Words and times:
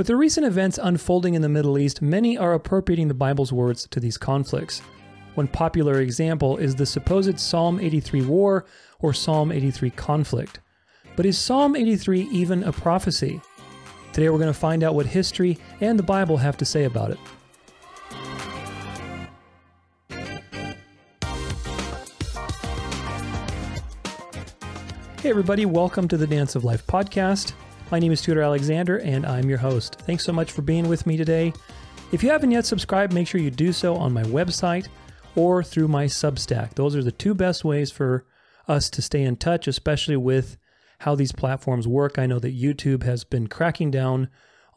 With 0.00 0.06
the 0.06 0.16
recent 0.16 0.46
events 0.46 0.78
unfolding 0.82 1.34
in 1.34 1.42
the 1.42 1.48
Middle 1.50 1.78
East, 1.78 2.00
many 2.00 2.38
are 2.38 2.54
appropriating 2.54 3.08
the 3.08 3.12
Bible's 3.12 3.52
words 3.52 3.86
to 3.90 4.00
these 4.00 4.16
conflicts. 4.16 4.80
One 5.34 5.46
popular 5.46 6.00
example 6.00 6.56
is 6.56 6.74
the 6.74 6.86
supposed 6.86 7.38
Psalm 7.38 7.78
83 7.78 8.22
war 8.22 8.64
or 9.00 9.12
Psalm 9.12 9.52
83 9.52 9.90
conflict. 9.90 10.60
But 11.16 11.26
is 11.26 11.36
Psalm 11.36 11.76
83 11.76 12.22
even 12.32 12.64
a 12.64 12.72
prophecy? 12.72 13.42
Today 14.14 14.30
we're 14.30 14.38
going 14.38 14.50
to 14.50 14.58
find 14.58 14.82
out 14.82 14.94
what 14.94 15.04
history 15.04 15.58
and 15.82 15.98
the 15.98 16.02
Bible 16.02 16.38
have 16.38 16.56
to 16.56 16.64
say 16.64 16.84
about 16.84 17.10
it. 17.10 17.18
Hey, 25.20 25.28
everybody, 25.28 25.66
welcome 25.66 26.08
to 26.08 26.16
the 26.16 26.26
Dance 26.26 26.56
of 26.56 26.64
Life 26.64 26.86
podcast. 26.86 27.52
My 27.90 27.98
name 27.98 28.12
is 28.12 28.22
Tudor 28.22 28.42
Alexander, 28.42 28.98
and 28.98 29.26
I'm 29.26 29.48
your 29.48 29.58
host. 29.58 29.96
Thanks 30.02 30.24
so 30.24 30.32
much 30.32 30.52
for 30.52 30.62
being 30.62 30.88
with 30.88 31.08
me 31.08 31.16
today. 31.16 31.52
If 32.12 32.22
you 32.22 32.30
haven't 32.30 32.52
yet 32.52 32.64
subscribed, 32.64 33.12
make 33.12 33.26
sure 33.26 33.40
you 33.40 33.50
do 33.50 33.72
so 33.72 33.96
on 33.96 34.12
my 34.12 34.22
website 34.22 34.86
or 35.34 35.64
through 35.64 35.88
my 35.88 36.04
Substack. 36.04 36.74
Those 36.74 36.94
are 36.94 37.02
the 37.02 37.10
two 37.10 37.34
best 37.34 37.64
ways 37.64 37.90
for 37.90 38.26
us 38.68 38.90
to 38.90 39.02
stay 39.02 39.22
in 39.22 39.34
touch, 39.34 39.66
especially 39.66 40.16
with 40.16 40.56
how 41.00 41.16
these 41.16 41.32
platforms 41.32 41.88
work. 41.88 42.16
I 42.16 42.26
know 42.26 42.38
that 42.38 42.56
YouTube 42.56 43.02
has 43.02 43.24
been 43.24 43.48
cracking 43.48 43.90
down 43.90 44.28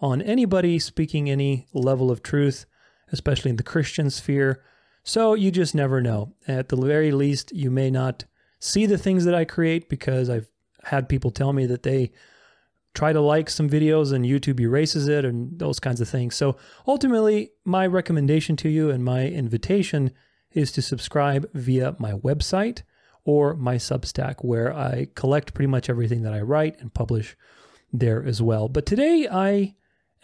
on 0.02 0.20
anybody 0.24 0.80
speaking 0.80 1.30
any 1.30 1.68
level 1.72 2.10
of 2.10 2.24
truth, 2.24 2.66
especially 3.12 3.52
in 3.52 3.58
the 3.58 3.64
Christian 3.64 4.10
sphere. 4.10 4.64
So 5.04 5.36
you 5.36 5.52
just 5.52 5.76
never 5.76 6.02
know. 6.02 6.34
At 6.48 6.70
the 6.70 6.78
very 6.78 7.12
least, 7.12 7.52
you 7.52 7.70
may 7.70 7.92
not 7.92 8.26
see 8.60 8.88
the 8.88 8.98
things 8.98 9.24
that 9.26 9.36
I 9.36 9.46
create 9.46 9.88
because 9.88 10.32
I've 10.32 10.48
had 10.86 11.08
people 11.08 11.30
tell 11.30 11.54
me 11.54 11.68
that 11.68 11.84
they 11.84 12.12
try 12.94 13.12
to 13.12 13.22
like 13.22 13.50
some 13.50 13.70
videos 13.70 14.14
and 14.14 14.26
YouTube 14.26 14.60
erases 14.60 15.08
it 15.08 15.26
and 15.26 15.58
those 15.58 15.80
kinds 15.80 16.00
of 16.00 16.08
things. 16.08 16.36
So 16.36 16.58
ultimately, 16.88 17.52
my 17.66 17.88
recommendation 17.88 18.56
to 18.58 18.70
you 18.70 18.90
and 18.92 19.04
my 19.04 19.28
invitation 19.28 20.12
is 20.52 20.72
to 20.74 20.82
subscribe 20.82 21.50
via 21.54 21.96
my 21.98 22.14
website 22.14 22.84
or 23.26 23.56
my 23.56 23.76
Substack, 23.76 24.36
where 24.44 24.74
I 24.74 25.08
collect 25.16 25.54
pretty 25.54 25.68
much 25.68 25.90
everything 25.90 26.24
that 26.24 26.34
I 26.34 26.42
write 26.42 26.80
and 26.80 26.94
publish 26.94 27.36
there 27.92 28.24
as 28.24 28.42
well. 28.42 28.68
But 28.68 28.86
today 28.86 29.28
I 29.32 29.76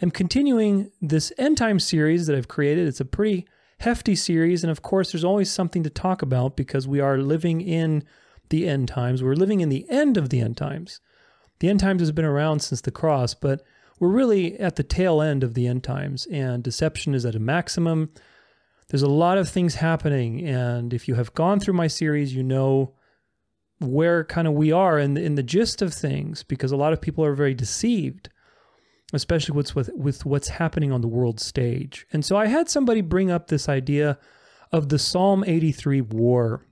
am 0.02 0.10
continuing 0.10 0.90
this 1.00 1.32
end 1.38 1.56
time 1.56 1.80
series 1.80 2.26
that 2.26 2.36
I've 2.36 2.48
created. 2.48 2.86
It's 2.86 3.00
a 3.00 3.04
pretty 3.04 3.46
hefty 3.80 4.14
series, 4.14 4.62
and 4.62 4.70
of 4.70 4.82
course, 4.82 5.12
there's 5.12 5.24
always 5.24 5.50
something 5.50 5.82
to 5.82 5.90
talk 5.90 6.22
about 6.22 6.56
because 6.56 6.86
we 6.86 7.00
are 7.00 7.18
living 7.18 7.60
in 7.60 8.04
the 8.50 8.68
end 8.68 8.88
times. 8.88 9.22
We're 9.22 9.34
living 9.34 9.60
in 9.60 9.70
the 9.70 9.86
end 9.88 10.16
of 10.16 10.28
the 10.28 10.40
end 10.40 10.56
times. 10.56 11.00
The 11.60 11.68
end 11.68 11.80
times 11.80 12.00
has 12.00 12.12
been 12.12 12.24
around 12.24 12.60
since 12.60 12.80
the 12.80 12.90
cross, 12.90 13.34
but 13.34 13.62
we're 13.98 14.08
really 14.08 14.58
at 14.58 14.76
the 14.76 14.82
tail 14.82 15.20
end 15.20 15.44
of 15.44 15.54
the 15.54 15.66
end 15.66 15.84
times, 15.84 16.26
and 16.32 16.62
deception 16.62 17.14
is 17.14 17.26
at 17.26 17.34
a 17.34 17.38
maximum. 17.40 18.10
There's 18.88 19.02
a 19.02 19.08
lot 19.08 19.38
of 19.38 19.48
things 19.48 19.76
happening, 19.76 20.44
and 20.46 20.92
if 20.92 21.06
you 21.06 21.14
have 21.14 21.34
gone 21.34 21.60
through 21.60 21.74
my 21.74 21.86
series, 21.86 22.34
you 22.34 22.42
know 22.42 22.94
where 23.78 24.24
kind 24.24 24.48
of 24.48 24.54
we 24.54 24.72
are 24.72 24.98
in 24.98 25.14
the, 25.14 25.22
in 25.22 25.34
the 25.34 25.42
gist 25.42 25.82
of 25.82 25.92
things, 25.92 26.42
because 26.42 26.72
a 26.72 26.76
lot 26.76 26.94
of 26.94 27.00
people 27.00 27.24
are 27.24 27.34
very 27.34 27.54
deceived, 27.54 28.30
especially 29.12 29.54
with, 29.54 29.74
with 29.74 29.90
with 29.94 30.24
what's 30.24 30.48
happening 30.48 30.92
on 30.92 31.02
the 31.02 31.08
world 31.08 31.40
stage. 31.40 32.06
And 32.12 32.24
so 32.24 32.36
I 32.36 32.46
had 32.46 32.70
somebody 32.70 33.02
bring 33.02 33.30
up 33.30 33.48
this 33.48 33.68
idea 33.68 34.18
of 34.72 34.88
the 34.88 34.98
Psalm 34.98 35.44
83 35.46 36.00
war 36.00 36.64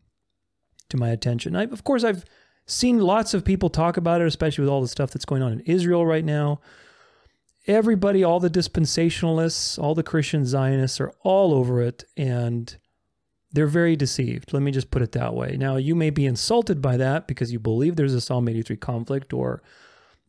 to 0.89 0.97
my 0.97 1.11
attention. 1.11 1.57
I, 1.57 1.65
of 1.65 1.85
course, 1.85 2.05
I've 2.05 2.25
seen 2.69 3.01
lots 3.01 3.35
of 3.35 3.45
people 3.45 3.71
talk 3.71 3.97
about 3.97 4.21
it, 4.21 4.27
especially 4.27 4.63
with 4.63 4.71
all 4.71 4.83
the 4.83 4.89
stuff 4.89 5.11
that's 5.11 5.25
going 5.25 5.43
on 5.43 5.53
in 5.53 5.61
Israel 5.61 6.07
right 6.07 6.25
now. 6.25 6.61
Everybody, 7.67 8.23
all 8.23 8.41
the 8.41 8.51
dispensationalists, 8.51 9.79
all 9.79 9.95
the 9.95 10.03
Christian 10.03 10.47
Zionists 10.47 11.01
are 11.01 11.13
all 11.23 11.53
over 11.53 11.83
it, 11.83 12.05
and 12.17 12.77
they're 13.53 13.67
very 13.67 13.97
deceived. 13.97 14.53
Let 14.53 14.63
me 14.63 14.71
just 14.71 14.91
put 14.91 15.03
it 15.03 15.13
that 15.13 15.35
way. 15.35 15.57
Now, 15.59 15.77
you 15.77 15.95
may 15.95 16.11
be 16.11 16.27
insulted 16.27 16.81
by 16.81 16.99
that 16.99 17.27
because 17.27 17.53
you 17.53 17.59
believe 17.59 17.97
there's 17.97 18.15
a 18.15 18.21
Psalm 18.21 18.49
83 18.49 18.77
conflict 18.77 19.33
or 19.33 19.63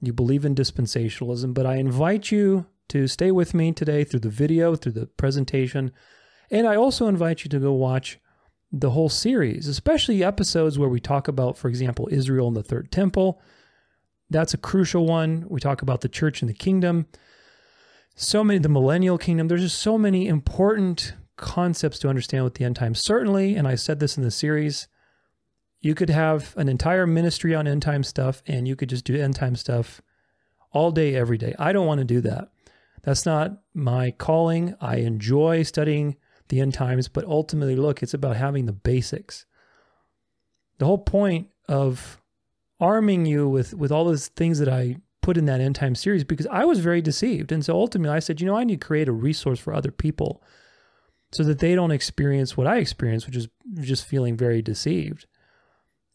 you 0.02 0.14
believe 0.14 0.46
in 0.46 0.56
dispensationalism, 0.56 1.54
but 1.54 1.66
I 1.66 1.76
invite 1.76 2.32
you 2.32 2.66
to 2.88 3.08
stay 3.08 3.32
with 3.32 3.54
me 3.54 3.74
today 3.74 4.06
through 4.06 4.22
the 4.22 4.30
video, 4.30 4.76
through 4.76 4.94
the 4.94 5.06
presentation, 5.06 5.92
and 6.50 6.66
I 6.66 6.76
also 6.76 7.08
invite 7.08 7.44
you 7.44 7.50
to 7.50 7.60
go 7.60 7.74
watch 7.74 8.20
the 8.72 8.92
whole 8.92 9.10
series, 9.10 9.68
especially 9.68 10.24
episodes 10.24 10.78
where 10.78 10.90
we 10.90 11.00
talk 11.00 11.28
about, 11.28 11.58
for 11.58 11.68
example, 11.68 12.08
Israel 12.12 12.48
and 12.48 12.56
the 12.56 12.64
Third 12.64 12.92
Temple. 12.92 13.42
That's 14.30 14.54
a 14.54 14.58
crucial 14.58 15.06
one. 15.06 15.46
We 15.50 15.60
talk 15.60 15.82
about 15.82 16.02
the 16.02 16.10
church 16.10 16.42
and 16.42 16.50
the 16.50 16.54
kingdom. 16.54 17.08
So 18.16 18.44
many, 18.44 18.60
the 18.60 18.70
millennial 18.70 19.18
kingdom. 19.18 19.48
There's 19.48 19.62
just 19.62 19.80
so 19.80 19.98
many 19.98 20.28
important 20.28 21.14
concepts 21.36 21.98
to 22.00 22.10
understand 22.10 22.44
with 22.44 22.56
the 22.56 22.66
end 22.66 22.76
times. 22.76 23.00
Certainly, 23.00 23.56
and 23.56 23.68
I 23.68 23.76
said 23.76 24.00
this 24.00 24.18
in 24.18 24.24
the 24.24 24.32
series, 24.32 24.88
you 25.82 25.96
could 25.96 26.10
have 26.10 26.56
an 26.58 26.70
entire 26.70 27.08
ministry 27.08 27.56
on 27.56 27.68
end 27.68 27.82
time 27.82 28.04
stuff 28.04 28.44
and 28.46 28.68
you 28.68 28.76
could 28.76 28.90
just 28.90 29.06
do 29.06 29.20
end 29.20 29.36
time 29.36 29.56
stuff 29.56 30.02
all 30.72 30.92
day, 30.92 31.16
every 31.16 31.38
day. 31.38 31.56
I 31.58 31.72
don't 31.72 31.88
want 31.88 32.00
to 32.00 32.06
do 32.06 32.22
that. 32.22 32.50
That's 33.02 33.26
not 33.26 33.64
my 33.74 34.12
calling. 34.12 34.76
I 34.82 34.98
enjoy 34.98 35.64
studying 35.64 36.18
the 36.50 36.60
end 36.60 36.74
times, 36.74 37.08
but 37.08 37.26
ultimately, 37.26 37.76
look, 37.76 38.04
it's 38.04 38.14
about 38.14 38.36
having 38.36 38.66
the 38.66 38.74
basics. 38.74 39.46
The 40.78 40.86
whole 40.86 40.98
point 40.98 41.50
of 41.68 42.22
arming 42.80 43.26
you 43.26 43.48
with 43.48 43.74
with 43.74 43.92
all 43.92 44.06
those 44.06 44.28
things 44.30 44.60
that 44.60 44.70
I 44.70 44.98
put 45.22 45.38
in 45.38 45.46
that 45.46 45.62
end 45.62 45.76
time 45.76 45.96
series 45.96 46.24
because 46.24 46.48
I 46.48 46.66
was 46.66 46.80
very 46.80 47.02
deceived. 47.02 47.52
And 47.52 47.64
so 47.64 47.76
ultimately 47.76 48.16
I 48.16 48.20
said, 48.20 48.40
you 48.42 48.48
know, 48.48 48.56
I 48.56 48.64
need 48.64 48.82
to 48.82 48.88
create 48.88 49.08
a 49.08 49.14
resource 49.14 49.60
for 49.60 49.74
other 49.74 49.92
people 49.92 50.42
so 51.32 51.44
that 51.44 51.60
they 51.60 51.76
don't 51.76 51.92
experience 51.92 52.58
what 52.58 52.68
I 52.68 52.78
experienced, 52.78 53.28
which 53.28 53.36
is 53.36 53.48
just 53.82 54.06
feeling 54.06 54.36
very 54.36 54.62
deceived. 54.62 55.26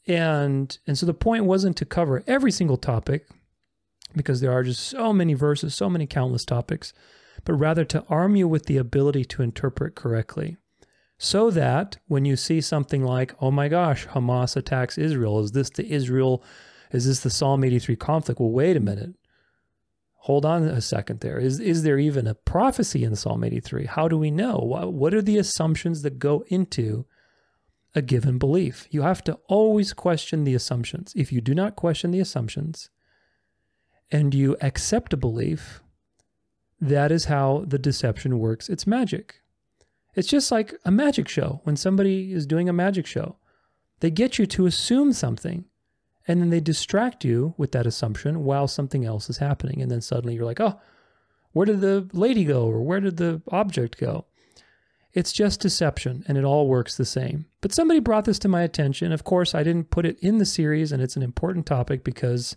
And 0.06 0.76
and 0.86 0.98
so 0.98 1.06
the 1.06 1.14
point 1.14 1.44
wasn't 1.44 1.76
to 1.78 1.84
cover 1.84 2.24
every 2.26 2.50
single 2.50 2.76
topic 2.76 3.26
because 4.16 4.40
there 4.40 4.52
are 4.52 4.62
just 4.62 4.84
so 4.84 5.12
many 5.12 5.34
verses, 5.34 5.74
so 5.74 5.88
many 5.88 6.06
countless 6.06 6.44
topics 6.44 6.92
but 7.44 7.54
rather 7.54 7.84
to 7.84 8.04
arm 8.08 8.36
you 8.36 8.48
with 8.48 8.66
the 8.66 8.76
ability 8.76 9.24
to 9.26 9.42
interpret 9.42 9.94
correctly. 9.94 10.56
So 11.18 11.50
that 11.50 11.98
when 12.06 12.24
you 12.24 12.36
see 12.36 12.60
something 12.60 13.04
like, 13.04 13.34
oh 13.40 13.50
my 13.50 13.68
gosh, 13.68 14.06
Hamas 14.08 14.56
attacks 14.56 14.98
Israel, 14.98 15.40
is 15.40 15.52
this 15.52 15.70
the 15.70 15.86
Israel, 15.86 16.42
is 16.90 17.06
this 17.06 17.20
the 17.20 17.30
Psalm 17.30 17.64
83 17.64 17.96
conflict? 17.96 18.40
Well, 18.40 18.50
wait 18.50 18.76
a 18.76 18.80
minute. 18.80 19.14
Hold 20.24 20.46
on 20.46 20.64
a 20.64 20.80
second 20.80 21.20
there. 21.20 21.38
Is, 21.38 21.60
is 21.60 21.82
there 21.82 21.98
even 21.98 22.26
a 22.26 22.34
prophecy 22.34 23.04
in 23.04 23.14
Psalm 23.14 23.44
83? 23.44 23.86
How 23.86 24.08
do 24.08 24.16
we 24.18 24.30
know? 24.30 24.56
What 24.56 25.12
are 25.12 25.22
the 25.22 25.38
assumptions 25.38 26.02
that 26.02 26.18
go 26.18 26.44
into 26.48 27.04
a 27.94 28.00
given 28.00 28.38
belief? 28.38 28.88
You 28.90 29.02
have 29.02 29.22
to 29.24 29.38
always 29.48 29.92
question 29.92 30.44
the 30.44 30.54
assumptions. 30.54 31.12
If 31.14 31.30
you 31.30 31.42
do 31.42 31.54
not 31.54 31.76
question 31.76 32.10
the 32.10 32.20
assumptions 32.20 32.88
and 34.10 34.34
you 34.34 34.56
accept 34.62 35.12
a 35.12 35.18
belief, 35.18 35.82
that 36.80 37.12
is 37.12 37.26
how 37.26 37.64
the 37.66 37.78
deception 37.78 38.38
works 38.38 38.68
its 38.68 38.86
magic. 38.86 39.40
It's 40.14 40.28
just 40.28 40.52
like 40.52 40.74
a 40.84 40.90
magic 40.90 41.28
show. 41.28 41.60
When 41.64 41.76
somebody 41.76 42.32
is 42.32 42.46
doing 42.46 42.68
a 42.68 42.72
magic 42.72 43.06
show, 43.06 43.36
they 44.00 44.10
get 44.10 44.38
you 44.38 44.46
to 44.46 44.66
assume 44.66 45.12
something 45.12 45.64
and 46.26 46.40
then 46.40 46.50
they 46.50 46.60
distract 46.60 47.24
you 47.24 47.54
with 47.56 47.72
that 47.72 47.86
assumption 47.86 48.44
while 48.44 48.66
something 48.68 49.04
else 49.04 49.28
is 49.28 49.38
happening. 49.38 49.82
And 49.82 49.90
then 49.90 50.00
suddenly 50.00 50.34
you're 50.34 50.44
like, 50.44 50.60
oh, 50.60 50.80
where 51.52 51.66
did 51.66 51.80
the 51.80 52.08
lady 52.12 52.44
go 52.44 52.66
or 52.66 52.82
where 52.82 53.00
did 53.00 53.16
the 53.16 53.42
object 53.48 53.98
go? 53.98 54.26
It's 55.12 55.32
just 55.32 55.60
deception 55.60 56.24
and 56.26 56.36
it 56.36 56.44
all 56.44 56.66
works 56.68 56.96
the 56.96 57.04
same. 57.04 57.46
But 57.60 57.72
somebody 57.72 58.00
brought 58.00 58.24
this 58.24 58.38
to 58.40 58.48
my 58.48 58.62
attention. 58.62 59.12
Of 59.12 59.24
course, 59.24 59.54
I 59.54 59.62
didn't 59.62 59.90
put 59.90 60.06
it 60.06 60.18
in 60.20 60.38
the 60.38 60.46
series 60.46 60.92
and 60.92 61.02
it's 61.02 61.16
an 61.16 61.22
important 61.22 61.66
topic 61.66 62.02
because 62.02 62.56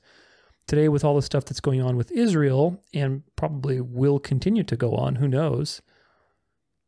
Today, 0.68 0.90
with 0.90 1.06
all 1.06 1.16
the 1.16 1.22
stuff 1.22 1.46
that's 1.46 1.62
going 1.62 1.82
on 1.82 1.96
with 1.96 2.12
Israel, 2.12 2.84
and 2.94 3.24
probably 3.38 3.80
will 3.80 4.20
continue 4.20 4.64
to 4.64 4.76
go 4.76 4.96
on, 4.96 5.16
who 5.16 5.28
knows, 5.28 5.82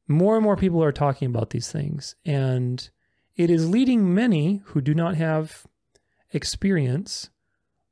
more 0.06 0.36
and 0.36 0.44
more 0.44 0.58
people 0.58 0.84
are 0.84 0.92
talking 0.92 1.28
about 1.28 1.52
these 1.52 1.72
things. 1.72 2.16
And 2.26 2.90
it 3.38 3.50
is 3.50 3.70
leading 3.70 4.14
many 4.14 4.62
who 4.66 4.82
do 4.82 4.94
not 4.94 5.16
have 5.16 5.66
experience 6.32 7.30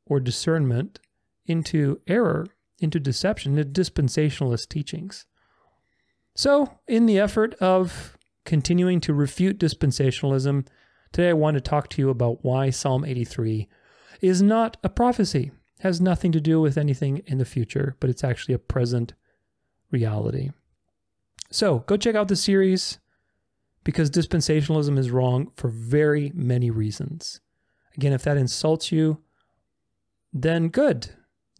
or 0.05 0.19
discernment 0.19 0.99
into 1.45 2.01
error, 2.05 2.47
into 2.79 2.99
deception, 2.99 3.57
into 3.57 3.81
dispensationalist 3.81 4.67
teachings. 4.67 5.25
So, 6.35 6.79
in 6.85 7.05
the 7.05 7.17
effort 7.17 7.55
of 7.55 8.17
continuing 8.45 8.99
to 9.01 9.13
refute 9.13 9.57
dispensationalism, 9.57 10.67
today 11.11 11.29
I 11.29 11.33
want 11.33 11.55
to 11.55 11.61
talk 11.61 11.89
to 11.89 12.01
you 12.01 12.09
about 12.09 12.43
why 12.43 12.71
Psalm 12.71 13.05
83 13.05 13.67
is 14.21 14.41
not 14.41 14.77
a 14.83 14.89
prophecy 14.89 15.51
has 15.79 16.01
nothing 16.01 16.31
to 16.31 16.41
do 16.41 16.59
with 16.59 16.77
anything 16.77 17.21
in 17.25 17.37
the 17.37 17.45
future, 17.45 17.95
but 17.99 18.09
it's 18.09 18.23
actually 18.23 18.55
a 18.55 18.59
present 18.59 19.13
reality. 19.91 20.51
So 21.51 21.79
go 21.79 21.97
check 21.97 22.15
out 22.15 22.27
the 22.27 22.35
series 22.35 22.99
because 23.83 24.11
dispensationalism 24.11 24.97
is 24.97 25.11
wrong 25.11 25.51
for 25.55 25.69
very 25.69 26.31
many 26.35 26.69
reasons. 26.69 27.39
Again, 27.95 28.13
if 28.13 28.23
that 28.23 28.37
insults 28.37 28.91
you, 28.91 29.19
then 30.33 30.69
good. 30.69 31.09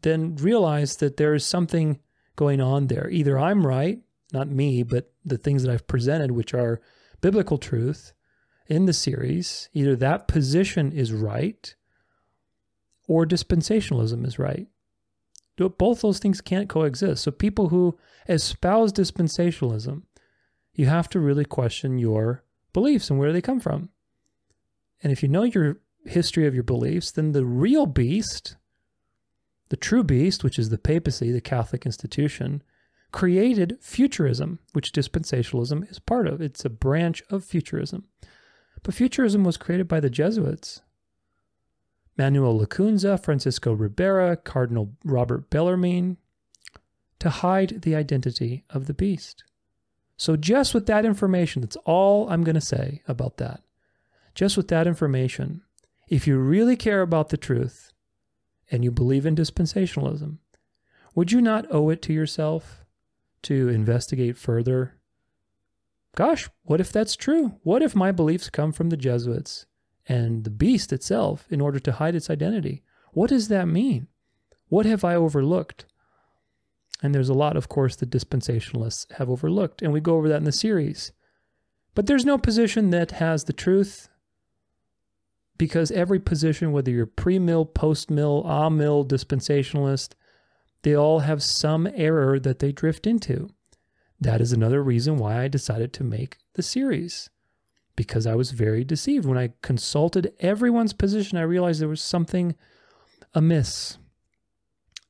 Then 0.02 0.36
realize 0.36 0.98
that 0.98 1.18
there 1.18 1.34
is 1.34 1.46
something 1.46 2.00
going 2.36 2.60
on 2.60 2.88
there. 2.88 3.10
Either 3.10 3.40
I'm 3.40 3.66
right, 3.66 4.00
not 4.34 4.50
me, 4.50 4.84
but 4.84 5.12
the 5.24 5.38
things 5.38 5.64
that 5.64 5.72
I've 5.72 5.88
presented, 5.88 6.32
which 6.32 6.54
are 6.54 6.82
biblical 7.22 7.58
truth 7.58 8.14
in 8.68 8.86
the 8.86 8.94
series, 8.94 9.70
either 9.74 9.96
that 9.96 10.28
position 10.28 10.92
is 10.92 11.14
right 11.14 11.76
or 13.08 13.26
dispensationalism 13.26 14.26
is 14.26 14.38
right. 14.38 14.68
Both 15.58 16.02
those 16.02 16.20
things 16.20 16.40
can't 16.40 16.70
coexist. 16.70 17.24
So, 17.24 17.32
people 17.32 17.70
who 17.70 17.98
espouse 18.30 18.94
dispensationalism, 18.94 20.04
you 20.74 20.86
have 20.86 21.10
to 21.10 21.20
really 21.20 21.46
question 21.46 21.98
your 21.98 22.44
beliefs 22.74 23.10
and 23.10 23.18
where 23.18 23.34
they 23.34 23.42
come 23.42 23.60
from. 23.60 23.90
And 25.02 25.12
if 25.12 25.24
you 25.24 25.30
know 25.30 25.44
your 25.44 25.80
history 26.06 26.46
of 26.46 26.54
your 26.54 26.64
beliefs, 26.64 27.12
then 27.12 27.32
the 27.32 27.46
real 27.46 27.88
beast, 27.88 28.56
the 29.70 29.78
true 29.78 30.04
beast, 30.04 30.44
which 30.44 30.60
is 30.60 30.70
the 30.70 30.78
papacy, 30.78 31.32
the 31.32 31.42
Catholic 31.42 31.86
institution, 31.86 32.62
created 33.12 33.78
futurism, 33.82 34.60
which 34.74 34.92
dispensationalism 34.92 35.90
is 35.90 36.00
part 36.00 36.28
of. 36.28 36.42
It's 36.42 36.66
a 36.66 36.70
branch 36.70 37.24
of 37.30 37.44
futurism. 37.44 38.06
But 38.84 38.94
futurism 38.94 39.44
was 39.44 39.58
created 39.58 39.88
by 39.88 40.00
the 40.00 40.10
Jesuits. 40.10 40.82
Manuel 42.18 42.60
Lacunza, 42.60 43.22
Francisco 43.22 43.74
Ribera, 43.74 44.36
Cardinal 44.36 44.94
Robert 45.04 45.50
Bellarmine, 45.50 46.18
to 47.20 47.30
hide 47.30 47.82
the 47.82 47.96
identity 47.96 48.64
of 48.70 48.88
the 48.88 48.94
beast. 48.94 49.44
So, 50.18 50.36
just 50.36 50.74
with 50.74 50.88
that 50.88 51.06
information, 51.06 51.62
that's 51.62 51.78
all 51.86 52.30
I'm 52.30 52.44
going 52.44 52.56
to 52.56 52.62
say 52.62 53.04
about 53.08 53.38
that. 53.38 53.62
Just 54.34 54.58
with 54.58 54.68
that 54.70 54.88
information, 54.88 55.62
if 56.08 56.26
you 56.26 56.38
really 56.38 56.76
care 56.76 57.02
about 57.02 57.30
the 57.30 57.38
truth 57.38 57.92
and 58.72 58.84
you 58.84 58.92
believe 58.92 59.26
in 59.26 59.36
dispensationalism, 59.36 60.38
would 61.14 61.32
you 61.32 61.42
not 61.42 61.66
owe 61.72 61.90
it 61.90 62.02
to 62.04 62.14
yourself 62.14 62.86
to 63.44 63.70
investigate 63.70 64.38
further? 64.38 64.96
Gosh, 66.16 66.50
what 66.64 66.82
if 66.82 66.92
that's 66.92 67.16
true? 67.16 67.60
What 67.62 67.84
if 67.84 67.96
my 67.96 68.12
beliefs 68.12 68.50
come 68.50 68.72
from 68.72 68.90
the 68.90 68.98
Jesuits 68.98 69.68
and 70.08 70.44
the 70.44 70.50
beast 70.50 70.94
itself 70.94 71.46
in 71.50 71.62
order 71.62 71.80
to 71.80 71.94
hide 71.94 72.16
its 72.16 72.30
identity? 72.30 72.84
What 73.12 73.30
does 73.30 73.48
that 73.48 73.68
mean? 73.68 74.08
What 74.70 74.86
have 74.86 75.04
I 75.04 75.16
overlooked? 75.16 75.86
And 77.02 77.14
there's 77.14 77.30
a 77.30 77.34
lot, 77.34 77.58
of 77.58 77.70
course, 77.70 77.96
that 77.98 78.10
dispensationalists 78.10 79.12
have 79.14 79.30
overlooked, 79.30 79.82
and 79.82 79.94
we 79.94 80.00
go 80.00 80.16
over 80.16 80.28
that 80.30 80.38
in 80.38 80.46
the 80.46 80.52
series. 80.52 81.12
But 81.94 82.08
there's 82.08 82.26
no 82.26 82.38
position 82.38 82.90
that 82.92 83.12
has 83.12 83.44
the 83.44 83.54
truth 83.54 84.10
because 85.58 85.92
every 85.92 86.20
position, 86.20 86.72
whether 86.72 86.92
you're 86.92 87.06
pre 87.06 87.40
mill, 87.40 87.66
post 87.66 88.10
mill, 88.10 88.44
ah 88.46 88.70
mill, 88.70 89.06
dispensationalist, 89.06 90.14
they 90.84 90.96
all 90.96 91.20
have 91.20 91.42
some 91.42 91.88
error 91.96 92.40
that 92.40 92.60
they 92.60 92.72
drift 92.72 93.08
into. 93.08 93.50
That 94.20 94.42
is 94.42 94.52
another 94.52 94.84
reason 94.84 95.18
why 95.18 95.42
I 95.42 95.48
decided 95.48 95.94
to 95.94 96.04
make 96.04 96.38
the 96.54 96.64
series 96.64 97.30
because 97.98 98.26
I 98.26 98.36
was 98.36 98.52
very 98.52 98.86
deceived. 98.86 99.26
When 99.26 99.38
I 99.38 99.52
consulted 99.62 100.32
everyone's 100.40 100.94
position, 100.94 101.38
I 101.38 101.42
realized 101.42 101.82
there 101.82 101.90
was 101.90 102.02
something 102.02 102.56
amiss, 103.34 103.98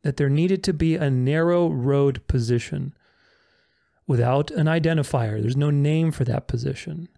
that 0.01 0.17
there 0.17 0.29
needed 0.29 0.63
to 0.63 0.73
be 0.73 0.95
a 0.95 1.11
narrow 1.11 1.67
road 1.69 2.25
position 2.27 2.95
without 4.07 4.49
an 4.51 4.65
identifier. 4.65 5.39
There's 5.39 5.57
no 5.57 5.69
name 5.69 6.11
for 6.11 6.23
that 6.23 6.47
position. 6.47 7.09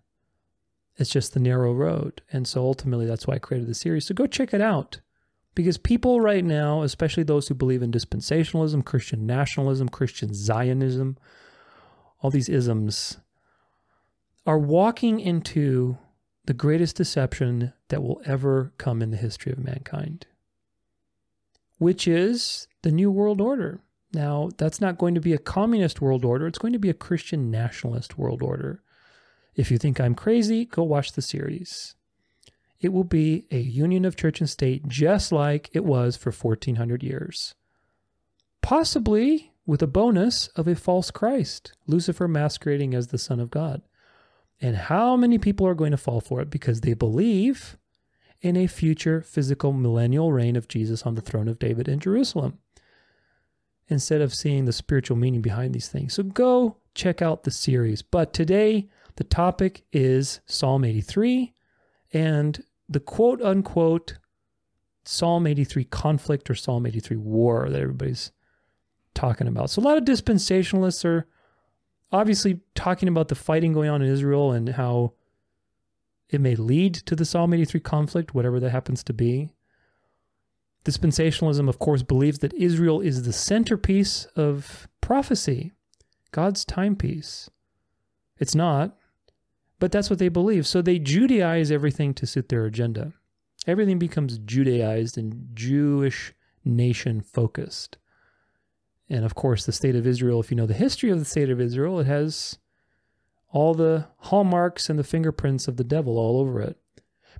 It's 0.97 1.11
just 1.11 1.33
the 1.33 1.39
narrow 1.39 1.71
road. 1.71 2.23
And 2.33 2.47
so 2.47 2.61
ultimately, 2.61 3.05
that's 3.05 3.27
why 3.27 3.35
I 3.35 3.39
created 3.39 3.69
the 3.69 3.75
series. 3.75 4.07
So 4.07 4.15
go 4.15 4.25
check 4.25 4.53
it 4.53 4.61
out. 4.61 4.99
Because 5.55 5.77
people 5.77 6.19
right 6.19 6.43
now, 6.43 6.81
especially 6.81 7.23
those 7.23 7.47
who 7.47 7.53
believe 7.53 7.83
in 7.83 7.91
dispensationalism, 7.91 8.83
Christian 8.85 9.25
nationalism, 9.25 9.87
Christian 9.87 10.33
Zionism, 10.33 11.17
all 12.21 12.31
these 12.31 12.49
isms, 12.49 13.17
are 14.49 14.57
walking 14.57 15.19
into 15.19 15.95
the 16.45 16.55
greatest 16.55 16.95
deception 16.95 17.71
that 17.89 18.01
will 18.01 18.19
ever 18.25 18.73
come 18.79 18.99
in 18.99 19.11
the 19.11 19.17
history 19.17 19.51
of 19.51 19.59
mankind, 19.59 20.25
which 21.77 22.07
is 22.07 22.67
the 22.81 22.91
New 22.91 23.11
World 23.11 23.39
Order. 23.39 23.79
Now, 24.11 24.49
that's 24.57 24.81
not 24.81 24.97
going 24.97 25.13
to 25.13 25.21
be 25.21 25.33
a 25.33 25.37
communist 25.37 26.01
world 26.01 26.25
order, 26.25 26.47
it's 26.47 26.57
going 26.57 26.73
to 26.73 26.79
be 26.79 26.89
a 26.89 26.95
Christian 26.95 27.51
nationalist 27.51 28.17
world 28.17 28.41
order. 28.41 28.81
If 29.53 29.69
you 29.69 29.77
think 29.77 30.01
I'm 30.01 30.15
crazy, 30.15 30.65
go 30.65 30.81
watch 30.81 31.11
the 31.11 31.21
series. 31.21 31.93
It 32.81 32.91
will 32.91 33.03
be 33.03 33.45
a 33.51 33.59
union 33.59 34.03
of 34.03 34.15
church 34.15 34.39
and 34.39 34.49
state 34.49 34.87
just 34.87 35.31
like 35.31 35.69
it 35.73 35.85
was 35.85 36.17
for 36.17 36.31
1400 36.31 37.03
years. 37.03 37.53
Possibly 38.63 39.51
with 39.67 39.83
a 39.83 39.87
bonus 39.87 40.47
of 40.55 40.67
a 40.67 40.73
false 40.73 41.11
Christ, 41.11 41.73
Lucifer 41.85 42.27
masquerading 42.27 42.95
as 42.95 43.09
the 43.09 43.19
Son 43.19 43.39
of 43.39 43.51
God. 43.51 43.83
And 44.61 44.75
how 44.75 45.15
many 45.15 45.37
people 45.37 45.65
are 45.67 45.75
going 45.75 45.91
to 45.91 45.97
fall 45.97 46.21
for 46.21 46.41
it 46.41 46.49
because 46.49 46.81
they 46.81 46.93
believe 46.93 47.77
in 48.41 48.57
a 48.57 48.67
future 48.67 49.21
physical 49.21 49.73
millennial 49.73 50.31
reign 50.31 50.55
of 50.55 50.67
Jesus 50.67 51.03
on 51.03 51.15
the 51.15 51.21
throne 51.21 51.47
of 51.47 51.59
David 51.59 51.87
in 51.87 51.99
Jerusalem 51.99 52.59
instead 53.87 54.21
of 54.21 54.33
seeing 54.33 54.65
the 54.65 54.73
spiritual 54.73 55.17
meaning 55.17 55.41
behind 55.41 55.73
these 55.73 55.87
things. 55.87 56.13
So 56.13 56.23
go 56.23 56.77
check 56.93 57.21
out 57.21 57.43
the 57.43 57.51
series. 57.51 58.01
But 58.01 58.33
today, 58.33 58.87
the 59.15 59.23
topic 59.23 59.83
is 59.91 60.41
Psalm 60.45 60.85
83 60.85 61.53
and 62.13 62.63
the 62.87 62.99
quote 62.99 63.41
unquote 63.41 64.17
Psalm 65.03 65.47
83 65.47 65.85
conflict 65.85 66.49
or 66.49 66.55
Psalm 66.55 66.85
83 66.85 67.17
war 67.17 67.69
that 67.69 67.81
everybody's 67.81 68.31
talking 69.13 69.47
about. 69.47 69.69
So 69.69 69.81
a 69.81 69.83
lot 69.83 69.97
of 69.97 70.05
dispensationalists 70.05 71.03
are 71.03 71.27
obviously 72.11 72.59
talking 72.75 73.07
about 73.07 73.27
the 73.27 73.35
fighting 73.35 73.73
going 73.73 73.89
on 73.89 74.01
in 74.01 74.11
Israel 74.11 74.51
and 74.51 74.69
how 74.69 75.13
it 76.29 76.41
may 76.41 76.55
lead 76.55 76.93
to 76.93 77.15
the 77.15 77.25
Psalm 77.25 77.53
83 77.53 77.79
conflict, 77.81 78.33
whatever 78.33 78.59
that 78.59 78.69
happens 78.69 79.03
to 79.03 79.13
be. 79.13 79.51
Dispensationalism, 80.85 81.67
of 81.67 81.79
course, 81.79 82.03
believes 82.03 82.39
that 82.39 82.53
Israel 82.53 83.01
is 83.01 83.23
the 83.23 83.33
centerpiece 83.33 84.25
of 84.35 84.87
prophecy, 85.01 85.73
God's 86.31 86.63
timepiece. 86.63 87.49
It's 88.37 88.55
not, 88.55 88.95
but 89.79 89.91
that's 89.91 90.09
what 90.09 90.19
they 90.19 90.29
believe. 90.29 90.65
So 90.65 90.81
they 90.81 90.99
Judaize 90.99 91.71
everything 91.71 92.13
to 92.15 92.25
suit 92.25 92.49
their 92.49 92.65
agenda. 92.65 93.13
Everything 93.67 93.99
becomes 93.99 94.37
Judaized 94.37 95.17
and 95.17 95.49
Jewish 95.53 96.33
nation 96.63 97.21
focused. 97.21 97.97
And 99.09 99.25
of 99.25 99.35
course, 99.35 99.65
the 99.65 99.71
state 99.71 99.95
of 99.95 100.05
Israel, 100.05 100.39
if 100.39 100.51
you 100.51 100.57
know 100.57 100.65
the 100.65 100.73
history 100.73 101.09
of 101.09 101.19
the 101.19 101.25
state 101.25 101.49
of 101.49 101.59
Israel, 101.59 101.99
it 101.99 102.07
has 102.07 102.59
all 103.51 103.73
the 103.73 104.07
hallmarks 104.17 104.89
and 104.89 104.99
the 104.99 105.03
fingerprints 105.03 105.67
of 105.67 105.77
the 105.77 105.83
devil 105.83 106.17
all 106.17 106.39
over 106.39 106.61
it. 106.61 106.77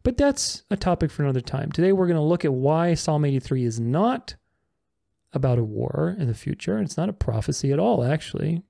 But 0.01 0.17
that's 0.17 0.63
a 0.71 0.77
topic 0.77 1.11
for 1.11 1.23
another 1.23 1.41
time. 1.41 1.71
Today, 1.71 1.91
we're 1.91 2.07
going 2.07 2.15
to 2.15 2.21
look 2.21 2.45
at 2.45 2.53
why 2.53 2.93
Psalm 2.93 3.25
83 3.25 3.65
is 3.65 3.79
not 3.79 4.35
about 5.33 5.59
a 5.59 5.63
war 5.63 6.15
in 6.17 6.27
the 6.27 6.33
future. 6.33 6.79
It's 6.79 6.97
not 6.97 7.09
a 7.09 7.13
prophecy 7.13 7.71
at 7.71 7.79
all, 7.79 8.03
actually. 8.03 8.63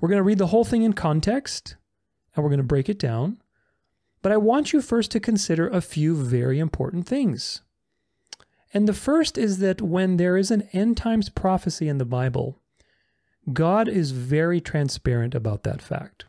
We're 0.00 0.08
going 0.08 0.18
to 0.18 0.24
read 0.24 0.38
the 0.38 0.48
whole 0.48 0.64
thing 0.64 0.82
in 0.82 0.92
context 0.92 1.76
and 2.34 2.42
we're 2.42 2.50
going 2.50 2.58
to 2.58 2.64
break 2.64 2.88
it 2.88 2.98
down. 2.98 3.40
But 4.22 4.32
I 4.32 4.36
want 4.38 4.72
you 4.72 4.80
first 4.80 5.10
to 5.12 5.20
consider 5.20 5.68
a 5.68 5.80
few 5.80 6.16
very 6.16 6.58
important 6.58 7.06
things. 7.06 7.62
And 8.74 8.88
the 8.88 8.92
first 8.92 9.38
is 9.38 9.58
that 9.58 9.80
when 9.80 10.16
there 10.16 10.36
is 10.36 10.50
an 10.50 10.68
end 10.72 10.96
times 10.96 11.28
prophecy 11.30 11.88
in 11.88 11.98
the 11.98 12.04
Bible, 12.04 12.58
God 13.52 13.88
is 13.88 14.10
very 14.10 14.60
transparent 14.60 15.34
about 15.34 15.62
that 15.62 15.80
fact. 15.80 16.24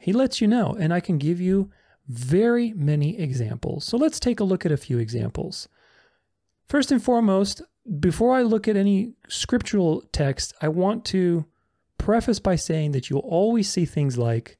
He 0.00 0.12
lets 0.12 0.40
you 0.40 0.48
know, 0.48 0.76
and 0.78 0.92
I 0.92 1.00
can 1.00 1.16
give 1.16 1.40
you 1.40 1.70
very 2.08 2.72
many 2.72 3.18
examples. 3.18 3.84
So 3.84 3.96
let's 3.96 4.18
take 4.18 4.40
a 4.40 4.44
look 4.44 4.66
at 4.66 4.72
a 4.72 4.76
few 4.76 4.98
examples. 4.98 5.68
First 6.66 6.90
and 6.90 7.02
foremost, 7.02 7.62
before 8.00 8.34
I 8.34 8.42
look 8.42 8.66
at 8.66 8.76
any 8.76 9.14
scriptural 9.28 10.02
text, 10.12 10.52
I 10.60 10.68
want 10.68 11.04
to 11.06 11.46
preface 11.98 12.40
by 12.40 12.56
saying 12.56 12.92
that 12.92 13.08
you'll 13.08 13.20
always 13.20 13.68
see 13.68 13.84
things 13.84 14.18
like 14.18 14.58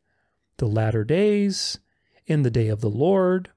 the 0.59 0.67
latter 0.67 1.05
days, 1.05 1.79
in 2.29 2.43
the 2.43 2.51
day 2.51 2.69
of 2.69 2.81
the 2.81 2.91
Lord, 2.91 3.51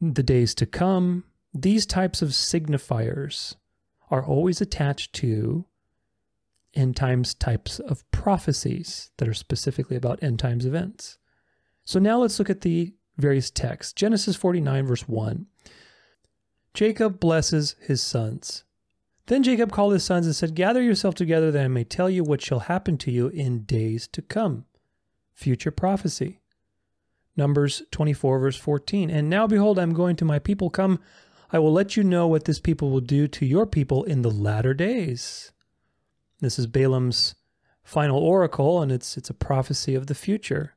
the 0.00 0.22
days 0.22 0.54
to 0.54 0.66
come, 0.66 1.24
these 1.60 1.86
types 1.86 2.22
of 2.22 2.30
signifiers 2.30 3.56
are 4.10 4.24
always 4.24 4.60
attached 4.60 5.12
to 5.14 5.64
end 6.74 6.96
times 6.96 7.34
types 7.34 7.78
of 7.80 8.08
prophecies 8.10 9.10
that 9.16 9.28
are 9.28 9.34
specifically 9.34 9.96
about 9.96 10.22
end 10.22 10.38
times 10.38 10.66
events. 10.66 11.18
So 11.84 11.98
now 11.98 12.18
let's 12.18 12.38
look 12.38 12.50
at 12.50 12.60
the 12.60 12.94
various 13.16 13.50
texts. 13.50 13.92
Genesis 13.92 14.36
49, 14.36 14.86
verse 14.86 15.08
1. 15.08 15.46
Jacob 16.74 17.18
blesses 17.18 17.74
his 17.80 18.02
sons. 18.02 18.64
Then 19.26 19.42
Jacob 19.42 19.72
called 19.72 19.94
his 19.94 20.04
sons 20.04 20.26
and 20.26 20.36
said, 20.36 20.54
Gather 20.54 20.82
yourself 20.82 21.14
together 21.14 21.50
that 21.50 21.64
I 21.64 21.68
may 21.68 21.84
tell 21.84 22.10
you 22.10 22.22
what 22.22 22.42
shall 22.42 22.60
happen 22.60 22.98
to 22.98 23.10
you 23.10 23.28
in 23.28 23.64
days 23.64 24.06
to 24.08 24.22
come. 24.22 24.66
Future 25.32 25.70
prophecy. 25.70 26.40
Numbers 27.36 27.82
24, 27.90 28.38
verse 28.38 28.56
14. 28.56 29.10
And 29.10 29.28
now 29.28 29.46
behold, 29.46 29.78
I'm 29.78 29.92
going 29.92 30.16
to 30.16 30.24
my 30.24 30.38
people. 30.38 30.70
Come, 30.70 31.00
I 31.52 31.58
will 31.58 31.72
let 31.72 31.96
you 31.96 32.02
know 32.02 32.26
what 32.26 32.44
this 32.44 32.58
people 32.58 32.90
will 32.90 33.00
do 33.00 33.28
to 33.28 33.46
your 33.46 33.66
people 33.66 34.04
in 34.04 34.22
the 34.22 34.30
latter 34.30 34.74
days. 34.74 35.52
This 36.40 36.58
is 36.58 36.66
Balaam's 36.66 37.34
final 37.82 38.18
oracle, 38.18 38.82
and 38.82 38.90
it's 38.90 39.16
it's 39.16 39.30
a 39.30 39.34
prophecy 39.34 39.94
of 39.94 40.06
the 40.06 40.14
future. 40.14 40.74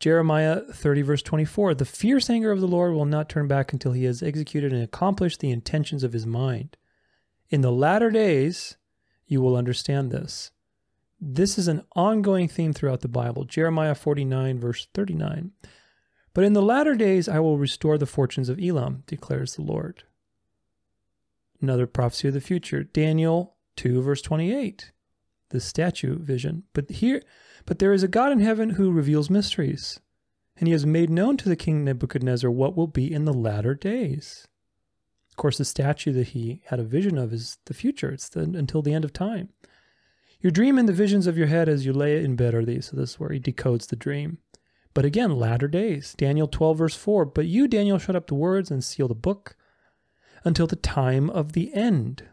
Jeremiah 0.00 0.60
30, 0.60 1.02
verse 1.02 1.22
24 1.22 1.74
The 1.74 1.84
fierce 1.84 2.30
anger 2.30 2.52
of 2.52 2.60
the 2.60 2.68
Lord 2.68 2.92
will 2.92 3.06
not 3.06 3.28
turn 3.28 3.48
back 3.48 3.72
until 3.72 3.92
he 3.92 4.04
has 4.04 4.22
executed 4.22 4.72
and 4.72 4.82
accomplished 4.82 5.40
the 5.40 5.50
intentions 5.50 6.04
of 6.04 6.12
his 6.12 6.26
mind. 6.26 6.76
In 7.50 7.62
the 7.62 7.72
latter 7.72 8.10
days, 8.10 8.76
you 9.26 9.40
will 9.40 9.56
understand 9.56 10.10
this. 10.10 10.50
This 11.20 11.58
is 11.58 11.66
an 11.66 11.82
ongoing 11.96 12.46
theme 12.46 12.72
throughout 12.72 13.00
the 13.00 13.08
Bible. 13.08 13.44
Jeremiah 13.44 13.94
49, 13.94 14.60
verse 14.60 14.86
39. 14.94 15.50
But 16.38 16.44
in 16.44 16.52
the 16.52 16.62
latter 16.62 16.94
days, 16.94 17.28
I 17.28 17.40
will 17.40 17.58
restore 17.58 17.98
the 17.98 18.06
fortunes 18.06 18.48
of 18.48 18.60
Elam, 18.60 19.02
declares 19.08 19.56
the 19.56 19.62
Lord. 19.62 20.04
Another 21.60 21.88
prophecy 21.88 22.28
of 22.28 22.34
the 22.34 22.40
future. 22.40 22.84
Daniel 22.84 23.56
2, 23.74 24.00
verse 24.02 24.22
28. 24.22 24.92
The 25.48 25.58
statue 25.58 26.16
vision. 26.16 26.62
But 26.74 26.90
here, 26.90 27.24
but 27.66 27.80
there 27.80 27.92
is 27.92 28.04
a 28.04 28.06
God 28.06 28.30
in 28.30 28.38
heaven 28.38 28.70
who 28.70 28.92
reveals 28.92 29.28
mysteries, 29.28 29.98
and 30.56 30.68
he 30.68 30.72
has 30.74 30.86
made 30.86 31.10
known 31.10 31.36
to 31.38 31.48
the 31.48 31.56
king 31.56 31.82
Nebuchadnezzar 31.82 32.52
what 32.52 32.76
will 32.76 32.86
be 32.86 33.12
in 33.12 33.24
the 33.24 33.34
latter 33.34 33.74
days. 33.74 34.46
Of 35.32 35.36
course, 35.36 35.58
the 35.58 35.64
statue 35.64 36.12
that 36.12 36.28
he 36.28 36.62
had 36.66 36.78
a 36.78 36.84
vision 36.84 37.18
of 37.18 37.32
is 37.32 37.58
the 37.64 37.74
future. 37.74 38.12
It's 38.12 38.28
the, 38.28 38.42
until 38.42 38.82
the 38.82 38.94
end 38.94 39.04
of 39.04 39.12
time. 39.12 39.48
Your 40.40 40.52
dream 40.52 40.78
and 40.78 40.88
the 40.88 40.92
visions 40.92 41.26
of 41.26 41.36
your 41.36 41.48
head 41.48 41.68
as 41.68 41.84
you 41.84 41.92
lay 41.92 42.16
it 42.16 42.24
in 42.24 42.36
bed 42.36 42.54
are 42.54 42.64
these. 42.64 42.86
So 42.86 42.96
this 42.96 43.10
is 43.10 43.18
where 43.18 43.30
he 43.30 43.40
decodes 43.40 43.88
the 43.88 43.96
dream. 43.96 44.38
But 44.94 45.04
again, 45.04 45.36
latter 45.36 45.68
days. 45.68 46.14
Daniel 46.16 46.48
12, 46.48 46.78
verse 46.78 46.94
4. 46.96 47.26
But 47.26 47.46
you, 47.46 47.68
Daniel, 47.68 47.98
shut 47.98 48.16
up 48.16 48.26
the 48.26 48.34
words 48.34 48.70
and 48.70 48.82
seal 48.82 49.08
the 49.08 49.14
book 49.14 49.56
until 50.44 50.66
the 50.66 50.76
time 50.76 51.30
of 51.30 51.52
the 51.52 51.72
end. 51.74 52.24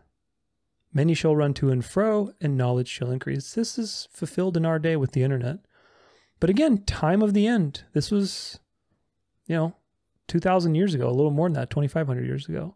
Many 0.94 1.14
shall 1.14 1.36
run 1.36 1.54
to 1.56 1.70
and 1.70 1.84
fro, 1.84 2.32
and 2.40 2.58
knowledge 2.58 2.88
shall 2.88 3.12
increase. 3.12 3.54
This 3.54 3.78
is 3.78 4.08
fulfilled 4.12 4.56
in 4.56 4.66
our 4.66 4.80
day 4.80 4.96
with 4.96 5.12
the 5.12 5.24
internet. 5.24 5.60
But 6.40 6.50
again, 6.50 6.84
time 6.86 7.22
of 7.22 7.34
the 7.34 7.48
end. 7.48 7.84
This 7.94 8.12
was, 8.12 8.60
you 9.46 9.56
know, 9.56 9.76
2,000 10.28 10.76
years 10.76 10.94
ago, 10.94 11.10
a 11.10 11.12
little 11.12 11.32
more 11.32 11.48
than 11.48 11.54
that, 11.56 11.70
2,500 11.70 12.26
years 12.26 12.48
ago. 12.48 12.76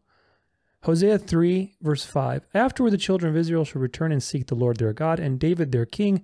Hosea 0.84 1.18
3, 1.18 1.76
verse 1.82 2.06
5 2.06 2.46
Afterward 2.54 2.92
the 2.92 2.98
children 2.98 3.32
of 3.32 3.38
Israel 3.38 3.66
shall 3.66 3.82
return 3.82 4.12
and 4.12 4.24
seek 4.24 4.48
the 4.48 4.56
Lord 4.56 4.78
their 4.78 4.94
God, 4.94 5.20
and 5.20 5.40
David 5.40 5.72
their 5.72 5.86
king, 5.86 6.24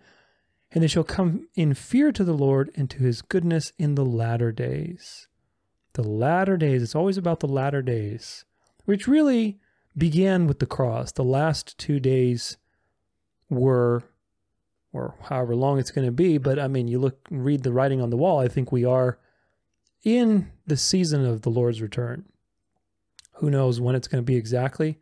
and 0.71 0.83
they 0.83 0.87
shall 0.87 1.03
come 1.03 1.47
in 1.55 1.73
fear 1.73 2.11
to 2.11 2.23
the 2.23 2.33
Lord 2.33 2.71
and 2.75 2.89
to 2.89 2.97
his 2.99 3.21
goodness 3.21 3.71
in 3.77 3.95
the 3.95 4.05
latter 4.05 4.51
days. 4.51 5.27
The 5.93 6.03
latter 6.03 6.57
days, 6.57 6.83
it's 6.83 6.95
always 6.95 7.17
about 7.17 7.39
the 7.39 7.47
latter 7.47 7.81
days, 7.81 8.43
which 8.83 9.07
really 9.07 9.59
began 9.97 10.47
with 10.47 10.59
the 10.59 10.65
cross. 10.65 11.11
The 11.11 11.23
last 11.23 11.77
two 11.77 11.99
days 11.99 12.57
were, 13.49 14.03
or 14.91 15.15
however 15.21 15.55
long 15.55 15.79
it's 15.79 15.91
going 15.91 16.05
to 16.05 16.11
be, 16.11 16.37
but 16.37 16.59
I 16.59 16.67
mean, 16.67 16.87
you 16.87 16.99
look, 16.99 17.25
read 17.29 17.63
the 17.63 17.71
writing 17.71 18.01
on 18.01 18.09
the 18.09 18.17
wall. 18.17 18.39
I 18.39 18.49
think 18.49 18.71
we 18.71 18.83
are 18.83 19.17
in 20.03 20.51
the 20.67 20.77
season 20.77 21.25
of 21.25 21.43
the 21.43 21.49
Lord's 21.49 21.81
return. 21.81 22.25
Who 23.35 23.49
knows 23.49 23.79
when 23.79 23.95
it's 23.95 24.07
going 24.07 24.21
to 24.21 24.25
be 24.25 24.35
exactly? 24.35 24.99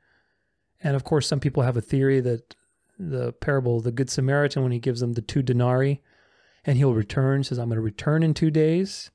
And 0.84 0.96
of 0.96 1.04
course, 1.04 1.28
some 1.28 1.40
people 1.40 1.64
have 1.64 1.78
a 1.78 1.82
theory 1.82 2.20
that 2.22 2.56
the 2.98 3.34
parable 3.34 3.78
of 3.78 3.84
the 3.84 3.92
Good 3.92 4.10
Samaritan, 4.10 4.64
when 4.64 4.72
he 4.72 4.80
gives 4.80 5.00
them 5.00 5.14
the 5.14 5.22
two 5.22 5.42
denarii, 5.42 6.02
and 6.66 6.78
he'll 6.78 6.94
return, 6.94 7.44
says, 7.44 7.58
I'm 7.58 7.70
going 7.70 7.76
to 7.76 7.82
return 7.82 8.24
in 8.24 8.34
two 8.34 8.52
days. 8.52 9.12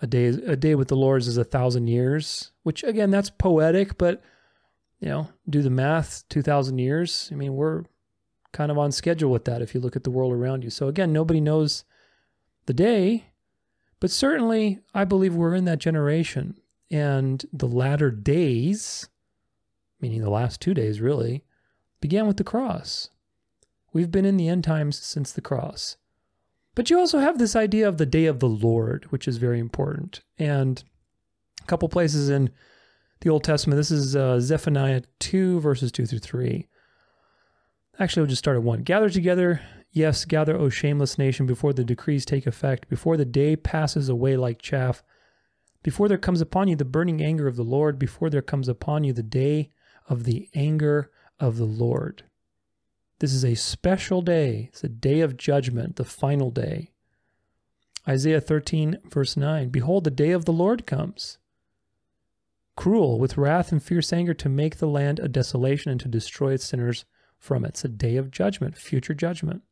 A 0.00 0.06
day, 0.06 0.26
a 0.26 0.56
day 0.56 0.74
with 0.74 0.88
the 0.88 0.96
Lord 0.96 1.22
is 1.22 1.36
a 1.36 1.44
thousand 1.44 1.86
years, 1.86 2.50
which 2.64 2.82
again, 2.82 3.12
that's 3.12 3.30
poetic, 3.30 3.96
but 3.98 4.20
you 5.02 5.08
know, 5.08 5.28
do 5.50 5.62
the 5.62 5.70
math, 5.70 6.24
2,000 6.28 6.78
years. 6.78 7.28
I 7.32 7.34
mean, 7.34 7.54
we're 7.54 7.84
kind 8.52 8.70
of 8.70 8.78
on 8.78 8.92
schedule 8.92 9.32
with 9.32 9.44
that 9.46 9.60
if 9.60 9.74
you 9.74 9.80
look 9.80 9.96
at 9.96 10.04
the 10.04 10.10
world 10.10 10.32
around 10.32 10.62
you. 10.62 10.70
So, 10.70 10.86
again, 10.86 11.12
nobody 11.12 11.40
knows 11.40 11.84
the 12.66 12.72
day, 12.72 13.26
but 13.98 14.12
certainly 14.12 14.78
I 14.94 15.04
believe 15.04 15.34
we're 15.34 15.56
in 15.56 15.64
that 15.64 15.80
generation. 15.80 16.56
And 16.88 17.44
the 17.52 17.66
latter 17.66 18.12
days, 18.12 19.08
meaning 20.00 20.20
the 20.20 20.30
last 20.30 20.60
two 20.60 20.72
days 20.72 21.00
really, 21.00 21.42
began 22.02 22.26
with 22.26 22.36
the 22.36 22.44
cross. 22.44 23.08
We've 23.94 24.10
been 24.10 24.26
in 24.26 24.36
the 24.36 24.48
end 24.48 24.64
times 24.64 24.98
since 24.98 25.32
the 25.32 25.40
cross. 25.40 25.96
But 26.74 26.90
you 26.90 26.98
also 26.98 27.20
have 27.20 27.38
this 27.38 27.56
idea 27.56 27.88
of 27.88 27.96
the 27.96 28.06
day 28.06 28.26
of 28.26 28.40
the 28.40 28.48
Lord, 28.48 29.06
which 29.10 29.26
is 29.26 29.38
very 29.38 29.58
important. 29.58 30.20
And 30.38 30.82
a 31.62 31.64
couple 31.64 31.88
places 31.88 32.28
in 32.28 32.50
the 33.20 33.30
Old 33.30 33.44
Testament. 33.44 33.76
This 33.76 33.90
is 33.90 34.16
uh, 34.16 34.40
Zephaniah 34.40 35.02
2, 35.20 35.60
verses 35.60 35.92
2 35.92 36.06
through 36.06 36.18
3. 36.18 36.66
Actually, 37.98 38.22
we'll 38.22 38.30
just 38.30 38.40
start 38.40 38.56
at 38.56 38.64
1. 38.64 38.82
Gather 38.82 39.08
together, 39.08 39.60
yes, 39.92 40.24
gather, 40.24 40.56
O 40.56 40.68
shameless 40.68 41.18
nation, 41.18 41.46
before 41.46 41.72
the 41.72 41.84
decrees 41.84 42.24
take 42.24 42.46
effect, 42.46 42.88
before 42.88 43.16
the 43.16 43.24
day 43.24 43.54
passes 43.54 44.08
away 44.08 44.36
like 44.36 44.60
chaff, 44.60 45.04
before 45.84 46.08
there 46.08 46.18
comes 46.18 46.40
upon 46.40 46.66
you 46.66 46.74
the 46.74 46.84
burning 46.84 47.22
anger 47.22 47.46
of 47.46 47.56
the 47.56 47.62
Lord, 47.62 47.98
before 47.98 48.28
there 48.28 48.42
comes 48.42 48.66
upon 48.66 49.04
you 49.04 49.12
the 49.12 49.22
day 49.22 49.70
of 50.08 50.24
the 50.24 50.48
anger 50.54 51.11
of 51.42 51.58
the 51.58 51.66
Lord. 51.66 52.22
This 53.18 53.34
is 53.34 53.44
a 53.44 53.56
special 53.56 54.22
day. 54.22 54.68
It's 54.72 54.84
a 54.84 54.88
day 54.88 55.20
of 55.20 55.36
judgment, 55.36 55.96
the 55.96 56.04
final 56.04 56.50
day. 56.50 56.92
Isaiah 58.08 58.40
13, 58.40 58.98
verse 59.04 59.36
9 59.36 59.68
Behold, 59.68 60.04
the 60.04 60.10
day 60.10 60.30
of 60.30 60.44
the 60.44 60.52
Lord 60.52 60.86
comes 60.86 61.38
cruel, 62.76 63.18
with 63.18 63.36
wrath 63.36 63.70
and 63.70 63.82
fierce 63.82 64.12
anger 64.12 64.32
to 64.34 64.48
make 64.48 64.78
the 64.78 64.86
land 64.86 65.18
a 65.20 65.28
desolation 65.28 65.90
and 65.90 66.00
to 66.00 66.08
destroy 66.08 66.54
its 66.54 66.64
sinners 66.64 67.04
from 67.38 67.64
it. 67.64 67.70
It's 67.70 67.84
a 67.84 67.88
day 67.88 68.16
of 68.16 68.30
judgment, 68.30 68.78
future 68.78 69.14
judgment. 69.14 69.62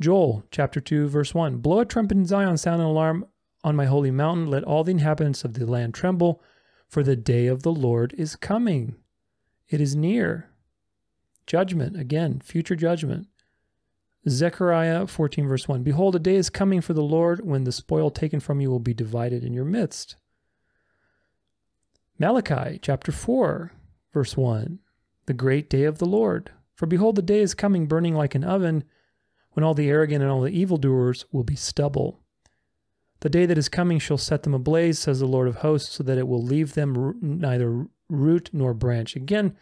Joel 0.00 0.44
chapter 0.50 0.80
2, 0.80 1.06
verse 1.08 1.34
1 1.34 1.58
Blow 1.58 1.80
a 1.80 1.84
trumpet 1.84 2.16
in 2.16 2.26
Zion, 2.26 2.56
sound 2.56 2.80
an 2.80 2.88
alarm 2.88 3.26
on 3.62 3.76
my 3.76 3.84
holy 3.84 4.10
mountain. 4.10 4.48
Let 4.48 4.64
all 4.64 4.84
the 4.84 4.92
inhabitants 4.92 5.44
of 5.44 5.54
the 5.54 5.66
land 5.66 5.94
tremble, 5.94 6.42
for 6.88 7.02
the 7.02 7.14
day 7.14 7.46
of 7.46 7.62
the 7.62 7.72
Lord 7.72 8.14
is 8.18 8.36
coming. 8.36 8.96
It 9.68 9.80
is 9.80 9.96
near. 9.96 10.50
Judgment, 11.46 11.98
again, 11.98 12.40
future 12.40 12.76
judgment. 12.76 13.28
Zechariah 14.28 15.06
14, 15.06 15.46
verse 15.46 15.68
1 15.68 15.82
Behold, 15.82 16.16
a 16.16 16.18
day 16.18 16.36
is 16.36 16.48
coming 16.48 16.80
for 16.80 16.94
the 16.94 17.02
Lord 17.02 17.44
when 17.44 17.64
the 17.64 17.72
spoil 17.72 18.10
taken 18.10 18.40
from 18.40 18.60
you 18.60 18.70
will 18.70 18.78
be 18.78 18.94
divided 18.94 19.44
in 19.44 19.52
your 19.52 19.66
midst. 19.66 20.16
Malachi 22.18 22.78
chapter 22.80 23.12
4, 23.12 23.72
verse 24.12 24.36
1 24.36 24.78
The 25.26 25.34
great 25.34 25.68
day 25.68 25.84
of 25.84 25.98
the 25.98 26.06
Lord. 26.06 26.50
For 26.74 26.86
behold, 26.86 27.16
the 27.16 27.22
day 27.22 27.40
is 27.40 27.54
coming 27.54 27.86
burning 27.86 28.14
like 28.14 28.34
an 28.34 28.44
oven, 28.44 28.84
when 29.52 29.62
all 29.62 29.74
the 29.74 29.88
arrogant 29.88 30.22
and 30.22 30.30
all 30.30 30.40
the 30.40 30.50
evildoers 30.50 31.24
will 31.30 31.44
be 31.44 31.56
stubble. 31.56 32.20
The 33.20 33.28
day 33.28 33.46
that 33.46 33.58
is 33.58 33.68
coming 33.68 33.98
shall 33.98 34.18
set 34.18 34.42
them 34.42 34.54
ablaze, 34.54 34.98
says 34.98 35.20
the 35.20 35.26
Lord 35.26 35.48
of 35.48 35.56
hosts, 35.56 35.94
so 35.94 36.02
that 36.02 36.18
it 36.18 36.26
will 36.26 36.42
leave 36.42 36.74
them 36.74 37.16
neither 37.20 37.86
root 38.08 38.50
nor 38.52 38.74
branch. 38.74 39.16
Again, 39.16 39.56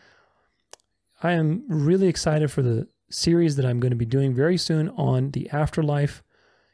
I 1.23 1.33
am 1.33 1.65
really 1.69 2.09
excited 2.09 2.51
for 2.51 2.63
the 2.63 2.89
series 3.11 3.57
that 3.57 3.67
I'm 3.67 3.81
going 3.81 3.91
to 3.91 3.97
be 3.97 4.07
doing 4.07 4.35
very 4.35 4.57
soon 4.57 4.89
on 4.91 5.31
the 5.31 5.49
afterlife. 5.51 6.23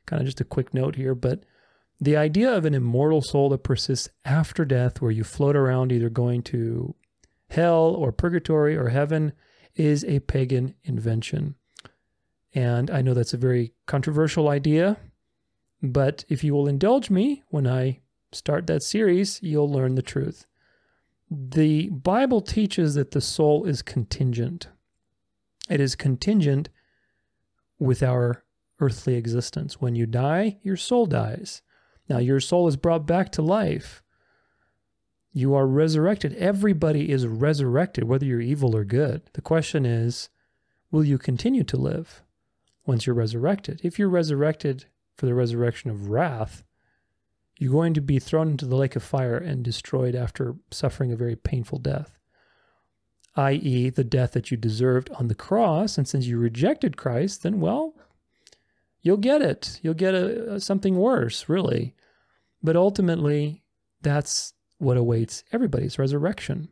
Kind 0.07 0.21
of 0.21 0.27
just 0.27 0.41
a 0.41 0.45
quick 0.45 0.73
note 0.73 0.97
here, 0.97 1.15
but 1.15 1.45
the 2.01 2.17
idea 2.17 2.55
of 2.55 2.65
an 2.65 2.75
immortal 2.75 3.21
soul 3.21 3.49
that 3.51 3.65
persists 3.65 4.09
after 4.25 4.65
death, 4.65 5.03
where 5.03 5.11
you 5.11 5.25
float 5.25 5.57
around 5.57 5.91
either 5.91 6.09
going 6.09 6.43
to 6.45 6.95
hell 7.51 7.95
or 7.95 8.13
purgatory 8.13 8.77
or 8.77 8.89
heaven, 8.89 9.33
is 9.75 10.05
a 10.05 10.21
pagan 10.21 10.75
invention. 10.85 11.57
And 12.55 12.91
I 12.91 13.03
know 13.03 13.15
that's 13.15 13.35
a 13.35 13.39
very 13.39 13.75
controversial 13.87 14.49
idea, 14.49 14.97
but 15.83 16.25
if 16.29 16.43
you 16.43 16.55
will 16.55 16.69
indulge 16.69 17.11
me 17.11 17.43
when 17.49 17.67
I 17.67 18.01
start 18.33 18.67
that 18.69 18.83
series, 18.83 19.43
you'll 19.43 19.71
learn 19.71 19.95
the 19.95 20.03
truth. 20.03 20.47
The 21.31 21.91
Bible 21.91 22.41
teaches 22.41 22.95
that 22.95 23.11
the 23.11 23.21
soul 23.21 23.65
is 23.65 23.83
contingent. 23.83 24.69
It 25.69 25.81
is 25.81 25.95
contingent 25.95 26.71
with 27.79 28.03
our 28.03 28.45
earthly 28.81 29.15
existence. 29.15 29.81
When 29.81 29.95
you 29.95 30.07
die, 30.07 30.59
your 30.63 30.77
soul 30.77 31.07
dies. 31.07 31.63
Now 32.09 32.19
your 32.19 32.41
soul 32.41 32.69
is 32.69 32.77
brought 32.77 33.07
back 33.07 33.31
to 33.33 33.43
life. 33.43 34.03
You 35.33 35.55
are 35.55 35.67
resurrected. 35.67 36.35
Everybody 36.35 37.11
is 37.11 37.27
resurrected, 37.27 38.05
whether 38.05 38.25
you're 38.25 38.41
evil 38.41 38.75
or 38.75 38.85
good. 38.85 39.23
The 39.35 39.43
question 39.43 39.85
is, 39.85 40.31
will 40.91 41.05
you 41.05 41.19
continue 41.19 41.65
to 41.65 41.77
live 41.77 42.23
once 42.87 43.07
you're 43.07 43.15
resurrected? 43.15 43.81
If 43.85 43.99
you're 43.99 44.09
resurrected 44.09 44.87
for 45.17 45.27
the 45.27 45.35
resurrection 45.35 45.91
of 45.91 46.09
wrath, 46.09 46.65
you're 47.59 47.73
going 47.73 47.93
to 47.95 48.01
be 48.01 48.21
thrown 48.21 48.51
into 48.51 48.65
the 48.65 48.77
lake 48.77 48.95
of 48.95 49.03
fire 49.03 49.37
and 49.37 49.65
destroyed 49.65 50.15
after 50.15 50.55
suffering 50.71 51.11
a 51.13 51.17
very 51.17 51.35
painful 51.35 51.79
death, 51.81 52.17
i.e., 53.35 53.91
the 53.91 54.05
death 54.05 54.33
that 54.33 54.53
you 54.53 54.57
deserved 54.57 55.11
on 55.19 55.27
the 55.27 55.35
cross. 55.35 55.99
And 55.99 56.07
since 56.07 56.27
you 56.27 56.39
rejected 56.39 56.97
Christ, 56.97 57.43
then, 57.43 57.59
well, 57.59 57.95
you'll 59.03 59.17
get 59.17 59.43
it. 59.43 59.81
You'll 59.83 59.95
get 59.95 60.15
a, 60.15 60.55
a, 60.55 60.61
something 60.61 60.97
worse, 60.97 61.49
really. 61.49 61.97
But 62.63 62.77
ultimately, 62.77 63.65
that's 64.03 64.55
what 64.79 64.97
awaits 64.97 65.43
everybody's 65.53 65.99
resurrection. 65.99 66.69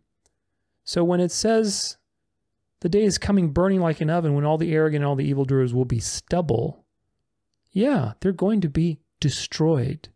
So 0.85 1.03
when 1.03 1.19
it 1.19 1.33
says 1.33 1.97
The 2.81 2.89
day 2.89 3.03
is 3.03 3.19
coming 3.19 3.51
burning 3.51 3.81
like 3.81 4.01
an 4.01 4.11
oven 4.11 4.35
when 4.35 4.45
all 4.45 4.59
the 4.59 4.73
arrogant 4.73 5.03
and 5.03 5.09
all 5.09 5.17
the 5.17 5.29
evildoers 5.29 5.75
will 5.75 5.85
be 5.85 5.99
stubble. 5.99 6.85
Yeah, 7.73 8.13
they're 8.21 8.33
going 8.33 8.61
to 8.61 8.69
be 8.69 9.01
destroyed. 9.19 10.11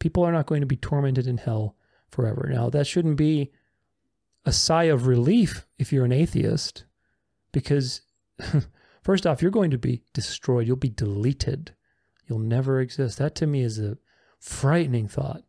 People 0.00 0.24
are 0.24 0.32
not 0.32 0.46
going 0.46 0.60
to 0.60 0.66
be 0.66 0.76
tormented 0.76 1.28
in 1.28 1.38
hell 1.38 1.76
forever. 2.10 2.48
Now, 2.52 2.68
that 2.70 2.88
shouldn't 2.88 3.16
be 3.16 3.52
a 4.44 4.52
sigh 4.52 4.84
of 4.84 5.06
relief 5.06 5.66
if 5.78 5.92
you're 5.92 6.04
an 6.04 6.12
atheist, 6.12 6.84
because 7.52 8.02
first 9.02 9.26
off, 9.26 9.40
you're 9.40 9.50
going 9.52 9.70
to 9.70 9.78
be 9.78 10.02
destroyed. 10.12 10.66
You'll 10.66 10.76
be 10.76 10.88
deleted. 10.88 11.74
You'll 12.26 12.38
never 12.38 12.80
exist. 12.80 13.18
That 13.18 13.34
to 13.36 13.46
me 13.46 13.62
is 13.62 13.78
a 13.78 13.98
frightening 14.40 15.06
thought. 15.06 15.42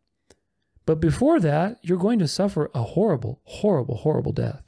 But 0.84 1.00
before 1.00 1.40
that, 1.40 1.78
you're 1.82 1.98
going 1.98 2.18
to 2.18 2.28
suffer 2.28 2.70
a 2.74 2.82
horrible, 2.82 3.40
horrible, 3.44 3.96
horrible 3.96 4.32
death 4.32 4.62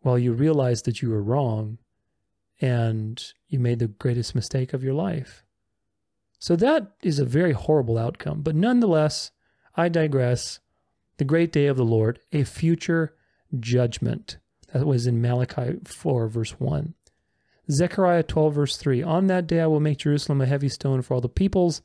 while 0.00 0.18
you 0.18 0.32
realize 0.32 0.82
that 0.82 1.02
you 1.02 1.10
were 1.10 1.22
wrong 1.22 1.78
and 2.60 3.32
you 3.48 3.58
made 3.58 3.78
the 3.78 3.88
greatest 3.88 4.34
mistake 4.34 4.72
of 4.72 4.82
your 4.82 4.94
life. 4.94 5.43
So 6.44 6.56
that 6.56 6.92
is 7.02 7.18
a 7.18 7.24
very 7.24 7.52
horrible 7.52 7.96
outcome. 7.96 8.42
But 8.42 8.54
nonetheless, 8.54 9.30
I 9.76 9.88
digress. 9.88 10.60
The 11.16 11.24
great 11.24 11.50
day 11.50 11.68
of 11.68 11.78
the 11.78 11.86
Lord, 11.86 12.18
a 12.32 12.44
future 12.44 13.14
judgment. 13.58 14.36
That 14.74 14.86
was 14.86 15.06
in 15.06 15.22
Malachi 15.22 15.78
4, 15.84 16.28
verse 16.28 16.60
1. 16.60 16.92
Zechariah 17.70 18.24
12, 18.24 18.54
verse 18.54 18.76
3 18.76 19.02
On 19.02 19.26
that 19.28 19.46
day 19.46 19.62
I 19.62 19.66
will 19.68 19.80
make 19.80 19.96
Jerusalem 19.96 20.42
a 20.42 20.46
heavy 20.46 20.68
stone 20.68 21.00
for 21.00 21.14
all 21.14 21.22
the 21.22 21.30
peoples. 21.30 21.80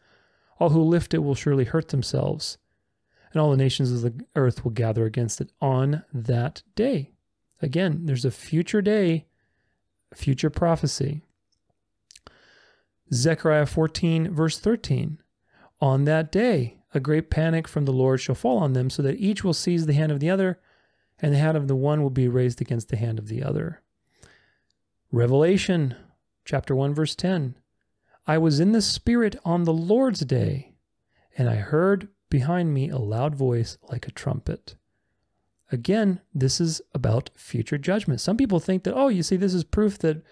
All 0.60 0.72
who 0.72 0.82
lift 0.82 1.14
it 1.14 1.24
will 1.24 1.36
surely 1.36 1.64
hurt 1.64 1.88
themselves 1.88 2.58
and 3.32 3.40
all 3.40 3.52
the 3.52 3.56
nations 3.56 3.94
of 3.94 4.02
the 4.02 4.26
earth 4.36 4.66
will 4.66 4.72
gather 4.72 5.06
against 5.06 5.40
it 5.40 5.54
on 5.62 6.04
that 6.12 6.64
day. 6.76 7.12
Again, 7.62 8.02
there's 8.08 8.26
a 8.26 8.32
future 8.32 8.82
day, 8.82 9.26
future 10.14 10.50
prophecy. 10.50 11.22
Zechariah 13.14 13.66
14, 13.66 14.34
verse 14.34 14.60
13. 14.60 15.20
On 15.82 16.06
that 16.06 16.32
day, 16.32 16.78
a 16.94 17.00
great 17.00 17.30
panic 17.30 17.68
from 17.68 17.86
the 17.86 17.94
Lord 17.94 18.20
shall 18.20 18.36
fall 18.36 18.58
on 18.58 18.74
them, 18.74 18.90
so 18.90 19.02
that 19.04 19.20
each 19.20 19.44
will 19.44 19.54
seize 19.54 19.86
the 19.86 19.94
hand 19.94 20.12
of 20.12 20.20
the 20.20 20.30
other, 20.30 20.60
and 21.20 21.34
the 21.34 21.40
hand 21.40 21.58
of 21.58 21.68
the 21.68 21.76
one 21.76 22.02
will 22.02 22.10
be 22.10 22.28
raised 22.28 22.62
against 22.62 22.90
the 22.90 22.98
hand 22.98 23.20
of 23.20 23.28
the 23.28 23.44
other. 23.44 23.82
Revelation 25.12 25.96
chapter 26.46 26.76
1, 26.76 26.94
verse 26.94 27.16
10. 27.16 27.56
I 28.28 28.38
was 28.38 28.60
in 28.60 28.74
the 28.74 28.82
Spirit 28.82 29.36
on 29.44 29.64
the 29.64 29.74
Lord's 29.74 30.22
day, 30.22 30.74
and 31.38 31.50
I 31.50 31.56
heard 31.56 32.10
behind 32.30 32.74
me 32.74 32.90
a 32.90 32.98
loud 32.98 33.36
voice 33.36 33.78
like 33.90 34.08
a 34.08 34.12
trumpet. 34.12 34.76
Again, 35.72 36.22
this 36.34 36.60
is 36.60 36.82
about 36.94 37.30
future 37.36 37.78
judgment. 37.78 38.22
Some 38.22 38.38
people 38.38 38.60
think 38.60 38.84
that, 38.84 38.96
oh, 38.96 39.08
you 39.08 39.24
see, 39.24 39.36
this 39.36 39.54
is 39.54 39.64
proof 39.64 39.98
that 40.00 40.24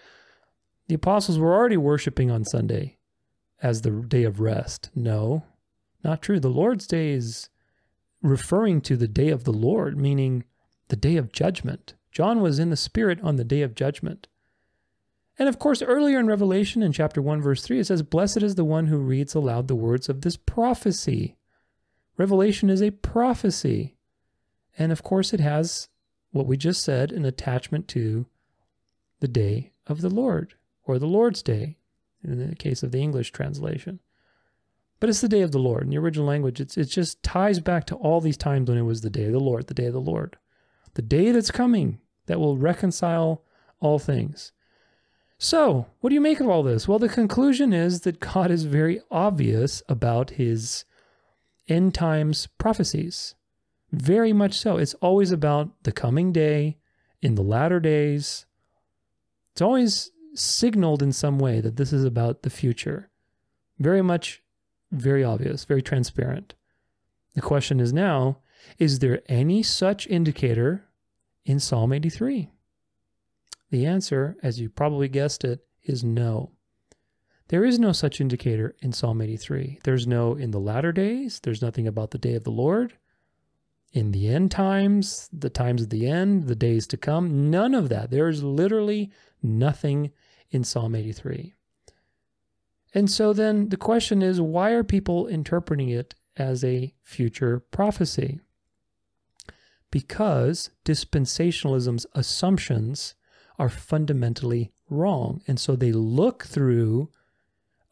the 0.88 0.94
apostles 0.94 1.38
were 1.38 1.54
already 1.54 1.76
worshiping 1.76 2.30
on 2.30 2.44
Sunday 2.44 2.96
as 3.62 3.82
the 3.82 3.90
day 3.90 4.24
of 4.24 4.40
rest. 4.40 4.90
No, 4.94 5.44
not 6.02 6.22
true. 6.22 6.40
The 6.40 6.48
Lord's 6.48 6.86
day 6.86 7.10
is 7.10 7.50
referring 8.22 8.80
to 8.82 8.96
the 8.96 9.08
day 9.08 9.28
of 9.28 9.44
the 9.44 9.52
Lord, 9.52 9.98
meaning 9.98 10.44
the 10.88 10.96
day 10.96 11.16
of 11.16 11.32
judgment. 11.32 11.94
John 12.10 12.40
was 12.40 12.58
in 12.58 12.70
the 12.70 12.76
Spirit 12.76 13.20
on 13.22 13.36
the 13.36 13.44
day 13.44 13.62
of 13.62 13.74
judgment. 13.74 14.28
And 15.38 15.48
of 15.48 15.58
course, 15.58 15.82
earlier 15.82 16.18
in 16.18 16.26
Revelation, 16.26 16.82
in 16.82 16.92
chapter 16.92 17.20
1, 17.20 17.42
verse 17.42 17.62
3, 17.62 17.80
it 17.80 17.86
says, 17.86 18.02
Blessed 18.02 18.42
is 18.42 18.54
the 18.54 18.64
one 18.64 18.86
who 18.86 18.96
reads 18.96 19.34
aloud 19.34 19.68
the 19.68 19.76
words 19.76 20.08
of 20.08 20.22
this 20.22 20.36
prophecy. 20.36 21.36
Revelation 22.16 22.70
is 22.70 22.82
a 22.82 22.90
prophecy. 22.90 23.94
And 24.76 24.90
of 24.90 25.02
course, 25.02 25.32
it 25.32 25.40
has 25.40 25.88
what 26.32 26.46
we 26.46 26.56
just 26.56 26.82
said 26.82 27.12
an 27.12 27.24
attachment 27.24 27.86
to 27.88 28.26
the 29.20 29.28
day 29.28 29.72
of 29.86 30.00
the 30.00 30.10
Lord 30.10 30.54
or 30.88 30.98
the 30.98 31.06
Lord's 31.06 31.42
day 31.42 31.76
in 32.24 32.48
the 32.48 32.56
case 32.56 32.82
of 32.82 32.90
the 32.90 33.00
English 33.00 33.30
translation. 33.30 34.00
But 34.98 35.08
it's 35.08 35.20
the 35.20 35.28
day 35.28 35.42
of 35.42 35.52
the 35.52 35.60
Lord. 35.60 35.84
In 35.84 35.90
the 35.90 35.98
original 35.98 36.26
language, 36.26 36.60
it's, 36.60 36.76
it 36.76 36.86
just 36.86 37.22
ties 37.22 37.60
back 37.60 37.86
to 37.86 37.94
all 37.94 38.20
these 38.20 38.36
times 38.36 38.68
when 38.68 38.78
it 38.78 38.82
was 38.82 39.02
the 39.02 39.10
day 39.10 39.26
of 39.26 39.32
the 39.32 39.38
Lord, 39.38 39.68
the 39.68 39.74
day 39.74 39.86
of 39.86 39.92
the 39.92 40.00
Lord. 40.00 40.36
The 40.94 41.02
day 41.02 41.30
that's 41.30 41.52
coming 41.52 42.00
that 42.26 42.40
will 42.40 42.56
reconcile 42.56 43.44
all 43.78 44.00
things. 44.00 44.50
So, 45.38 45.86
what 46.00 46.10
do 46.10 46.14
you 46.14 46.20
make 46.20 46.40
of 46.40 46.48
all 46.48 46.64
this? 46.64 46.88
Well, 46.88 46.98
the 46.98 47.08
conclusion 47.08 47.72
is 47.72 48.00
that 48.00 48.18
God 48.18 48.50
is 48.50 48.64
very 48.64 49.00
obvious 49.08 49.84
about 49.88 50.30
his 50.30 50.84
end 51.68 51.94
times 51.94 52.48
prophecies. 52.58 53.36
Very 53.92 54.32
much 54.32 54.58
so. 54.58 54.78
It's 54.78 54.94
always 54.94 55.30
about 55.30 55.84
the 55.84 55.92
coming 55.92 56.32
day, 56.32 56.78
in 57.22 57.34
the 57.34 57.42
latter 57.42 57.80
days. 57.80 58.46
It's 59.52 59.62
always 59.62 60.10
signaled 60.38 61.02
in 61.02 61.12
some 61.12 61.38
way 61.38 61.60
that 61.60 61.76
this 61.76 61.92
is 61.92 62.04
about 62.04 62.42
the 62.42 62.50
future. 62.50 63.10
Very 63.78 64.02
much, 64.02 64.42
very 64.90 65.22
obvious, 65.24 65.64
very 65.64 65.82
transparent. 65.82 66.54
The 67.34 67.40
question 67.40 67.80
is 67.80 67.92
now 67.92 68.38
is 68.78 68.98
there 68.98 69.22
any 69.26 69.62
such 69.62 70.06
indicator 70.08 70.84
in 71.44 71.60
Psalm 71.60 71.92
83? 71.92 72.50
The 73.70 73.86
answer, 73.86 74.36
as 74.42 74.60
you 74.60 74.68
probably 74.68 75.08
guessed 75.08 75.44
it, 75.44 75.64
is 75.82 76.02
no. 76.02 76.50
There 77.48 77.64
is 77.64 77.78
no 77.78 77.92
such 77.92 78.20
indicator 78.20 78.76
in 78.80 78.92
Psalm 78.92 79.22
83. 79.22 79.80
There's 79.84 80.06
no 80.06 80.34
in 80.34 80.50
the 80.50 80.60
latter 80.60 80.92
days, 80.92 81.40
there's 81.40 81.62
nothing 81.62 81.86
about 81.86 82.10
the 82.10 82.18
day 82.18 82.34
of 82.34 82.44
the 82.44 82.50
Lord. 82.50 82.94
In 83.92 84.12
the 84.12 84.28
end 84.28 84.50
times, 84.50 85.30
the 85.32 85.48
times 85.48 85.82
of 85.82 85.90
the 85.90 86.06
end, 86.06 86.46
the 86.46 86.54
days 86.54 86.86
to 86.88 86.98
come, 86.98 87.50
none 87.50 87.74
of 87.74 87.88
that. 87.88 88.10
There 88.10 88.28
is 88.28 88.42
literally 88.42 89.10
nothing 89.42 90.10
in 90.50 90.64
Psalm 90.64 90.94
83. 90.94 91.54
And 92.94 93.10
so 93.10 93.32
then 93.32 93.68
the 93.68 93.76
question 93.76 94.22
is 94.22 94.40
why 94.40 94.70
are 94.70 94.84
people 94.84 95.26
interpreting 95.26 95.88
it 95.88 96.14
as 96.36 96.64
a 96.64 96.94
future 97.02 97.60
prophecy? 97.60 98.40
Because 99.90 100.70
dispensationalism's 100.84 102.06
assumptions 102.14 103.14
are 103.58 103.68
fundamentally 103.68 104.72
wrong. 104.88 105.42
And 105.46 105.58
so 105.58 105.76
they 105.76 105.92
look 105.92 106.44
through 106.44 107.10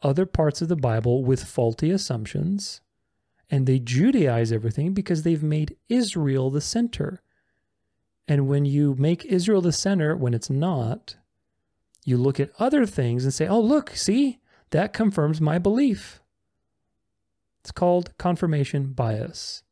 other 0.02 0.26
parts 0.26 0.62
of 0.62 0.68
the 0.68 0.76
Bible 0.76 1.24
with 1.24 1.44
faulty 1.44 1.90
assumptions, 1.90 2.80
and 3.50 3.66
they 3.66 3.80
Judaize 3.80 4.52
everything 4.52 4.92
because 4.92 5.22
they've 5.22 5.42
made 5.42 5.76
Israel 5.88 6.50
the 6.50 6.60
center. 6.60 7.22
And 8.28 8.48
when 8.48 8.64
you 8.64 8.94
make 8.98 9.24
Israel 9.24 9.60
the 9.60 9.72
center 9.72 10.16
when 10.16 10.34
it's 10.34 10.50
not, 10.50 11.16
you 12.06 12.16
look 12.16 12.38
at 12.38 12.52
other 12.58 12.86
things 12.86 13.24
and 13.24 13.34
say, 13.34 13.48
oh, 13.48 13.60
look, 13.60 13.90
see, 13.90 14.38
that 14.70 14.92
confirms 14.92 15.40
my 15.40 15.58
belief. 15.58 16.22
It's 17.60 17.72
called 17.72 18.16
confirmation 18.16 18.92
bias. 18.92 19.64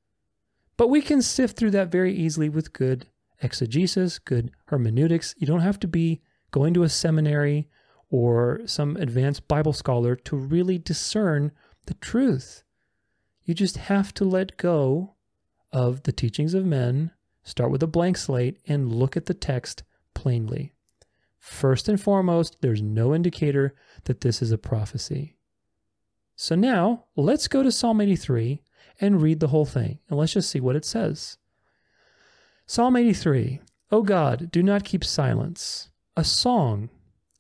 But 0.76 0.88
we 0.88 1.00
can 1.00 1.22
sift 1.22 1.56
through 1.56 1.70
that 1.70 1.92
very 1.92 2.12
easily 2.12 2.48
with 2.48 2.72
good 2.72 3.06
exegesis, 3.40 4.18
good 4.18 4.50
hermeneutics. 4.66 5.36
You 5.38 5.46
don't 5.46 5.60
have 5.60 5.78
to 5.80 5.86
be 5.86 6.22
going 6.50 6.74
to 6.74 6.82
a 6.82 6.88
seminary 6.88 7.68
or 8.10 8.62
some 8.66 8.96
advanced 8.96 9.46
Bible 9.46 9.72
scholar 9.72 10.16
to 10.16 10.36
really 10.36 10.76
discern 10.76 11.52
the 11.86 11.94
truth. 11.94 12.64
You 13.44 13.54
just 13.54 13.76
have 13.76 14.12
to 14.14 14.24
let 14.24 14.56
go 14.56 15.14
of 15.72 16.02
the 16.02 16.12
teachings 16.12 16.52
of 16.54 16.66
men, 16.66 17.12
start 17.44 17.70
with 17.70 17.82
a 17.84 17.86
blank 17.86 18.16
slate, 18.16 18.58
and 18.66 18.92
look 18.92 19.16
at 19.16 19.26
the 19.26 19.34
text 19.34 19.84
plainly. 20.14 20.73
First 21.44 21.90
and 21.90 22.00
foremost, 22.00 22.56
there's 22.62 22.80
no 22.80 23.14
indicator 23.14 23.74
that 24.04 24.22
this 24.22 24.40
is 24.40 24.50
a 24.50 24.56
prophecy. 24.56 25.36
So 26.36 26.54
now 26.54 27.04
let's 27.16 27.48
go 27.48 27.62
to 27.62 27.70
Psalm 27.70 28.00
83 28.00 28.62
and 28.98 29.20
read 29.20 29.40
the 29.40 29.48
whole 29.48 29.66
thing, 29.66 29.98
and 30.08 30.18
let's 30.18 30.32
just 30.32 30.48
see 30.48 30.58
what 30.58 30.74
it 30.74 30.86
says. 30.86 31.36
Psalm 32.64 32.96
83 32.96 33.60
O 33.90 34.00
God, 34.00 34.50
do 34.50 34.62
not 34.62 34.84
keep 34.84 35.04
silence. 35.04 35.90
A 36.16 36.24
song 36.24 36.88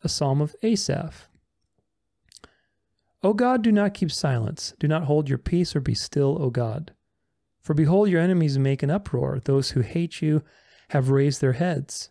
a 0.02 0.08
psalm 0.08 0.42
of 0.42 0.54
Asaph. 0.62 1.28
O 3.22 3.32
God, 3.32 3.62
do 3.62 3.72
not 3.72 3.94
keep 3.94 4.12
silence. 4.12 4.74
Do 4.78 4.86
not 4.86 5.04
hold 5.04 5.30
your 5.30 5.38
peace 5.38 5.74
or 5.74 5.80
be 5.80 5.94
still, 5.94 6.36
O 6.38 6.50
God. 6.50 6.92
For 7.62 7.72
behold, 7.72 8.10
your 8.10 8.20
enemies 8.20 8.58
make 8.58 8.82
an 8.82 8.90
uproar. 8.90 9.40
Those 9.42 9.70
who 9.70 9.80
hate 9.80 10.20
you 10.20 10.42
have 10.90 11.08
raised 11.08 11.40
their 11.40 11.54
heads. 11.54 12.10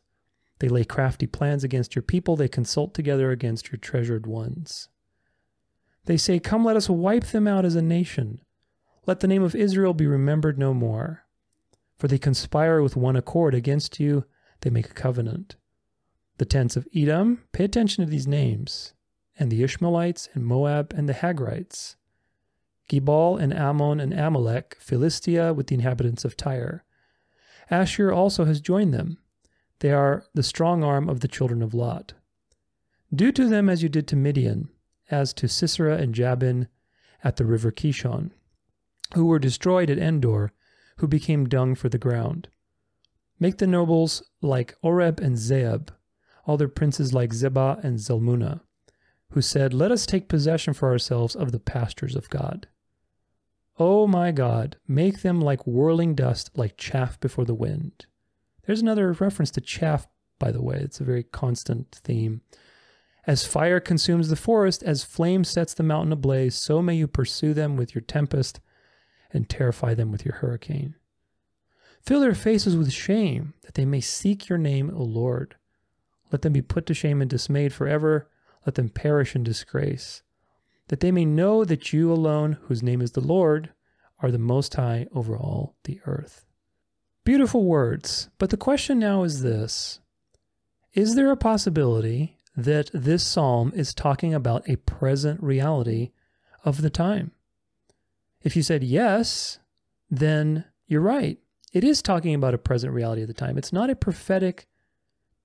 They 0.60 0.70
lay 0.70 0.84
crafty 0.84 1.28
plans 1.28 1.64
against 1.64 1.96
your 1.96 2.04
people. 2.04 2.36
They 2.36 2.48
consult 2.48 2.94
together 2.94 3.32
against 3.32 3.72
your 3.72 3.80
treasured 3.80 4.26
ones. 4.26 4.88
They 6.06 6.18
say, 6.18 6.40
Come, 6.40 6.64
let 6.64 6.78
us 6.78 6.90
wipe 6.90 7.26
them 7.26 7.48
out 7.48 7.66
as 7.66 7.76
a 7.76 7.82
nation. 7.82 8.42
Let 9.06 9.20
the 9.20 9.28
name 9.28 9.44
of 9.44 9.56
Israel 9.56 9.94
be 9.94 10.08
remembered 10.08 10.58
no 10.58 10.74
more. 10.74 11.26
For 11.98 12.08
they 12.08 12.18
conspire 12.18 12.82
with 12.82 12.96
one 12.96 13.16
accord 13.16 13.54
against 13.54 14.00
you. 14.00 14.26
They 14.62 14.70
make 14.70 14.90
a 14.90 14.94
covenant 14.94 15.56
the 16.38 16.46
tents 16.46 16.76
of 16.76 16.88
Edom, 16.96 17.44
pay 17.52 17.64
attention 17.64 18.04
to 18.04 18.10
these 18.10 18.28
names, 18.28 18.94
and 19.38 19.52
the 19.52 19.64
Ishmaelites 19.64 20.30
and 20.34 20.46
Moab 20.46 20.94
and 20.96 21.08
the 21.08 21.14
Hagrites, 21.14 21.96
Gebal 22.90 23.40
and 23.40 23.54
Ammon 23.54 24.00
and 24.00 24.14
Amalek, 24.14 24.78
Philistia 24.80 25.54
with 25.54 25.68
the 25.68 25.76
inhabitants 25.76 26.26
of 26.26 26.36
Tyre. 26.36 26.84
Ashur 27.70 28.12
also 28.12 28.46
has 28.46 28.62
joined 28.62 28.94
them. 28.94 29.20
They 29.84 29.92
are 29.92 30.24
the 30.34 30.44
strong 30.44 30.82
arm 30.82 31.10
of 31.10 31.20
the 31.20 31.28
children 31.28 31.62
of 31.62 31.74
Lot. 31.74 32.14
Do 33.14 33.34
to 33.34 33.50
them 33.50 33.68
as 33.68 33.84
you 33.84 33.90
did 33.90 34.08
to 34.08 34.16
Midian, 34.16 34.70
as 35.12 35.34
to 35.34 35.50
Sisera 35.50 35.98
and 35.98 36.16
Jabin 36.16 36.70
at 37.22 37.36
the 37.36 37.44
river 37.44 37.70
Kishon, 37.70 38.32
who 39.14 39.26
were 39.26 39.40
destroyed 39.40 39.90
at 39.90 39.98
Endor, 39.98 40.54
who 41.00 41.08
became 41.08 41.50
dung 41.50 41.76
for 41.76 41.90
the 41.90 41.98
ground. 41.98 42.48
Make 43.42 43.58
the 43.58 43.68
nobles 43.68 44.24
like 44.42 44.78
Oreb 44.82 45.20
and 45.20 45.36
Zeeb, 45.36 45.90
all 46.46 46.56
their 46.56 46.70
princes 46.70 47.14
like 47.14 47.34
Zebah 47.34 47.84
and 47.84 48.00
Zalmunna, 48.00 48.62
who 49.32 49.42
said, 49.42 49.74
Let 49.74 49.92
us 49.92 50.06
take 50.06 50.30
possession 50.30 50.74
for 50.74 50.92
ourselves 50.92 51.36
of 51.36 51.52
the 51.52 51.60
pastures 51.60 52.16
of 52.16 52.30
God. 52.30 52.68
O 53.78 54.04
oh 54.04 54.08
my 54.08 54.32
God, 54.32 54.78
make 54.88 55.24
them 55.24 55.42
like 55.42 55.68
whirling 55.68 56.16
dust, 56.16 56.52
like 56.56 56.78
chaff 56.78 57.20
before 57.20 57.44
the 57.44 57.54
wind. 57.54 58.06
There's 58.66 58.82
another 58.82 59.12
reference 59.14 59.52
to 59.52 59.62
chaff, 59.62 60.08
by 60.40 60.52
the 60.52 60.62
way. 60.62 60.78
It's 60.78 61.00
a 61.00 61.06
very 61.06 61.24
constant 61.24 61.92
theme. 62.04 62.42
As 63.26 63.46
fire 63.46 63.80
consumes 63.80 64.30
the 64.30 64.36
forest, 64.36 64.84
as 64.84 65.04
flame 65.04 65.44
sets 65.44 65.74
the 65.74 65.84
mountain 65.84 66.12
ablaze, 66.12 66.56
so 66.56 66.82
may 66.82 66.96
you 66.96 67.08
pursue 67.08 67.54
them 67.54 67.78
with 67.78 67.96
your 67.96 68.02
tempest 68.02 68.60
and 69.32 69.50
terrify 69.50 69.94
them 69.94 70.12
with 70.12 70.26
your 70.26 70.36
hurricane. 70.36 70.96
Fill 72.02 72.20
their 72.20 72.36
faces 72.36 72.76
with 72.76 72.92
shame, 72.92 73.54
that 73.62 73.76
they 73.76 73.86
may 73.86 74.02
seek 74.02 74.50
your 74.50 74.58
name, 74.58 74.92
O 74.94 75.04
Lord. 75.04 75.56
Let 76.32 76.42
them 76.42 76.52
be 76.52 76.62
put 76.62 76.86
to 76.88 76.94
shame 76.94 77.22
and 77.22 77.30
dismayed 77.30 77.74
forever. 77.74 78.30
Let 78.66 78.76
them 78.76 78.90
perish 78.90 79.36
in 79.36 79.44
disgrace, 79.44 80.22
that 80.90 81.00
they 81.00 81.12
may 81.12 81.26
know 81.26 81.64
that 81.64 81.94
you 81.94 82.12
alone, 82.12 82.58
whose 82.64 82.84
name 82.84 83.02
is 83.02 83.12
the 83.12 83.22
Lord, 83.22 83.72
are 84.20 84.32
the 84.32 84.38
Most 84.38 84.74
High 84.76 85.08
over 85.14 85.38
all 85.38 85.76
the 85.86 86.00
earth. 86.06 86.46
Beautiful 87.26 87.64
words, 87.64 88.30
but 88.38 88.50
the 88.50 88.58
question 88.58 89.00
now 89.00 89.24
is 89.24 89.42
this 89.42 90.00
Is 90.94 91.16
there 91.16 91.32
a 91.32 91.38
possibility 91.38 92.38
that 92.56 92.90
this 92.94 93.24
psalm 93.24 93.72
is 93.76 93.94
talking 93.94 94.34
about 94.34 94.68
a 94.68 94.76
present 94.76 95.42
reality 95.42 96.12
of 96.66 96.82
the 96.82 96.90
time? 96.90 97.32
If 98.42 98.58
you 98.58 98.62
said 98.62 98.84
yes, 98.84 99.60
then 100.12 100.66
you're 100.86 101.02
right. 101.02 101.40
It 101.72 101.86
is 101.86 102.02
talking 102.02 102.36
about 102.36 102.54
a 102.54 102.60
present 102.60 102.94
reality 102.94 103.22
of 103.22 103.30
the 103.30 103.34
time. 103.34 103.58
It's 103.58 103.74
not 103.74 103.90
a 103.90 103.96
prophetic 103.96 104.68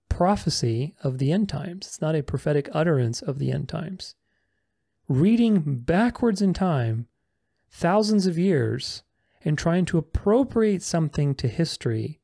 prophecy 0.08 0.96
of 1.04 1.18
the 1.18 1.30
end 1.30 1.48
times, 1.48 1.86
it's 1.86 2.00
not 2.00 2.16
a 2.16 2.24
prophetic 2.24 2.68
utterance 2.72 3.22
of 3.22 3.38
the 3.38 3.52
end 3.52 3.68
times. 3.68 4.16
Reading 5.06 5.76
backwards 5.76 6.42
in 6.42 6.52
time, 6.52 7.06
thousands 7.70 8.26
of 8.26 8.36
years, 8.36 9.04
and 9.44 9.56
trying 9.56 9.84
to 9.86 9.98
appropriate 9.98 10.82
something 10.82 11.34
to 11.36 11.48
history 11.48 12.20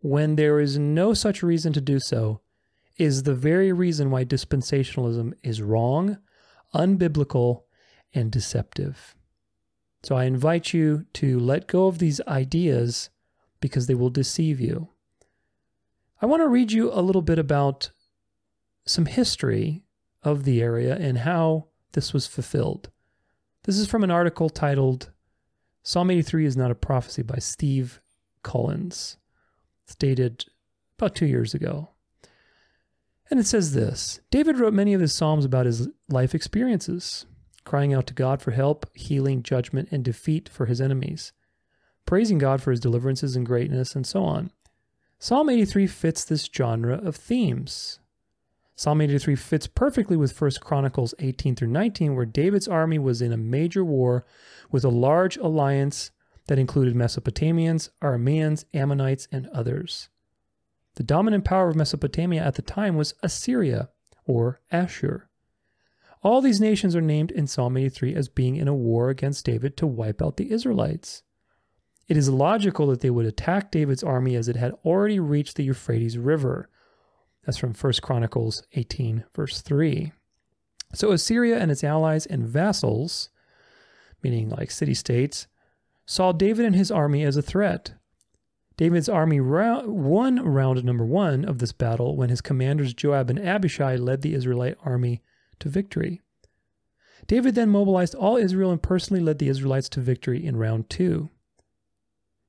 when 0.00 0.36
there 0.36 0.60
is 0.60 0.78
no 0.78 1.14
such 1.14 1.42
reason 1.42 1.72
to 1.72 1.80
do 1.80 1.98
so 1.98 2.40
is 2.96 3.22
the 3.22 3.34
very 3.34 3.72
reason 3.72 4.10
why 4.10 4.24
dispensationalism 4.24 5.32
is 5.42 5.60
wrong, 5.60 6.18
unbiblical, 6.74 7.62
and 8.14 8.30
deceptive. 8.30 9.14
So 10.02 10.16
I 10.16 10.24
invite 10.24 10.72
you 10.72 11.06
to 11.14 11.38
let 11.38 11.66
go 11.66 11.86
of 11.88 11.98
these 11.98 12.20
ideas 12.28 13.10
because 13.60 13.86
they 13.86 13.94
will 13.94 14.10
deceive 14.10 14.60
you. 14.60 14.88
I 16.22 16.26
want 16.26 16.42
to 16.42 16.48
read 16.48 16.72
you 16.72 16.92
a 16.92 17.02
little 17.02 17.22
bit 17.22 17.38
about 17.38 17.90
some 18.86 19.06
history 19.06 19.82
of 20.22 20.44
the 20.44 20.62
area 20.62 20.96
and 20.96 21.18
how 21.18 21.66
this 21.92 22.12
was 22.12 22.26
fulfilled. 22.26 22.90
This 23.64 23.78
is 23.78 23.88
from 23.88 24.04
an 24.04 24.10
article 24.10 24.48
titled 24.48 25.10
Psalm 25.86 26.10
83 26.10 26.46
is 26.46 26.56
Not 26.56 26.72
a 26.72 26.74
Prophecy 26.74 27.22
by 27.22 27.38
Steve 27.38 28.00
Collins. 28.42 29.18
It's 29.84 29.94
dated 29.94 30.46
about 30.98 31.14
two 31.14 31.26
years 31.26 31.54
ago. 31.54 31.90
And 33.30 33.38
it 33.38 33.46
says 33.46 33.72
this 33.72 34.18
David 34.32 34.58
wrote 34.58 34.74
many 34.74 34.94
of 34.94 35.00
his 35.00 35.12
Psalms 35.12 35.44
about 35.44 35.64
his 35.64 35.88
life 36.08 36.34
experiences, 36.34 37.26
crying 37.62 37.94
out 37.94 38.08
to 38.08 38.14
God 38.14 38.42
for 38.42 38.50
help, 38.50 38.90
healing, 38.96 39.44
judgment, 39.44 39.88
and 39.92 40.02
defeat 40.02 40.48
for 40.48 40.66
his 40.66 40.80
enemies, 40.80 41.32
praising 42.04 42.38
God 42.38 42.60
for 42.60 42.72
his 42.72 42.80
deliverances 42.80 43.36
and 43.36 43.46
greatness, 43.46 43.94
and 43.94 44.04
so 44.04 44.24
on. 44.24 44.50
Psalm 45.20 45.48
83 45.48 45.86
fits 45.86 46.24
this 46.24 46.50
genre 46.52 46.96
of 46.96 47.14
themes. 47.14 48.00
Psalm 48.78 49.00
83 49.00 49.34
fits 49.36 49.66
perfectly 49.66 50.18
with 50.18 50.38
1 50.38 50.50
Chronicles 50.60 51.14
18 51.18 51.56
through 51.56 51.68
19, 51.68 52.14
where 52.14 52.26
David's 52.26 52.68
army 52.68 52.98
was 52.98 53.22
in 53.22 53.32
a 53.32 53.36
major 53.38 53.82
war 53.82 54.26
with 54.70 54.84
a 54.84 54.90
large 54.90 55.38
alliance 55.38 56.10
that 56.46 56.58
included 56.58 56.94
Mesopotamians, 56.94 57.88
Arameans, 58.02 58.66
Ammonites, 58.74 59.28
and 59.32 59.46
others. 59.48 60.10
The 60.96 61.02
dominant 61.02 61.44
power 61.44 61.70
of 61.70 61.76
Mesopotamia 61.76 62.42
at 62.42 62.54
the 62.54 62.62
time 62.62 62.96
was 62.96 63.14
Assyria, 63.22 63.88
or 64.26 64.60
Ashur. 64.70 65.30
All 66.22 66.40
these 66.40 66.60
nations 66.60 66.94
are 66.94 67.00
named 67.00 67.30
in 67.30 67.46
Psalm 67.46 67.76
83 67.76 68.14
as 68.14 68.28
being 68.28 68.56
in 68.56 68.68
a 68.68 68.74
war 68.74 69.08
against 69.08 69.46
David 69.46 69.76
to 69.78 69.86
wipe 69.86 70.20
out 70.20 70.36
the 70.36 70.50
Israelites. 70.50 71.22
It 72.08 72.16
is 72.16 72.28
logical 72.28 72.88
that 72.88 73.00
they 73.00 73.10
would 73.10 73.26
attack 73.26 73.70
David's 73.70 74.02
army 74.02 74.34
as 74.36 74.48
it 74.48 74.56
had 74.56 74.72
already 74.84 75.18
reached 75.18 75.56
the 75.56 75.64
Euphrates 75.64 76.18
River. 76.18 76.68
That's 77.46 77.58
from 77.58 77.74
1 77.74 77.92
Chronicles 78.02 78.64
18, 78.72 79.24
verse 79.34 79.62
3. 79.62 80.12
So 80.94 81.12
Assyria 81.12 81.58
and 81.58 81.70
its 81.70 81.84
allies 81.84 82.26
and 82.26 82.44
vassals, 82.44 83.30
meaning 84.22 84.48
like 84.48 84.70
city 84.70 84.94
states, 84.94 85.46
saw 86.04 86.32
David 86.32 86.66
and 86.66 86.74
his 86.74 86.90
army 86.90 87.22
as 87.22 87.36
a 87.36 87.42
threat. 87.42 87.94
David's 88.76 89.08
army 89.08 89.40
won 89.40 90.44
round 90.44 90.84
number 90.84 91.04
one 91.04 91.44
of 91.44 91.58
this 91.58 91.72
battle 91.72 92.16
when 92.16 92.28
his 92.28 92.40
commanders 92.40 92.92
Joab 92.92 93.30
and 93.30 93.38
Abishai 93.38 93.96
led 93.96 94.22
the 94.22 94.34
Israelite 94.34 94.76
army 94.84 95.22
to 95.60 95.68
victory. 95.68 96.20
David 97.26 97.54
then 97.54 97.70
mobilized 97.70 98.14
all 98.14 98.36
Israel 98.36 98.70
and 98.70 98.82
personally 98.82 99.22
led 99.22 99.38
the 99.38 99.48
Israelites 99.48 99.88
to 99.90 100.00
victory 100.00 100.44
in 100.44 100.56
round 100.56 100.90
two. 100.90 101.30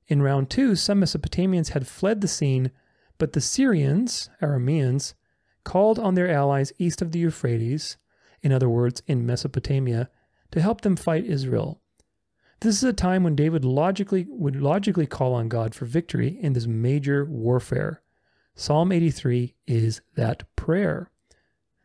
In 0.06 0.22
round 0.22 0.50
two, 0.50 0.74
some 0.74 1.00
Mesopotamians 1.00 1.70
had 1.70 1.86
fled 1.86 2.20
the 2.20 2.28
scene, 2.28 2.70
but 3.18 3.32
the 3.32 3.40
Syrians, 3.40 4.30
Arameans, 4.40 5.14
called 5.64 5.98
on 5.98 6.14
their 6.14 6.30
allies 6.30 6.72
east 6.78 7.02
of 7.02 7.12
the 7.12 7.18
Euphrates, 7.18 7.96
in 8.42 8.52
other 8.52 8.68
words, 8.68 9.02
in 9.06 9.26
Mesopotamia, 9.26 10.08
to 10.50 10.62
help 10.62 10.80
them 10.80 10.96
fight 10.96 11.24
Israel. 11.24 11.80
This 12.60 12.76
is 12.76 12.84
a 12.84 12.92
time 12.92 13.22
when 13.22 13.36
David 13.36 13.64
logically 13.64 14.26
would 14.28 14.56
logically 14.56 15.06
call 15.06 15.34
on 15.34 15.48
God 15.48 15.74
for 15.74 15.84
victory 15.84 16.38
in 16.40 16.54
this 16.54 16.66
major 16.66 17.24
warfare. 17.24 18.02
Psalm 18.54 18.90
83 18.90 19.54
is 19.66 20.00
that 20.16 20.44
prayer. 20.56 21.10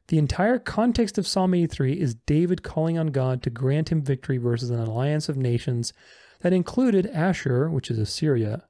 The 0.08 0.17
entire 0.17 0.58
context 0.60 1.17
of 1.17 1.28
Psalm 1.28 1.54
83 1.54 1.93
is 1.93 2.15
David 2.15 2.63
calling 2.63 2.98
on 2.98 3.08
God 3.08 3.43
to 3.43 3.50
grant 3.50 3.89
him 3.89 4.02
victory 4.02 4.38
versus 4.38 4.69
an 4.69 4.80
alliance 4.80 5.30
of 5.30 5.38
nations 5.38 5.93
that 6.41 6.54
included 6.54 7.06
Ashur, 7.08 7.69
which 7.69 7.91
is 7.91 8.00
Assyria. 8.00 8.63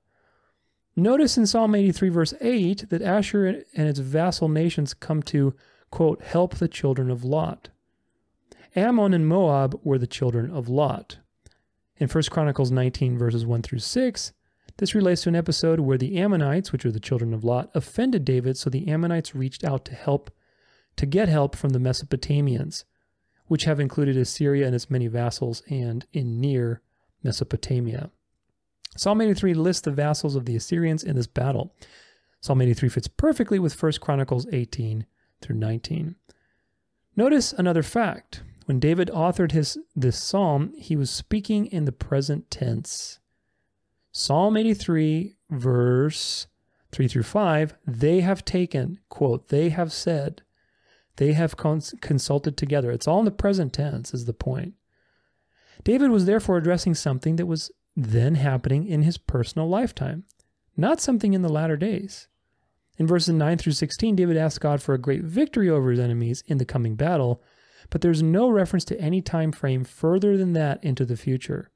Notice 0.96 1.38
in 1.38 1.48
Psalm 1.48 1.74
83, 1.74 2.10
verse 2.10 2.34
8, 2.40 2.90
that 2.90 3.02
Ashur 3.02 3.48
and 3.48 3.88
its 3.88 4.00
vassal 4.00 4.48
nations 4.48 4.94
come 4.94 5.24
to, 5.24 5.56
quote, 5.90 6.22
help 6.22 6.56
the 6.56 6.68
children 6.68 7.10
of 7.10 7.24
Lot. 7.24 7.70
Ammon 8.76 9.14
and 9.14 9.28
Moab 9.28 9.80
were 9.84 9.98
the 9.98 10.08
children 10.08 10.52
of 10.52 10.70
Lot. 10.70 11.18
In 11.98 12.08
1 12.08 12.24
Chronicles 12.30 12.70
19, 12.70 13.18
verses 13.18 13.46
1 13.46 13.62
through 13.64 13.80
6, 13.80 14.34
this 14.78 14.96
relates 14.96 15.24
to 15.24 15.30
an 15.30 15.36
episode 15.36 15.80
where 15.80 15.98
the 15.98 16.18
Ammonites, 16.18 16.72
which 16.72 16.86
are 16.86 16.92
the 16.92 17.00
children 17.00 17.34
of 17.34 17.44
Lot, 17.44 17.70
offended 17.74 18.26
David, 18.26 18.58
so 18.58 18.70
the 18.70 18.88
Ammonites 18.88 19.36
reached 19.36 19.64
out 19.64 19.86
to 19.86 19.96
help, 19.96 20.32
to 20.96 21.06
get 21.06 21.28
help 21.28 21.56
from 21.56 21.70
the 21.72 21.80
Mesopotamians, 21.80 22.84
which 23.48 23.66
have 23.66 23.80
included 23.80 24.18
Assyria 24.18 24.66
and 24.66 24.76
its 24.76 24.90
many 24.90 25.08
vassals, 25.08 25.64
and 25.70 26.06
in 26.14 26.40
near 26.40 26.82
Mesopotamia. 27.24 28.12
Psalm 28.96 29.22
83 29.22 29.54
lists 29.54 29.82
the 29.82 29.92
vassals 29.92 30.36
of 30.36 30.46
the 30.46 30.56
Assyrians 30.56 31.04
in 31.04 31.16
this 31.16 31.28
battle. 31.28 31.74
Psalm 32.42 32.62
83 32.62 32.90
fits 32.90 33.08
perfectly 33.08 33.60
with 33.60 33.82
1 33.82 33.94
Chronicles 34.02 34.46
18 34.52 35.06
through 35.42 35.56
19. 35.56 36.16
Notice 37.16 37.54
another 37.54 37.84
fact. 37.84 38.44
When 38.66 38.80
David 38.80 39.10
authored 39.14 39.52
his 39.52 39.78
this 39.96 40.22
psalm, 40.22 40.74
he 40.78 40.96
was 40.96 41.10
speaking 41.10 41.66
in 41.68 41.86
the 41.86 41.92
present 41.92 42.50
tense. 42.50 43.20
Psalm 44.12 44.56
83 44.56 45.36
verse 45.50 46.48
3 46.92 47.08
through 47.08 47.24
5, 47.24 47.76
they 47.86 48.22
have 48.22 48.46
taken, 48.46 49.00
quote, 49.10 49.50
they 49.50 49.70
have 49.70 49.92
said, 49.92 50.44
they 51.18 51.34
have 51.34 51.58
cons- 51.58 51.94
consulted 52.02 52.56
together. 52.56 52.92
It's 52.92 53.08
all 53.08 53.20
in 53.20 53.26
the 53.26 53.32
present 53.32 53.74
tense 53.74 54.14
is 54.14 54.26
the 54.26 54.34
point. 54.34 54.74
David 55.84 56.12
was 56.12 56.26
therefore 56.26 56.58
addressing 56.58 56.94
something 56.94 57.36
that 57.36 57.46
was 57.46 57.72
then 57.96 58.36
happening 58.36 58.88
in 58.88 59.04
his 59.04 59.18
personal 59.18 59.68
lifetime, 59.68 60.24
not 60.76 61.02
something 61.02 61.34
in 61.34 61.42
the 61.42 61.50
latter 61.50 61.78
days. 61.78 62.28
In 62.98 63.08
verses 63.08 63.34
9 63.34 63.58
through 63.58 63.74
16, 63.74 64.16
David 64.16 64.38
asked 64.38 64.62
God 64.62 64.82
for 64.82 64.94
a 64.94 65.00
great 65.00 65.24
victory 65.24 65.70
over 65.70 65.92
his 65.92 66.00
enemies 66.00 66.44
in 66.48 66.58
the 66.58 66.66
coming 66.66 66.96
battle, 66.96 67.42
but 67.90 68.02
there's 68.02 68.24
no 68.24 68.50
reference 68.50 68.86
to 68.86 69.00
any 69.00 69.22
time 69.22 69.52
frame 69.52 69.84
further 69.84 70.38
than 70.38 70.54
that 70.54 70.84
into 70.84 71.06
the 71.06 71.18
future. 71.18 71.70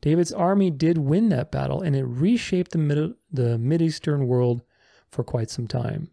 David's 0.00 0.32
army 0.32 0.70
did 0.70 0.98
win 0.98 1.30
that 1.30 1.50
battle, 1.50 1.80
and 1.80 1.96
it 1.96 2.04
reshaped 2.04 2.72
the, 2.72 2.78
Mid- 2.78 3.14
the 3.32 3.58
Mideastern 3.58 4.26
world 4.26 4.62
for 5.08 5.24
quite 5.24 5.48
some 5.48 5.66
time. 5.66 6.10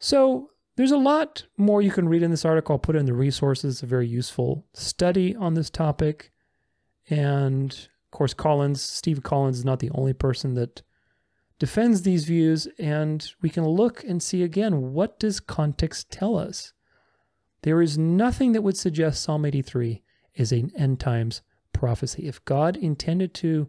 So 0.00 0.50
there's 0.76 0.90
a 0.90 0.98
lot 0.98 1.46
more 1.56 1.80
you 1.80 1.92
can 1.92 2.08
read 2.08 2.22
in 2.22 2.30
this 2.30 2.44
article. 2.44 2.74
I'll 2.74 2.78
put 2.80 2.96
in 2.96 3.06
the 3.06 3.14
resources. 3.14 3.76
It's 3.76 3.82
a 3.82 3.86
very 3.86 4.08
useful 4.08 4.64
study 4.72 5.36
on 5.36 5.54
this 5.54 5.70
topic. 5.70 6.32
And 7.08 7.88
of 8.08 8.16
course, 8.16 8.32
Collins, 8.32 8.80
Steve 8.80 9.22
Collins 9.22 9.58
is 9.58 9.64
not 9.66 9.80
the 9.80 9.90
only 9.90 10.14
person 10.14 10.54
that 10.54 10.80
defends 11.58 12.02
these 12.02 12.24
views. 12.24 12.66
And 12.78 13.30
we 13.42 13.50
can 13.50 13.66
look 13.66 14.02
and 14.02 14.22
see 14.22 14.42
again 14.42 14.94
what 14.94 15.20
does 15.20 15.40
context 15.40 16.10
tell 16.10 16.38
us? 16.38 16.72
There 17.62 17.82
is 17.82 17.98
nothing 17.98 18.52
that 18.52 18.62
would 18.62 18.78
suggest 18.78 19.22
Psalm 19.22 19.44
83 19.44 20.02
is 20.34 20.52
an 20.52 20.72
end 20.74 21.00
times 21.00 21.42
prophecy. 21.74 22.26
If 22.26 22.42
God 22.46 22.78
intended 22.78 23.34
to, 23.34 23.68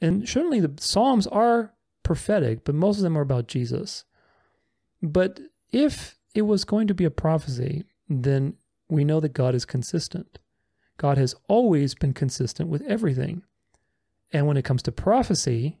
and 0.00 0.28
certainly 0.28 0.60
the 0.60 0.74
Psalms 0.78 1.26
are 1.28 1.72
prophetic, 2.02 2.64
but 2.64 2.74
most 2.74 2.98
of 2.98 3.02
them 3.02 3.16
are 3.16 3.22
about 3.22 3.48
Jesus. 3.48 4.04
But 5.02 5.40
if 5.72 6.18
it 6.34 6.42
was 6.42 6.66
going 6.66 6.86
to 6.88 6.94
be 6.94 7.04
a 7.04 7.10
prophecy, 7.10 7.84
then 8.10 8.54
we 8.90 9.04
know 9.04 9.20
that 9.20 9.32
God 9.32 9.54
is 9.54 9.64
consistent. 9.64 10.38
God 10.96 11.18
has 11.18 11.34
always 11.48 11.94
been 11.94 12.12
consistent 12.12 12.68
with 12.68 12.82
everything. 12.82 13.42
And 14.32 14.46
when 14.46 14.56
it 14.56 14.64
comes 14.64 14.82
to 14.82 14.92
prophecy, 14.92 15.78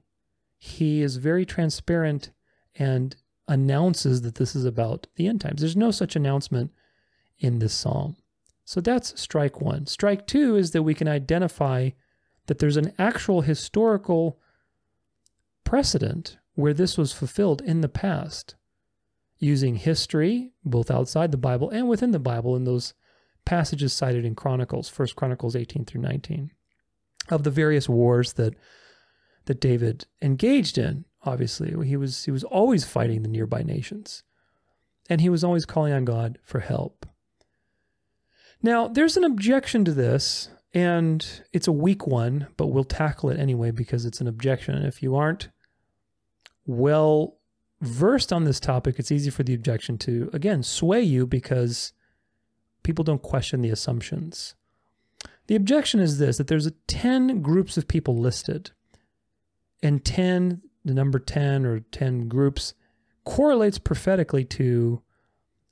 he 0.58 1.02
is 1.02 1.16
very 1.16 1.44
transparent 1.44 2.30
and 2.74 3.16
announces 3.48 4.22
that 4.22 4.36
this 4.36 4.56
is 4.56 4.64
about 4.64 5.06
the 5.16 5.26
end 5.26 5.40
times. 5.40 5.60
There's 5.60 5.76
no 5.76 5.90
such 5.90 6.16
announcement 6.16 6.72
in 7.38 7.58
this 7.58 7.74
psalm. 7.74 8.16
So 8.64 8.80
that's 8.80 9.20
strike 9.20 9.60
one. 9.60 9.86
Strike 9.86 10.26
two 10.26 10.56
is 10.56 10.72
that 10.72 10.82
we 10.82 10.94
can 10.94 11.08
identify 11.08 11.90
that 12.46 12.58
there's 12.58 12.76
an 12.76 12.92
actual 12.98 13.42
historical 13.42 14.38
precedent 15.64 16.38
where 16.54 16.74
this 16.74 16.96
was 16.96 17.12
fulfilled 17.12 17.60
in 17.60 17.80
the 17.80 17.88
past 17.88 18.54
using 19.38 19.76
history, 19.76 20.52
both 20.64 20.90
outside 20.90 21.30
the 21.30 21.36
Bible 21.36 21.70
and 21.70 21.88
within 21.88 22.12
the 22.12 22.18
Bible, 22.18 22.56
in 22.56 22.64
those 22.64 22.94
passages 23.46 23.94
cited 23.94 24.26
in 24.26 24.34
Chronicles, 24.34 24.90
First 24.90 25.16
Chronicles 25.16 25.56
18 25.56 25.86
through 25.86 26.02
19, 26.02 26.50
of 27.30 27.44
the 27.44 27.50
various 27.50 27.88
wars 27.88 28.34
that 28.34 28.54
that 29.46 29.60
David 29.60 30.06
engaged 30.20 30.76
in. 30.76 31.04
Obviously, 31.22 31.86
he 31.86 31.96
was 31.96 32.24
he 32.24 32.30
was 32.30 32.44
always 32.44 32.84
fighting 32.84 33.22
the 33.22 33.28
nearby 33.28 33.62
nations, 33.62 34.22
and 35.08 35.20
he 35.20 35.30
was 35.30 35.42
always 35.42 35.64
calling 35.64 35.92
on 35.92 36.04
God 36.04 36.38
for 36.42 36.60
help. 36.60 37.06
Now, 38.62 38.88
there's 38.88 39.16
an 39.16 39.24
objection 39.24 39.84
to 39.84 39.92
this, 39.92 40.48
and 40.74 41.42
it's 41.52 41.68
a 41.68 41.72
weak 41.72 42.06
one, 42.06 42.48
but 42.56 42.66
we'll 42.66 42.84
tackle 42.84 43.30
it 43.30 43.40
anyway 43.40 43.70
because 43.70 44.04
it's 44.04 44.20
an 44.20 44.28
objection. 44.28 44.76
If 44.84 45.02
you 45.02 45.16
aren't 45.16 45.48
well 46.66 47.38
versed 47.80 48.32
on 48.32 48.44
this 48.44 48.60
topic, 48.60 48.98
it's 48.98 49.12
easy 49.12 49.30
for 49.30 49.42
the 49.42 49.54
objection 49.54 49.98
to, 49.98 50.30
again, 50.32 50.62
sway 50.62 51.02
you 51.02 51.26
because 51.26 51.92
people 52.86 53.04
don't 53.04 53.22
question 53.22 53.60
the 53.60 53.70
assumptions. 53.70 54.54
The 55.48 55.56
objection 55.56 56.00
is 56.00 56.18
this 56.18 56.38
that 56.38 56.46
there's 56.46 56.66
a 56.66 56.74
10 56.86 57.42
groups 57.42 57.76
of 57.76 57.88
people 57.88 58.16
listed, 58.16 58.70
and 59.82 60.04
10, 60.04 60.62
the 60.84 60.94
number 60.94 61.18
10 61.18 61.66
or 61.66 61.80
10 61.80 62.28
groups, 62.28 62.74
correlates 63.24 63.78
prophetically 63.78 64.44
to 64.44 65.02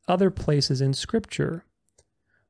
other 0.08 0.30
places 0.30 0.80
in 0.80 0.92
Scripture. 0.92 1.64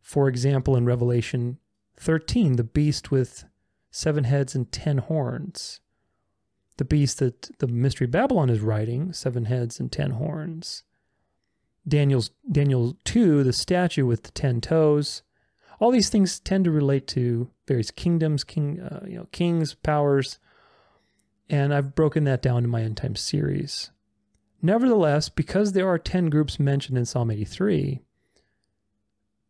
For 0.00 0.28
example, 0.28 0.76
in 0.76 0.84
Revelation 0.84 1.58
13, 1.98 2.56
the 2.56 2.64
beast 2.64 3.10
with 3.10 3.44
seven 3.90 4.24
heads 4.24 4.54
and 4.54 4.72
10 4.72 4.98
horns 4.98 5.80
the 6.76 6.84
beast 6.84 7.18
that 7.20 7.50
the 7.58 7.66
mystery 7.66 8.06
Babylon 8.06 8.50
is 8.50 8.60
writing, 8.60 9.12
seven 9.12 9.44
heads 9.44 9.78
and 9.78 9.90
ten 9.90 10.12
horns. 10.12 10.82
Daniel's 11.86 12.30
Daniel 12.50 12.96
2, 13.04 13.44
the 13.44 13.52
statue 13.52 14.06
with 14.06 14.22
the 14.22 14.30
10 14.30 14.60
toes. 14.60 15.22
All 15.80 15.90
these 15.90 16.08
things 16.08 16.40
tend 16.40 16.64
to 16.64 16.70
relate 16.70 17.06
to 17.08 17.50
various 17.66 17.90
kingdoms, 17.90 18.44
king, 18.44 18.80
uh, 18.80 19.04
you 19.06 19.16
know, 19.16 19.26
kings, 19.32 19.74
powers, 19.74 20.38
and 21.48 21.74
I've 21.74 21.94
broken 21.94 22.24
that 22.24 22.42
down 22.42 22.64
in 22.64 22.70
my 22.70 22.82
end 22.82 22.96
time 22.96 23.16
series. 23.16 23.90
Nevertheless, 24.62 25.28
because 25.28 25.72
there 25.72 25.88
are 25.88 25.98
10 25.98 26.30
groups 26.30 26.58
mentioned 26.58 26.96
in 26.96 27.04
Psalm 27.04 27.30
83, 27.30 28.00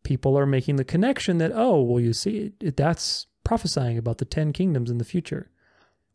people 0.03 0.37
are 0.37 0.45
making 0.45 0.75
the 0.75 0.83
connection 0.83 1.37
that, 1.37 1.53
oh, 1.55 1.81
well, 1.81 2.01
you 2.01 2.11
see, 2.11 2.51
that's 2.59 3.27
prophesying 3.45 3.97
about 3.97 4.17
the 4.17 4.25
10 4.25 4.51
kingdoms 4.51 4.91
in 4.91 4.97
the 4.97 5.05
future 5.05 5.49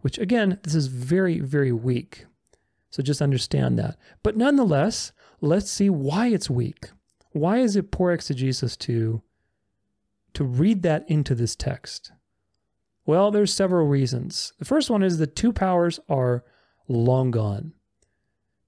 which 0.00 0.18
again, 0.18 0.59
this 0.62 0.74
is 0.74 0.87
very, 0.87 1.40
very 1.40 1.72
weak. 1.72 2.26
So 2.90 3.02
just 3.02 3.22
understand 3.22 3.78
that. 3.78 3.96
But 4.22 4.37
nonetheless, 4.37 5.12
let's 5.40 5.70
see 5.70 5.90
why 5.90 6.29
it's 6.29 6.50
weak. 6.50 6.90
Why 7.33 7.59
is 7.59 7.76
it 7.76 7.90
poor 7.90 8.12
exegesis 8.12 8.76
to, 8.79 9.22
to 10.35 10.44
read 10.44 10.83
that 10.83 11.09
into 11.09 11.35
this 11.35 11.55
text? 11.55 12.12
Well, 13.07 13.31
there's 13.31 13.53
several 13.53 13.87
reasons. 13.87 14.53
The 14.59 14.64
first 14.64 14.90
one 14.90 15.03
is 15.03 15.18
the 15.18 15.26
two 15.26 15.53
powers 15.53 16.00
are 16.09 16.44
long 16.88 17.31
gone. 17.31 17.72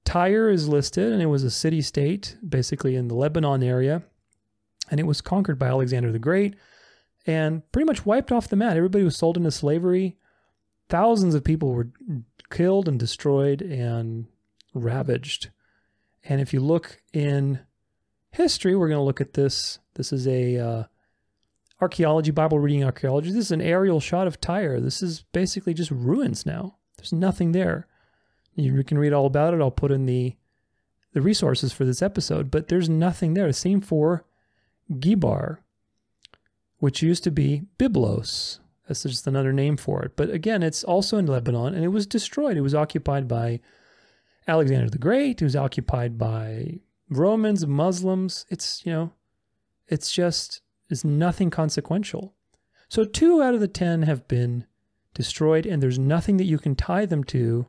Tyre 0.05 0.51
is 0.51 0.69
listed, 0.69 1.13
and 1.13 1.23
it 1.23 1.27
was 1.27 1.45
a 1.45 1.51
city 1.51 1.81
state, 1.81 2.37
basically 2.47 2.97
in 2.97 3.09
the 3.09 3.15
Lebanon 3.15 3.63
area, 3.63 4.03
and 4.91 4.99
it 4.99 5.07
was 5.07 5.21
conquered 5.21 5.59
by 5.59 5.69
Alexander 5.69 6.11
the 6.11 6.19
Great 6.19 6.57
and 7.25 7.63
pretty 7.71 7.87
much 7.87 8.05
wiped 8.05 8.33
off 8.33 8.49
the 8.49 8.57
map. 8.57 8.77
Everybody 8.77 9.05
was 9.05 9.17
sold 9.17 9.37
into 9.37 9.53
slavery 9.53 10.17
thousands 10.93 11.35
of 11.35 11.43
people 11.43 11.73
were 11.73 11.89
killed 12.51 12.87
and 12.87 12.99
destroyed 12.99 13.63
and 13.63 14.27
ravaged. 14.75 15.49
And 16.25 16.41
if 16.41 16.53
you 16.53 16.61
look 16.61 17.03
in 17.13 17.61
history, 18.31 18.77
we're 18.77 18.89
going 18.89 19.01
to 19.01 19.05
look 19.05 19.21
at 19.21 19.35
this. 19.35 19.79
This 19.95 20.13
is 20.13 20.27
a 20.27 20.59
uh, 20.59 20.85
archaeology, 21.81 22.31
Bible 22.31 22.59
reading 22.59 22.85
archaeology. 22.85 23.31
This 23.31 23.47
is 23.47 23.53
an 23.53 23.61
aerial 23.61 24.01
shot 24.01 24.27
of 24.27 24.41
Tyre. 24.41 24.81
This 24.81 25.03
is 25.03 25.25
basically 25.33 25.75
just 25.75 25.91
ruins 25.91 26.47
now. 26.47 26.77
There's 26.97 27.13
nothing 27.13 27.53
there. 27.53 27.87
You 28.55 28.85
can 28.85 28.99
read 28.99 29.13
all 29.13 29.27
about 29.27 29.55
it. 29.55 29.61
I'll 29.61 29.71
put 29.71 29.93
in 29.93 30.07
the 30.07 30.37
the 31.15 31.21
resources 31.21 31.75
for 31.75 31.85
this 31.85 32.01
episode, 32.01 32.51
but 32.51 32.69
there's 32.69 32.89
nothing 32.89 33.35
there. 33.35 33.53
Same 33.53 33.83
for 33.83 34.25
Gebal, 34.91 35.59
which 36.79 37.03
used 37.03 37.23
to 37.25 37.31
be 37.31 37.65
Byblos, 37.79 38.61
that's 38.89 39.03
just 39.05 39.27
another 39.27 39.53
name 39.53 39.77
for 39.77 40.03
it. 40.03 40.17
But 40.17 40.31
again, 40.31 40.63
it's 40.63 40.85
also 40.85 41.19
in 41.19 41.27
Lebanon 41.27 41.75
and 41.75 41.85
it 41.85 41.89
was 41.89 42.07
destroyed. 42.07 42.57
It 42.57 42.63
was 42.63 42.75
occupied 42.75 43.29
by 43.29 43.61
Alexander 44.47 44.91
the 44.91 44.99
Great. 44.99 45.43
Was 45.43 45.57
occupied 45.57 46.19
by 46.19 46.81
Romans, 47.09 47.67
Muslims. 47.67 48.47
It's, 48.49 48.85
you 48.85 48.93
know, 48.93 49.13
it's 49.89 50.11
just, 50.11 50.63
it's 50.89 51.05
nothing 51.05 51.51
consequential. 51.51 52.35
So 52.89 53.05
two 53.05 53.43
out 53.43 53.55
of 53.55 53.61
the 53.61 53.69
10 53.69 54.03
have 54.03 54.29
been 54.29 54.67
destroyed 55.15 55.67
and 55.67 55.83
there's 55.83 55.99
nothing 55.99 56.37
that 56.39 56.45
you 56.45 56.59
can 56.59 56.75
tie 56.75 57.07
them 57.07 57.25
to, 57.25 57.67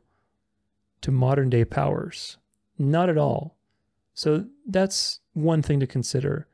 to 1.02 1.10
modern 1.10 1.50
day 1.50 1.64
powers. 1.64 2.38
Not 2.78 3.08
at 3.08 3.18
all. 3.18 3.56
So 4.14 4.46
that's 4.66 5.20
one 5.32 5.62
thing 5.62 5.80
to 5.80 5.86
consider. 5.86 6.46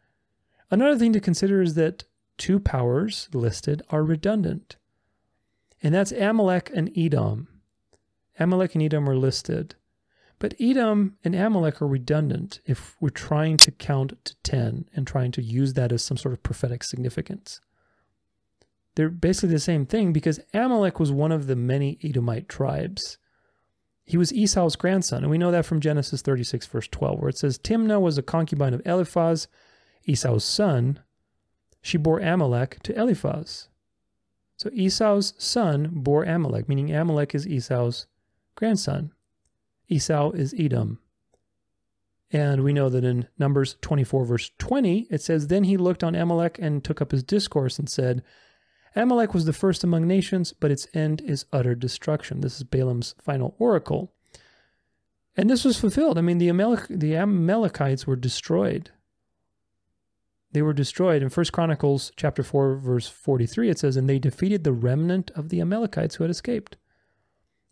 Another 0.70 0.98
thing 0.98 1.12
to 1.12 1.20
consider 1.20 1.62
is 1.62 1.74
that 1.74 2.04
two 2.36 2.58
powers 2.58 3.28
listed 3.32 3.82
are 3.90 4.04
redundant. 4.04 4.76
And 5.82 5.94
that's 5.94 6.12
Amalek 6.12 6.70
and 6.74 6.90
Edom. 6.96 7.48
Amalek 8.38 8.74
and 8.74 8.82
Edom 8.82 9.08
are 9.08 9.16
listed. 9.16 9.74
But 10.40 10.54
Edom 10.58 11.18
and 11.22 11.34
Amalek 11.34 11.80
are 11.80 11.86
redundant 11.86 12.60
if 12.64 12.96
we're 12.98 13.10
trying 13.10 13.58
to 13.58 13.70
count 13.70 14.14
to 14.24 14.34
10 14.42 14.86
and 14.96 15.06
trying 15.06 15.32
to 15.32 15.42
use 15.42 15.74
that 15.74 15.92
as 15.92 16.02
some 16.02 16.16
sort 16.16 16.32
of 16.32 16.42
prophetic 16.42 16.82
significance. 16.82 17.60
They're 18.94 19.10
basically 19.10 19.50
the 19.50 19.60
same 19.60 19.84
thing 19.84 20.14
because 20.14 20.40
Amalek 20.54 20.98
was 20.98 21.12
one 21.12 21.30
of 21.30 21.46
the 21.46 21.56
many 21.56 21.98
Edomite 22.02 22.48
tribes. 22.48 23.18
He 24.06 24.16
was 24.16 24.32
Esau's 24.32 24.76
grandson, 24.76 25.22
and 25.22 25.30
we 25.30 25.38
know 25.38 25.50
that 25.50 25.66
from 25.66 25.78
Genesis 25.78 26.22
36, 26.22 26.66
verse 26.66 26.88
12, 26.88 27.20
where 27.20 27.28
it 27.28 27.38
says 27.38 27.58
Timnah 27.58 28.00
was 28.00 28.16
a 28.16 28.22
concubine 28.22 28.74
of 28.74 28.82
Eliphaz, 28.86 29.46
Esau's 30.06 30.44
son, 30.44 31.00
she 31.82 31.98
bore 31.98 32.18
Amalek 32.18 32.82
to 32.84 32.98
Eliphaz. 32.98 33.68
So 34.56 34.70
Esau's 34.72 35.34
son 35.36 35.90
bore 35.92 36.24
Amalek, 36.24 36.66
meaning 36.66 36.94
Amalek 36.94 37.34
is 37.34 37.46
Esau's 37.46 38.06
grandson. 38.54 39.12
Esau 39.90 40.30
is 40.30 40.54
Edom. 40.58 41.00
And 42.32 42.62
we 42.62 42.72
know 42.72 42.88
that 42.88 43.04
in 43.04 43.26
Numbers 43.38 43.76
24, 43.82 44.24
verse 44.24 44.50
20, 44.58 45.08
it 45.10 45.20
says, 45.20 45.48
Then 45.48 45.64
he 45.64 45.76
looked 45.76 46.04
on 46.04 46.14
Amalek 46.14 46.58
and 46.60 46.82
took 46.82 47.02
up 47.02 47.10
his 47.10 47.24
discourse 47.24 47.78
and 47.78 47.88
said, 47.88 48.22
Amalek 48.94 49.34
was 49.34 49.44
the 49.44 49.52
first 49.52 49.82
among 49.82 50.06
nations, 50.06 50.52
but 50.52 50.70
its 50.70 50.86
end 50.94 51.20
is 51.22 51.46
utter 51.52 51.74
destruction. 51.74 52.40
This 52.40 52.56
is 52.56 52.64
Balaam's 52.64 53.14
final 53.20 53.54
oracle. 53.58 54.12
And 55.36 55.50
this 55.50 55.64
was 55.64 55.78
fulfilled. 55.78 56.18
I 56.18 56.22
mean, 56.22 56.38
the, 56.38 56.48
Amalek, 56.48 56.86
the 56.88 57.16
Amalekites 57.16 58.06
were 58.06 58.16
destroyed 58.16 58.90
they 60.52 60.62
were 60.62 60.72
destroyed. 60.72 61.22
In 61.22 61.28
First 61.28 61.52
Chronicles 61.52 62.12
chapter 62.16 62.42
4 62.42 62.76
verse 62.76 63.08
43 63.08 63.70
it 63.70 63.78
says 63.78 63.96
and 63.96 64.08
they 64.08 64.18
defeated 64.18 64.64
the 64.64 64.72
remnant 64.72 65.30
of 65.32 65.48
the 65.48 65.60
Amalekites 65.60 66.16
who 66.16 66.24
had 66.24 66.30
escaped 66.30 66.76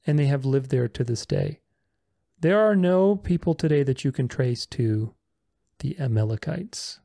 and 0.07 0.18
they 0.18 0.26
have 0.26 0.44
lived 0.44 0.70
there 0.70 0.88
to 0.88 1.04
this 1.04 1.26
day. 1.26 1.61
There 2.40 2.61
are 2.61 2.77
no 2.77 3.16
people 3.16 3.55
today 3.55 3.83
that 3.83 4.05
you 4.05 4.12
can 4.12 4.29
trace 4.29 4.64
to 4.66 5.14
the 5.81 5.98
Amalekites. 5.98 7.01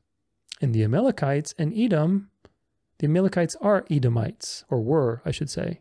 And 0.60 0.72
the 0.72 0.84
Amalekites 0.84 1.54
and 1.58 1.76
Edom, 1.76 2.30
the 2.98 3.06
Amalekites 3.06 3.56
are 3.60 3.84
Edomites, 3.90 4.64
or 4.70 4.80
were, 4.80 5.22
I 5.24 5.32
should 5.32 5.50
say. 5.50 5.80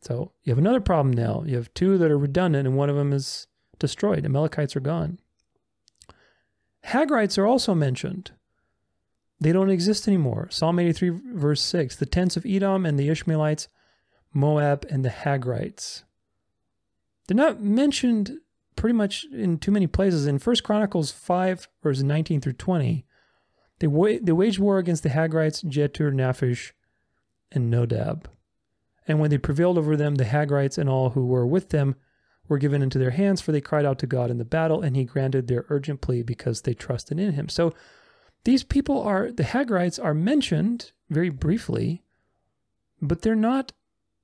So 0.00 0.32
you 0.44 0.52
have 0.52 0.58
another 0.58 0.80
problem 0.80 1.12
now. 1.12 1.42
You 1.44 1.56
have 1.56 1.74
two 1.74 1.98
that 1.98 2.10
are 2.10 2.18
redundant, 2.18 2.68
and 2.68 2.76
one 2.76 2.88
of 2.88 2.96
them 2.96 3.12
is 3.12 3.48
destroyed. 3.80 4.24
Amalekites 4.24 4.76
are 4.76 4.80
gone. 4.80 5.18
Hagrites 6.84 7.36
are 7.36 7.46
also 7.46 7.74
mentioned. 7.74 8.30
They 9.40 9.52
don't 9.52 9.70
exist 9.70 10.06
anymore. 10.06 10.48
Psalm 10.50 10.78
83, 10.78 11.10
verse 11.34 11.60
6 11.62 11.96
the 11.96 12.06
tents 12.06 12.36
of 12.36 12.46
Edom 12.46 12.86
and 12.86 12.98
the 12.98 13.08
Ishmaelites, 13.08 13.68
Moab, 14.32 14.86
and 14.88 15.04
the 15.04 15.10
Hagrites. 15.10 16.04
They're 17.26 17.36
not 17.36 17.60
mentioned 17.60 18.38
pretty 18.78 18.94
much 18.94 19.26
in 19.32 19.58
too 19.58 19.72
many 19.72 19.88
places. 19.88 20.26
In 20.26 20.38
1 20.38 20.56
Chronicles 20.62 21.10
5, 21.10 21.68
verses 21.82 22.04
19 22.04 22.40
through 22.40 22.52
20, 22.52 23.04
they, 23.80 23.86
wa- 23.88 24.18
they 24.22 24.32
waged 24.32 24.60
war 24.60 24.78
against 24.78 25.02
the 25.02 25.08
Hagrites, 25.08 25.64
Jetur, 25.64 26.12
Naphish, 26.12 26.72
and 27.50 27.72
Nodab. 27.72 28.26
And 29.08 29.18
when 29.18 29.30
they 29.30 29.38
prevailed 29.38 29.78
over 29.78 29.96
them, 29.96 30.14
the 30.14 30.24
Hagrites 30.24 30.78
and 30.78 30.88
all 30.88 31.10
who 31.10 31.26
were 31.26 31.46
with 31.46 31.70
them 31.70 31.96
were 32.48 32.58
given 32.58 32.80
into 32.80 32.98
their 32.98 33.10
hands, 33.10 33.40
for 33.40 33.50
they 33.50 33.60
cried 33.60 33.84
out 33.84 33.98
to 33.98 34.06
God 34.06 34.30
in 34.30 34.38
the 34.38 34.44
battle, 34.44 34.80
and 34.80 34.96
he 34.96 35.04
granted 35.04 35.48
their 35.48 35.66
urgent 35.70 36.00
plea 36.00 36.22
because 36.22 36.62
they 36.62 36.72
trusted 36.72 37.18
in 37.18 37.32
him. 37.32 37.48
So 37.48 37.74
these 38.44 38.62
people 38.62 39.02
are, 39.02 39.32
the 39.32 39.42
Hagrites 39.42 40.02
are 40.02 40.14
mentioned 40.14 40.92
very 41.10 41.30
briefly, 41.30 42.04
but 43.02 43.22
they're 43.22 43.34
not 43.34 43.72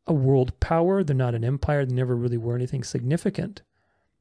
a 0.06 0.14
world 0.14 0.58
power. 0.60 1.02
They're 1.02 1.16
not 1.16 1.34
an 1.34 1.44
empire. 1.44 1.84
They 1.84 1.94
never 1.94 2.14
really 2.14 2.36
were 2.36 2.54
anything 2.54 2.84
significant. 2.84 3.62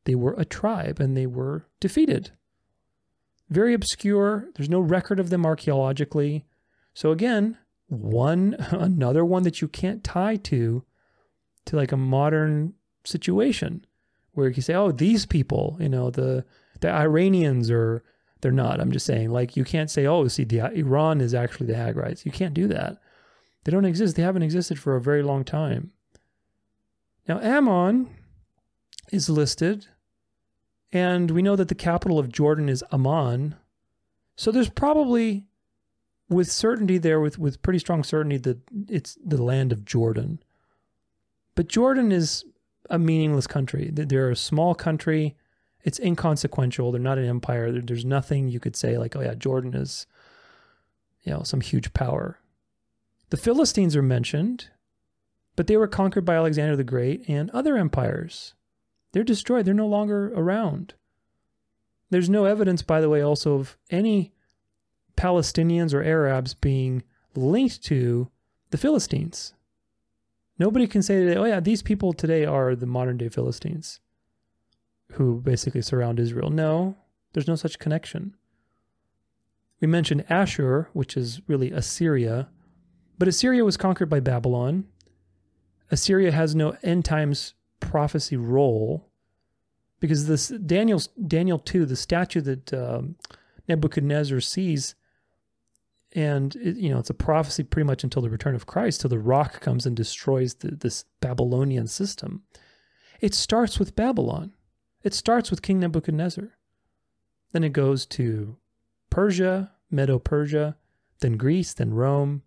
They 0.05 0.15
were 0.15 0.35
a 0.37 0.45
tribe 0.45 0.99
and 0.99 1.15
they 1.15 1.25
were 1.25 1.67
defeated. 1.79 2.31
Very 3.49 3.73
obscure. 3.73 4.49
There's 4.55 4.69
no 4.69 4.79
record 4.79 5.19
of 5.19 5.29
them 5.29 5.45
archaeologically. 5.45 6.45
So 6.93 7.11
again, 7.11 7.57
one 7.87 8.55
another 8.71 9.23
one 9.23 9.43
that 9.43 9.61
you 9.61 9.67
can't 9.67 10.03
tie 10.03 10.35
to 10.37 10.83
to 11.65 11.75
like 11.75 11.91
a 11.91 11.97
modern 11.97 12.73
situation 13.05 13.85
where 14.33 14.49
you 14.49 14.61
say, 14.61 14.73
oh, 14.73 14.91
these 14.91 15.25
people, 15.25 15.77
you 15.79 15.89
know, 15.89 16.09
the 16.09 16.45
the 16.81 16.89
Iranians 16.89 17.71
or 17.71 18.03
they're 18.43 18.51
not. 18.51 18.79
I'm 18.79 18.91
just 18.91 19.05
saying, 19.05 19.31
like, 19.31 19.55
you 19.55 19.63
can't 19.63 19.89
say, 19.89 20.05
oh, 20.05 20.27
see, 20.27 20.43
the, 20.43 20.59
Iran 20.77 21.21
is 21.21 21.33
actually 21.33 21.67
the 21.67 21.73
Hagrites. 21.73 22.25
You 22.25 22.31
can't 22.31 22.53
do 22.53 22.67
that. 22.67 22.97
They 23.63 23.71
don't 23.71 23.85
exist. 23.85 24.15
They 24.15 24.21
haven't 24.21 24.43
existed 24.43 24.77
for 24.77 24.95
a 24.95 25.01
very 25.01 25.23
long 25.23 25.45
time. 25.45 25.91
Now, 27.27 27.39
Ammon 27.39 28.09
is 29.11 29.29
listed, 29.29 29.87
and 30.93 31.31
we 31.31 31.41
know 31.41 31.57
that 31.57 31.67
the 31.67 31.75
capital 31.75 32.17
of 32.17 32.31
Jordan 32.31 32.69
is 32.69 32.83
Amman. 32.91 33.55
So 34.37 34.51
there's 34.51 34.69
probably, 34.69 35.45
with 36.29 36.49
certainty 36.49 36.97
there, 36.97 37.19
with, 37.19 37.37
with 37.37 37.61
pretty 37.61 37.79
strong 37.79 38.03
certainty, 38.03 38.37
that 38.37 38.59
it's 38.87 39.17
the 39.23 39.41
land 39.41 39.73
of 39.73 39.83
Jordan. 39.83 40.39
But 41.55 41.67
Jordan 41.67 42.13
is 42.13 42.45
a 42.89 42.97
meaningless 42.97 43.47
country. 43.47 43.89
They're 43.91 44.31
a 44.31 44.35
small 44.35 44.73
country 44.73 45.35
it's 45.83 45.99
inconsequential. 45.99 46.91
They're 46.91 47.01
not 47.01 47.17
an 47.17 47.25
empire. 47.25 47.71
There's 47.71 48.05
nothing 48.05 48.47
you 48.47 48.59
could 48.59 48.75
say 48.75 48.97
like, 48.97 49.15
oh 49.15 49.21
yeah, 49.21 49.35
Jordan 49.35 49.73
is, 49.73 50.07
you 51.23 51.33
know, 51.33 51.43
some 51.43 51.61
huge 51.61 51.93
power. 51.93 52.39
The 53.29 53.37
Philistines 53.37 53.95
are 53.95 54.01
mentioned, 54.01 54.69
but 55.55 55.67
they 55.67 55.77
were 55.77 55.87
conquered 55.87 56.25
by 56.25 56.35
Alexander 56.35 56.75
the 56.75 56.83
Great 56.83 57.27
and 57.27 57.49
other 57.51 57.75
empires. 57.75 58.53
They're 59.13 59.23
destroyed. 59.23 59.65
They're 59.65 59.73
no 59.73 59.87
longer 59.87 60.33
around. 60.35 60.95
There's 62.09 62.29
no 62.29 62.45
evidence, 62.45 62.81
by 62.81 63.01
the 63.01 63.09
way, 63.09 63.21
also 63.21 63.55
of 63.55 63.77
any 63.89 64.33
Palestinians 65.15 65.93
or 65.93 66.03
Arabs 66.03 66.53
being 66.53 67.03
linked 67.35 67.83
to 67.85 68.29
the 68.71 68.77
Philistines. 68.77 69.53
Nobody 70.59 70.85
can 70.87 71.01
say 71.01 71.23
today, 71.23 71.37
oh 71.37 71.45
yeah, 71.45 71.59
these 71.59 71.81
people 71.81 72.13
today 72.13 72.45
are 72.45 72.75
the 72.75 72.85
modern 72.85 73.17
day 73.17 73.29
Philistines 73.29 73.99
who 75.13 75.41
basically 75.41 75.81
surround 75.81 76.19
Israel. 76.19 76.49
No, 76.49 76.95
there's 77.33 77.47
no 77.47 77.55
such 77.55 77.79
connection. 77.79 78.35
We 79.79 79.87
mentioned 79.87 80.25
Ashur, 80.29 80.89
which 80.93 81.17
is 81.17 81.41
really 81.47 81.71
Assyria, 81.71 82.49
but 83.17 83.27
Assyria 83.27 83.65
was 83.65 83.77
conquered 83.77 84.09
by 84.09 84.19
Babylon. 84.19 84.85
Assyria 85.91 86.31
has 86.31 86.55
no 86.55 86.75
end 86.83 87.05
times 87.05 87.53
prophecy 87.89 88.37
role 88.37 89.09
because 89.99 90.27
this 90.27 90.49
Daniel 90.49 91.01
Daniel 91.27 91.57
2, 91.57 91.85
the 91.85 91.95
statue 91.95 92.41
that 92.41 92.73
um, 92.73 93.15
Nebuchadnezzar 93.69 94.41
sees, 94.41 94.95
and 96.11 96.55
it, 96.57 96.75
you 96.75 96.89
know 96.89 96.99
it's 96.99 97.09
a 97.09 97.13
prophecy 97.13 97.63
pretty 97.63 97.87
much 97.87 98.03
until 98.03 98.21
the 98.21 98.29
return 98.29 98.53
of 98.53 98.65
Christ, 98.65 98.99
till 98.99 99.09
the 99.09 99.17
rock 99.17 99.61
comes 99.61 99.85
and 99.85 99.95
destroys 99.95 100.55
the, 100.55 100.71
this 100.71 101.05
Babylonian 101.21 101.87
system. 101.87 102.43
It 103.21 103.33
starts 103.33 103.79
with 103.79 103.95
Babylon. 103.95 104.51
It 105.03 105.13
starts 105.13 105.49
with 105.49 105.61
King 105.61 105.79
Nebuchadnezzar. 105.79 106.49
Then 107.53 107.63
it 107.63 107.71
goes 107.71 108.05
to 108.07 108.57
Persia, 109.09 109.71
Medo 109.89 110.19
Persia, 110.19 110.75
then 111.21 111.37
Greece, 111.37 111.73
then 111.73 111.93
Rome, 111.93 112.41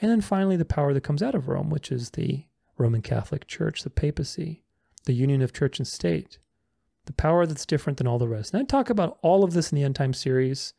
and 0.00 0.10
then 0.10 0.22
finally 0.22 0.56
the 0.56 0.64
power 0.64 0.94
that 0.94 1.04
comes 1.04 1.22
out 1.22 1.34
of 1.34 1.48
Rome, 1.48 1.68
which 1.68 1.92
is 1.92 2.10
the 2.12 2.44
Roman 2.78 3.02
Catholic 3.02 3.46
Church, 3.46 3.82
the 3.82 3.90
papacy, 3.90 4.62
the 5.04 5.12
union 5.12 5.42
of 5.42 5.52
church 5.52 5.78
and 5.78 5.86
state, 5.86 6.38
the 7.06 7.12
power 7.12 7.46
that's 7.46 7.66
different 7.66 7.98
than 7.98 8.06
all 8.06 8.18
the 8.18 8.28
rest. 8.28 8.54
And 8.54 8.62
I 8.62 8.64
talk 8.64 8.90
about 8.90 9.18
all 9.22 9.44
of 9.44 9.52
this 9.52 9.72
in 9.72 9.76
the 9.76 9.84
End 9.84 9.96
Time 9.96 10.14
series, 10.14 10.74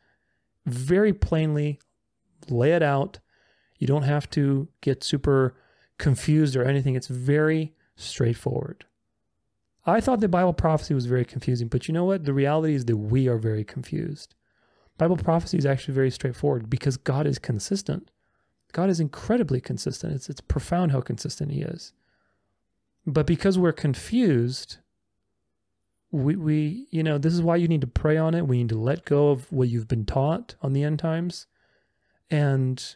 very 0.66 1.14
plainly 1.14 1.80
lay 2.50 2.72
it 2.72 2.84
out. 2.84 3.20
You 3.78 3.88
don't 3.88 4.04
have 4.04 4.30
to 4.32 4.68
get 4.82 5.04
super 5.04 5.56
confused 5.98 6.56
or 6.56 6.64
anything. 6.64 6.96
It's 6.96 7.08
very 7.08 7.74
straightforward. 7.96 8.86
I 9.86 10.02
thought 10.02 10.20
the 10.20 10.28
Bible 10.28 10.54
prophecy 10.54 10.94
was 10.94 11.06
very 11.06 11.26
confusing, 11.26 11.68
but 11.68 11.88
you 11.88 11.94
know 11.94 12.06
what? 12.06 12.26
The 12.26 12.34
reality 12.34 12.76
is 12.76 12.86
that 12.86 12.98
we 12.98 13.28
are 13.28 13.38
very 13.38 13.64
confused. 13.64 14.36
Bible 14.98 15.18
prophecy 15.18 15.58
is 15.58 15.66
actually 15.66 15.94
very 15.94 16.12
straightforward 16.12 16.70
because 16.70 16.98
God 16.98 17.26
is 17.26 17.40
consistent. 17.40 18.12
God 18.71 18.89
is 18.89 18.99
incredibly 18.99 19.62
consistent. 19.62 20.13
It's 20.13 20.29
it's 20.29 20.41
profound 20.41 20.91
how 20.91 21.01
consistent 21.01 21.51
he 21.51 21.62
is. 21.62 21.93
But 23.05 23.25
because 23.25 23.58
we're 23.58 23.71
confused, 23.71 24.77
we 26.12 26.36
we 26.36 26.88
you 26.91 27.03
know, 27.03 27.17
this 27.17 27.34
is 27.34 27.41
why 27.41 27.55
you 27.55 27.67
need 27.67 27.82
to 27.82 27.88
pray 27.88 28.17
on 28.17 28.36
it. 28.36 28.47
We 28.47 28.60
need 28.60 28.69
to 28.69 28.79
let 28.79 29.05
go 29.05 29.29
of 29.29 29.51
what 29.51 29.69
you've 29.69 29.88
been 29.88 30.05
taught 30.05 30.55
on 30.62 30.73
the 30.73 30.84
end 30.84 30.99
times 30.99 31.47
and 32.29 32.95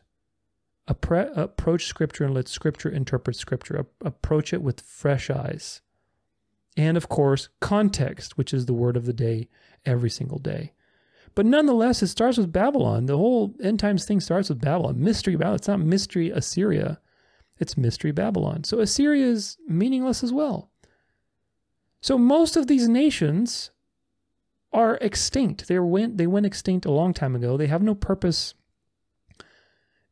appre- 0.87 1.35
approach 1.35 1.85
scripture 1.85 2.23
and 2.23 2.33
let 2.33 2.47
scripture 2.47 2.89
interpret 2.89 3.35
scripture. 3.35 3.87
approach 4.01 4.53
it 4.53 4.61
with 4.61 4.81
fresh 4.81 5.29
eyes 5.29 5.81
and 6.75 6.97
of 6.97 7.09
course, 7.09 7.49
context, 7.59 8.37
which 8.37 8.53
is 8.53 8.65
the 8.65 8.73
word 8.73 8.97
of 8.97 9.05
the 9.05 9.13
day 9.13 9.49
every 9.85 10.09
single 10.09 10.39
day. 10.39 10.73
But 11.35 11.45
nonetheless, 11.45 12.03
it 12.03 12.07
starts 12.07 12.37
with 12.37 12.51
Babylon. 12.51 13.07
The 13.07 13.17
whole 13.17 13.55
end 13.61 13.79
times 13.79 14.05
thing 14.05 14.19
starts 14.19 14.49
with 14.49 14.61
Babylon. 14.61 15.03
Mystery 15.03 15.35
Babylon. 15.35 15.55
It's 15.55 15.67
not 15.67 15.79
mystery 15.79 16.29
Assyria, 16.29 16.99
it's 17.59 17.77
mystery 17.77 18.11
Babylon. 18.11 18.63
So 18.63 18.79
Assyria 18.79 19.25
is 19.25 19.57
meaningless 19.67 20.23
as 20.23 20.31
well. 20.31 20.69
So 22.01 22.17
most 22.17 22.55
of 22.55 22.67
these 22.67 22.87
nations 22.87 23.71
are 24.71 24.97
extinct. 25.01 25.67
They 25.67 25.79
went 25.79 26.17
they 26.17 26.27
went 26.27 26.45
extinct 26.45 26.85
a 26.85 26.91
long 26.91 27.13
time 27.13 27.35
ago. 27.35 27.57
They 27.57 27.67
have 27.67 27.83
no 27.83 27.95
purpose 27.95 28.53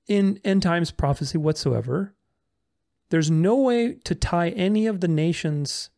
in 0.08 0.40
end 0.44 0.64
times 0.64 0.92
prophecy 0.92 1.38
whatsoever. 1.38 2.16
There's 3.10 3.30
no 3.30 3.58
way 3.58 3.96
to 4.06 4.16
tie 4.16 4.50
any 4.50 4.88
of 4.88 5.02
the 5.02 5.08
nations 5.08 5.89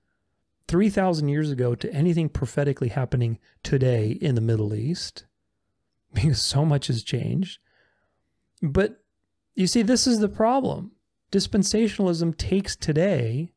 3,000 0.67 1.27
years 1.29 1.51
ago 1.51 1.75
to 1.75 1.93
anything 1.93 2.29
prophetically 2.29 2.89
happening 2.89 3.39
today 3.63 4.11
in 4.11 4.35
the 4.35 4.41
Middle 4.41 4.73
East 4.73 5.25
because 6.13 6.41
so 6.41 6.65
much 6.65 6.87
has 6.87 7.03
changed. 7.03 7.59
But 8.61 9.03
you 9.55 9.67
see, 9.67 9.81
this 9.81 10.07
is 10.07 10.19
the 10.19 10.29
problem. 10.29 10.91
Dispensationalism 11.31 12.37
takes 12.37 12.75
today 12.75 13.51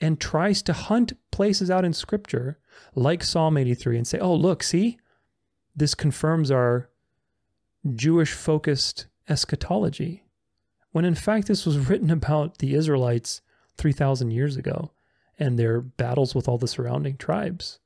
and 0.00 0.20
tries 0.20 0.62
to 0.62 0.72
hunt 0.72 1.12
places 1.30 1.70
out 1.70 1.84
in 1.84 1.92
scripture 1.92 2.58
like 2.94 3.22
Psalm 3.22 3.56
83 3.56 3.96
and 3.96 4.06
say, 4.06 4.18
oh, 4.18 4.34
look, 4.34 4.62
see, 4.62 4.98
this 5.74 5.94
confirms 5.94 6.50
our 6.50 6.90
Jewish 7.94 8.32
focused 8.32 9.06
eschatology. 9.28 10.24
When 10.92 11.04
in 11.04 11.14
fact, 11.14 11.46
this 11.46 11.66
was 11.66 11.78
written 11.88 12.10
about 12.10 12.58
the 12.58 12.74
Israelites 12.74 13.42
3,000 13.76 14.30
years 14.30 14.56
ago 14.56 14.92
and 15.38 15.58
their 15.58 15.80
battles 15.80 16.34
with 16.34 16.48
all 16.48 16.58
the 16.58 16.68
surrounding 16.68 17.16
tribes. 17.16 17.78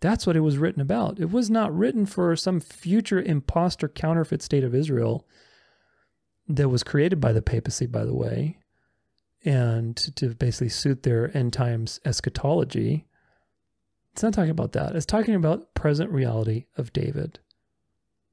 That's 0.00 0.26
what 0.26 0.36
it 0.36 0.40
was 0.40 0.58
written 0.58 0.82
about. 0.82 1.18
It 1.18 1.30
was 1.30 1.50
not 1.50 1.76
written 1.76 2.06
for 2.06 2.36
some 2.36 2.60
future 2.60 3.20
impostor 3.20 3.88
counterfeit 3.88 4.42
state 4.42 4.64
of 4.64 4.74
Israel 4.74 5.26
that 6.48 6.68
was 6.68 6.84
created 6.84 7.20
by 7.20 7.32
the 7.32 7.42
papacy, 7.42 7.86
by 7.86 8.04
the 8.04 8.14
way, 8.14 8.58
and 9.44 9.96
to 10.16 10.34
basically 10.34 10.68
suit 10.68 11.02
their 11.02 11.34
end 11.36 11.52
times 11.52 11.98
eschatology. 12.04 13.06
It's 14.12 14.22
not 14.22 14.34
talking 14.34 14.50
about 14.50 14.72
that. 14.72 14.94
It's 14.94 15.06
talking 15.06 15.34
about 15.34 15.74
present 15.74 16.10
reality 16.10 16.66
of 16.76 16.92
David. 16.92 17.40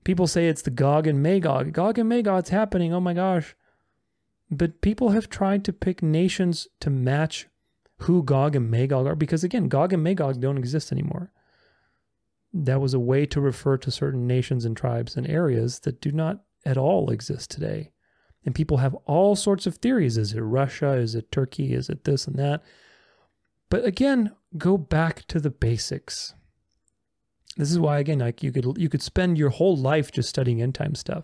People 0.03 0.27
say 0.27 0.47
it's 0.47 0.61
the 0.61 0.69
Gog 0.69 1.07
and 1.07 1.23
Magog. 1.23 1.71
Gog 1.71 1.97
and 1.97 2.09
Magog's 2.09 2.49
happening. 2.49 2.93
Oh 2.93 2.99
my 2.99 3.13
gosh. 3.13 3.55
But 4.51 4.81
people 4.81 5.09
have 5.09 5.29
tried 5.29 5.63
to 5.65 5.73
pick 5.73 6.03
nations 6.03 6.67
to 6.81 6.89
match 6.89 7.47
who 8.03 8.23
Gog 8.23 8.55
and 8.55 8.69
Magog 8.69 9.07
are 9.07 9.15
because, 9.15 9.43
again, 9.43 9.67
Gog 9.67 9.93
and 9.93 10.03
Magog 10.03 10.39
don't 10.39 10.57
exist 10.57 10.91
anymore. 10.91 11.31
That 12.53 12.81
was 12.81 12.93
a 12.93 12.99
way 12.99 13.25
to 13.27 13.41
refer 13.41 13.77
to 13.77 13.91
certain 13.91 14.27
nations 14.27 14.65
and 14.65 14.75
tribes 14.75 15.15
and 15.15 15.27
areas 15.27 15.79
that 15.79 16.01
do 16.01 16.11
not 16.11 16.43
at 16.65 16.77
all 16.77 17.09
exist 17.09 17.49
today. 17.49 17.91
And 18.45 18.53
people 18.53 18.77
have 18.77 18.93
all 19.05 19.35
sorts 19.35 19.65
of 19.65 19.75
theories. 19.75 20.17
Is 20.17 20.33
it 20.33 20.41
Russia? 20.41 20.93
Is 20.93 21.15
it 21.15 21.31
Turkey? 21.31 21.73
Is 21.73 21.89
it 21.89 22.03
this 22.03 22.27
and 22.27 22.35
that? 22.37 22.61
But 23.69 23.85
again, 23.85 24.33
go 24.57 24.77
back 24.77 25.25
to 25.27 25.39
the 25.39 25.49
basics. 25.49 26.35
This 27.55 27.71
is 27.71 27.79
why 27.79 27.99
again, 27.99 28.19
like 28.19 28.43
you 28.43 28.51
could 28.51 28.77
you 28.77 28.89
could 28.89 29.01
spend 29.01 29.37
your 29.37 29.49
whole 29.49 29.77
life 29.77 30.11
just 30.11 30.29
studying 30.29 30.61
end 30.61 30.75
time 30.75 30.95
stuff 30.95 31.23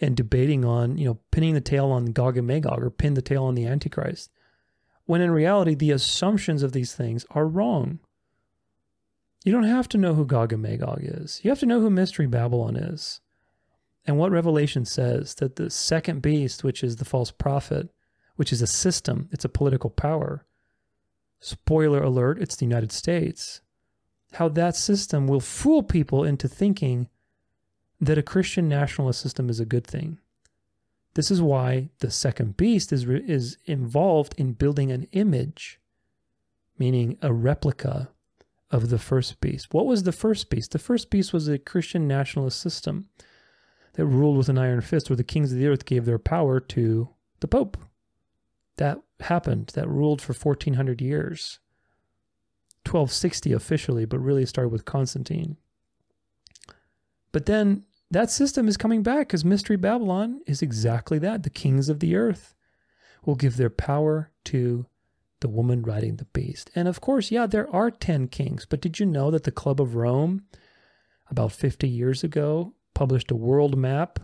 and 0.00 0.16
debating 0.16 0.64
on, 0.64 0.98
you 0.98 1.06
know, 1.06 1.20
pinning 1.30 1.54
the 1.54 1.60
tail 1.60 1.86
on 1.90 2.06
Gog 2.06 2.36
and 2.36 2.46
Magog 2.46 2.82
or 2.82 2.90
pin 2.90 3.14
the 3.14 3.22
tail 3.22 3.44
on 3.44 3.54
the 3.54 3.66
Antichrist. 3.66 4.30
When 5.06 5.20
in 5.20 5.30
reality, 5.30 5.74
the 5.74 5.90
assumptions 5.90 6.62
of 6.62 6.72
these 6.72 6.94
things 6.94 7.26
are 7.30 7.46
wrong. 7.46 7.98
You 9.44 9.52
don't 9.52 9.64
have 9.64 9.88
to 9.90 9.98
know 9.98 10.14
who 10.14 10.24
Gog 10.24 10.52
and 10.52 10.62
Magog 10.62 11.00
is. 11.02 11.40
You 11.42 11.50
have 11.50 11.60
to 11.60 11.66
know 11.66 11.80
who 11.80 11.90
Mystery 11.90 12.26
Babylon 12.26 12.76
is. 12.76 13.20
And 14.06 14.18
what 14.18 14.32
Revelation 14.32 14.84
says 14.84 15.34
that 15.36 15.56
the 15.56 15.70
second 15.70 16.22
beast, 16.22 16.64
which 16.64 16.82
is 16.82 16.96
the 16.96 17.04
false 17.04 17.30
prophet, 17.30 17.90
which 18.36 18.52
is 18.52 18.62
a 18.62 18.66
system, 18.66 19.28
it's 19.32 19.44
a 19.44 19.50
political 19.50 19.90
power. 19.90 20.46
Spoiler 21.40 22.02
alert, 22.02 22.40
it's 22.40 22.56
the 22.56 22.64
United 22.64 22.92
States. 22.92 23.60
How 24.32 24.48
that 24.48 24.76
system 24.76 25.26
will 25.26 25.40
fool 25.40 25.82
people 25.82 26.24
into 26.24 26.48
thinking 26.48 27.08
that 28.00 28.18
a 28.18 28.22
Christian 28.22 28.68
nationalist 28.68 29.20
system 29.20 29.48
is 29.48 29.60
a 29.60 29.66
good 29.66 29.86
thing. 29.86 30.18
This 31.14 31.30
is 31.30 31.40
why 31.40 31.90
the 32.00 32.10
second 32.10 32.56
beast 32.56 32.92
is, 32.92 33.04
is 33.04 33.56
involved 33.66 34.34
in 34.36 34.52
building 34.52 34.90
an 34.90 35.06
image, 35.12 35.80
meaning 36.78 37.16
a 37.22 37.32
replica 37.32 38.10
of 38.70 38.90
the 38.90 38.98
first 38.98 39.40
beast. 39.40 39.72
What 39.72 39.86
was 39.86 40.02
the 40.02 40.12
first 40.12 40.50
beast? 40.50 40.72
The 40.72 40.78
first 40.78 41.10
beast 41.10 41.32
was 41.32 41.46
a 41.46 41.58
Christian 41.58 42.08
nationalist 42.08 42.60
system 42.60 43.08
that 43.92 44.06
ruled 44.06 44.36
with 44.36 44.48
an 44.48 44.58
iron 44.58 44.80
fist, 44.80 45.08
where 45.08 45.16
the 45.16 45.22
kings 45.22 45.52
of 45.52 45.58
the 45.58 45.68
earth 45.68 45.84
gave 45.84 46.04
their 46.04 46.18
power 46.18 46.58
to 46.58 47.08
the 47.38 47.46
Pope. 47.46 47.76
That 48.76 49.00
happened, 49.20 49.68
that 49.74 49.88
ruled 49.88 50.20
for 50.20 50.32
1400 50.32 51.00
years. 51.00 51.60
1260 52.84 53.52
officially, 53.52 54.04
but 54.04 54.18
really 54.18 54.44
started 54.44 54.70
with 54.70 54.84
Constantine. 54.84 55.56
But 57.30 57.46
then 57.46 57.84
that 58.10 58.30
system 58.30 58.68
is 58.68 58.76
coming 58.76 59.02
back 59.02 59.28
because 59.28 59.44
Mystery 59.44 59.76
Babylon 59.76 60.40
is 60.46 60.62
exactly 60.62 61.18
that. 61.20 61.42
The 61.42 61.50
kings 61.50 61.88
of 61.88 62.00
the 62.00 62.16
earth 62.16 62.54
will 63.24 63.34
give 63.34 63.56
their 63.56 63.70
power 63.70 64.30
to 64.44 64.86
the 65.40 65.48
woman 65.48 65.82
riding 65.82 66.16
the 66.16 66.26
beast. 66.26 66.70
And 66.74 66.88
of 66.88 67.00
course, 67.00 67.30
yeah, 67.30 67.46
there 67.46 67.68
are 67.74 67.90
10 67.90 68.28
kings, 68.28 68.66
but 68.66 68.80
did 68.80 68.98
you 68.98 69.06
know 69.06 69.30
that 69.30 69.44
the 69.44 69.50
Club 69.50 69.80
of 69.80 69.94
Rome, 69.94 70.44
about 71.30 71.52
50 71.52 71.88
years 71.88 72.22
ago, 72.22 72.74
published 72.94 73.30
a 73.30 73.36
world 73.36 73.76
map 73.76 74.18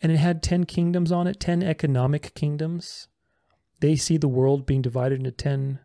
and 0.00 0.12
it 0.12 0.18
had 0.18 0.42
10 0.42 0.64
kingdoms 0.64 1.10
on 1.10 1.26
it, 1.26 1.40
10 1.40 1.62
economic 1.62 2.34
kingdoms? 2.34 3.08
They 3.80 3.96
see 3.96 4.16
the 4.16 4.28
world 4.28 4.66
being 4.66 4.82
divided 4.82 5.18
into 5.18 5.32
10 5.32 5.80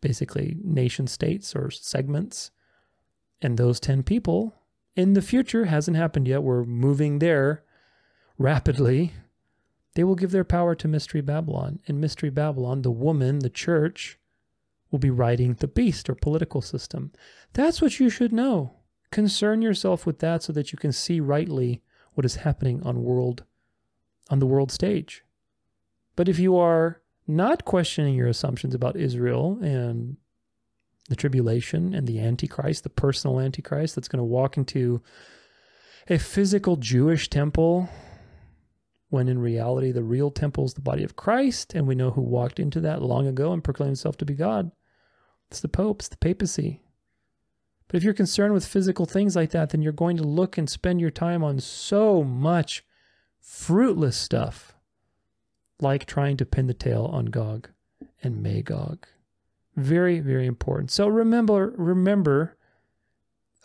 basically 0.00 0.56
nation 0.62 1.06
states 1.06 1.54
or 1.54 1.70
segments. 1.70 2.50
And 3.42 3.56
those 3.56 3.80
10 3.80 4.02
people 4.02 4.54
in 4.96 5.12
the 5.12 5.22
future 5.22 5.66
hasn't 5.66 5.96
happened 5.96 6.26
yet. 6.26 6.42
We're 6.42 6.64
moving 6.64 7.18
there 7.18 7.62
rapidly. 8.38 9.12
They 9.94 10.04
will 10.04 10.14
give 10.14 10.30
their 10.30 10.44
power 10.44 10.74
to 10.74 10.88
Mystery 10.88 11.20
Babylon. 11.20 11.78
In 11.86 12.00
Mystery 12.00 12.30
Babylon, 12.30 12.82
the 12.82 12.90
woman, 12.90 13.38
the 13.38 13.50
church, 13.50 14.18
will 14.90 14.98
be 14.98 15.10
riding 15.10 15.54
the 15.54 15.68
beast 15.68 16.08
or 16.08 16.14
political 16.14 16.60
system. 16.60 17.12
That's 17.52 17.80
what 17.82 18.00
you 18.00 18.08
should 18.08 18.32
know. 18.32 18.72
Concern 19.10 19.62
yourself 19.62 20.06
with 20.06 20.18
that 20.20 20.42
so 20.42 20.52
that 20.52 20.72
you 20.72 20.78
can 20.78 20.92
see 20.92 21.20
rightly 21.20 21.82
what 22.14 22.24
is 22.24 22.36
happening 22.36 22.82
on 22.82 23.02
world 23.02 23.44
on 24.28 24.40
the 24.40 24.46
world 24.46 24.72
stage. 24.72 25.22
But 26.16 26.28
if 26.28 26.38
you 26.38 26.56
are 26.56 27.00
not 27.28 27.64
questioning 27.64 28.14
your 28.14 28.26
assumptions 28.26 28.74
about 28.74 28.96
Israel 28.96 29.58
and 29.62 30.16
the 31.08 31.16
tribulation 31.16 31.94
and 31.94 32.06
the 32.06 32.20
Antichrist, 32.20 32.82
the 32.82 32.90
personal 32.90 33.40
Antichrist 33.40 33.94
that's 33.94 34.08
going 34.08 34.18
to 34.18 34.24
walk 34.24 34.56
into 34.56 35.02
a 36.08 36.18
physical 36.18 36.76
Jewish 36.76 37.28
temple 37.28 37.88
when 39.08 39.28
in 39.28 39.38
reality 39.38 39.92
the 39.92 40.02
real 40.02 40.30
temple 40.30 40.64
is 40.64 40.74
the 40.74 40.80
body 40.80 41.04
of 41.04 41.16
Christ, 41.16 41.74
and 41.74 41.86
we 41.86 41.94
know 41.94 42.10
who 42.10 42.22
walked 42.22 42.58
into 42.58 42.80
that 42.80 43.02
long 43.02 43.26
ago 43.26 43.52
and 43.52 43.62
proclaimed 43.62 43.90
himself 43.90 44.16
to 44.18 44.24
be 44.24 44.34
God. 44.34 44.72
It's 45.50 45.60
the 45.60 45.68
Pope, 45.68 46.00
it's 46.00 46.08
the 46.08 46.16
papacy. 46.16 46.82
But 47.88 47.98
if 47.98 48.02
you're 48.02 48.14
concerned 48.14 48.52
with 48.52 48.66
physical 48.66 49.06
things 49.06 49.36
like 49.36 49.50
that, 49.50 49.70
then 49.70 49.80
you're 49.80 49.92
going 49.92 50.16
to 50.16 50.24
look 50.24 50.58
and 50.58 50.68
spend 50.68 51.00
your 51.00 51.10
time 51.10 51.44
on 51.44 51.60
so 51.60 52.24
much 52.24 52.84
fruitless 53.40 54.16
stuff, 54.16 54.74
like 55.80 56.04
trying 56.04 56.36
to 56.38 56.46
pin 56.46 56.66
the 56.66 56.74
tail 56.74 57.04
on 57.04 57.26
Gog 57.26 57.68
and 58.22 58.42
Magog. 58.42 59.06
Very, 59.76 60.20
very 60.20 60.46
important. 60.46 60.90
So 60.90 61.06
remember, 61.06 61.74
remember 61.76 62.56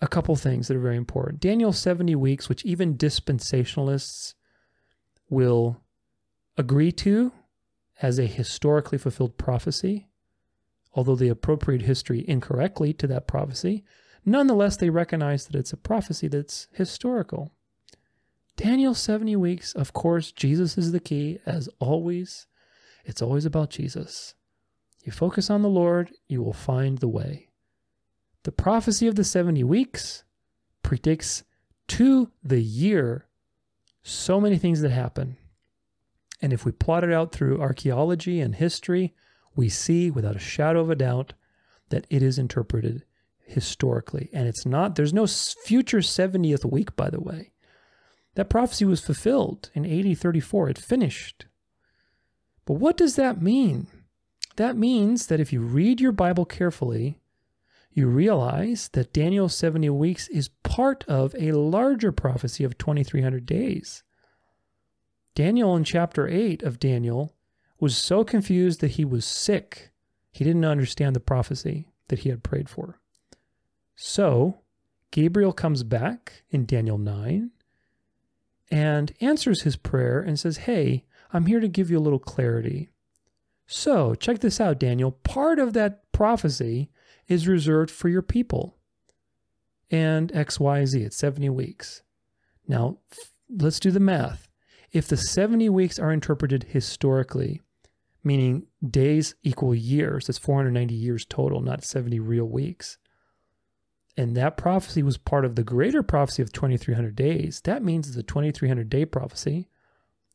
a 0.01 0.07
couple 0.07 0.35
things 0.35 0.67
that 0.67 0.75
are 0.75 0.81
very 0.81 0.97
important. 0.97 1.39
Daniel 1.39 1.71
70 1.71 2.15
weeks, 2.15 2.49
which 2.49 2.65
even 2.65 2.97
dispensationalists 2.97 4.33
will 5.29 5.81
agree 6.57 6.91
to 6.91 7.31
as 8.01 8.19
a 8.19 8.25
historically 8.25 8.97
fulfilled 8.97 9.37
prophecy, 9.37 10.07
although 10.93 11.15
they 11.15 11.29
appropriate 11.29 11.83
history 11.83 12.25
incorrectly 12.27 12.91
to 12.93 13.07
that 13.07 13.27
prophecy, 13.27 13.83
nonetheless 14.25 14.75
they 14.75 14.89
recognize 14.89 15.45
that 15.45 15.57
it's 15.57 15.71
a 15.71 15.77
prophecy 15.77 16.27
that's 16.27 16.67
historical. 16.73 17.53
Daniel 18.57 18.93
70 18.93 19.35
weeks, 19.37 19.73
of 19.73 19.93
course, 19.93 20.31
Jesus 20.31 20.77
is 20.77 20.91
the 20.91 20.99
key, 20.99 21.39
as 21.45 21.69
always. 21.79 22.47
It's 23.05 23.21
always 23.21 23.45
about 23.45 23.69
Jesus. 23.69 24.33
You 25.03 25.11
focus 25.11 25.49
on 25.49 25.61
the 25.61 25.69
Lord, 25.69 26.11
you 26.27 26.43
will 26.43 26.53
find 26.53 26.97
the 26.97 27.07
way. 27.07 27.49
The 28.43 28.51
prophecy 28.51 29.07
of 29.07 29.15
the 29.15 29.23
70 29.23 29.63
weeks 29.63 30.23
predicts 30.83 31.43
to 31.89 32.31
the 32.43 32.61
year 32.61 33.27
so 34.03 34.41
many 34.41 34.57
things 34.57 34.81
that 34.81 34.91
happen. 34.91 35.37
And 36.41 36.53
if 36.53 36.65
we 36.65 36.71
plot 36.71 37.03
it 37.03 37.13
out 37.13 37.31
through 37.31 37.61
archaeology 37.61 38.39
and 38.39 38.55
history, 38.55 39.13
we 39.55 39.69
see 39.69 40.09
without 40.09 40.35
a 40.35 40.39
shadow 40.39 40.79
of 40.79 40.89
a 40.89 40.95
doubt 40.95 41.33
that 41.89 42.07
it 42.09 42.23
is 42.23 42.39
interpreted 42.39 43.03
historically. 43.45 44.29
And 44.33 44.47
it's 44.47 44.65
not, 44.65 44.95
there's 44.95 45.13
no 45.13 45.27
future 45.27 45.99
70th 45.99 46.65
week, 46.65 46.95
by 46.95 47.09
the 47.09 47.19
way. 47.19 47.51
That 48.35 48.49
prophecy 48.49 48.85
was 48.85 49.01
fulfilled 49.01 49.69
in 49.73 49.85
AD 49.85 50.17
34, 50.17 50.69
it 50.69 50.77
finished. 50.77 51.45
But 52.65 52.75
what 52.75 52.97
does 52.97 53.17
that 53.17 53.41
mean? 53.41 53.87
That 54.57 54.77
means 54.77 55.27
that 55.27 55.39
if 55.39 55.53
you 55.53 55.61
read 55.61 56.01
your 56.01 56.11
Bible 56.11 56.45
carefully, 56.45 57.19
you 57.93 58.07
realize 58.07 58.89
that 58.93 59.13
Daniel's 59.13 59.55
70 59.55 59.89
weeks 59.89 60.27
is 60.29 60.49
part 60.63 61.03
of 61.07 61.35
a 61.37 61.51
larger 61.51 62.11
prophecy 62.11 62.63
of 62.63 62.77
2300 62.77 63.45
days. 63.45 64.03
Daniel 65.35 65.75
in 65.75 65.83
chapter 65.83 66.27
8 66.27 66.63
of 66.63 66.79
Daniel 66.79 67.33
was 67.79 67.97
so 67.97 68.23
confused 68.23 68.79
that 68.81 68.91
he 68.91 69.05
was 69.05 69.25
sick. 69.25 69.91
He 70.31 70.43
didn't 70.43 70.65
understand 70.65 71.15
the 71.15 71.21
prophecy 71.21 71.87
that 72.07 72.19
he 72.19 72.29
had 72.29 72.43
prayed 72.43 72.69
for. 72.69 72.99
So, 73.95 74.59
Gabriel 75.11 75.53
comes 75.53 75.83
back 75.83 76.43
in 76.49 76.65
Daniel 76.65 76.97
9 76.97 77.51
and 78.69 79.13
answers 79.19 79.63
his 79.63 79.75
prayer 79.75 80.21
and 80.21 80.39
says, 80.39 80.57
Hey, 80.57 81.03
I'm 81.33 81.45
here 81.45 81.59
to 81.59 81.67
give 81.67 81.91
you 81.91 81.97
a 81.97 81.99
little 81.99 82.19
clarity. 82.19 82.90
So, 83.73 84.15
check 84.15 84.39
this 84.39 84.59
out, 84.59 84.79
Daniel. 84.79 85.11
Part 85.11 85.57
of 85.57 85.71
that 85.71 86.11
prophecy 86.11 86.89
is 87.29 87.47
reserved 87.47 87.89
for 87.89 88.09
your 88.09 88.21
people. 88.21 88.75
And 89.89 90.29
XYZ, 90.33 91.05
it's 91.05 91.15
70 91.15 91.49
weeks. 91.51 92.01
Now, 92.67 92.97
let's 93.49 93.79
do 93.79 93.89
the 93.89 94.01
math. 94.01 94.49
If 94.91 95.07
the 95.07 95.15
70 95.15 95.69
weeks 95.69 95.99
are 95.99 96.11
interpreted 96.11 96.65
historically, 96.71 97.61
meaning 98.25 98.67
days 98.85 99.35
equal 99.41 99.73
years, 99.73 100.27
that's 100.27 100.37
490 100.37 100.93
years 100.93 101.23
total, 101.23 101.61
not 101.61 101.85
70 101.85 102.19
real 102.19 102.49
weeks. 102.49 102.97
And 104.17 104.35
that 104.35 104.57
prophecy 104.57 105.01
was 105.01 105.17
part 105.17 105.45
of 105.45 105.55
the 105.55 105.63
greater 105.63 106.03
prophecy 106.03 106.41
of 106.41 106.51
2300 106.51 107.15
days. 107.15 107.61
That 107.63 107.85
means 107.85 108.13
the 108.13 108.21
2300 108.21 108.89
day 108.89 109.05
prophecy 109.05 109.69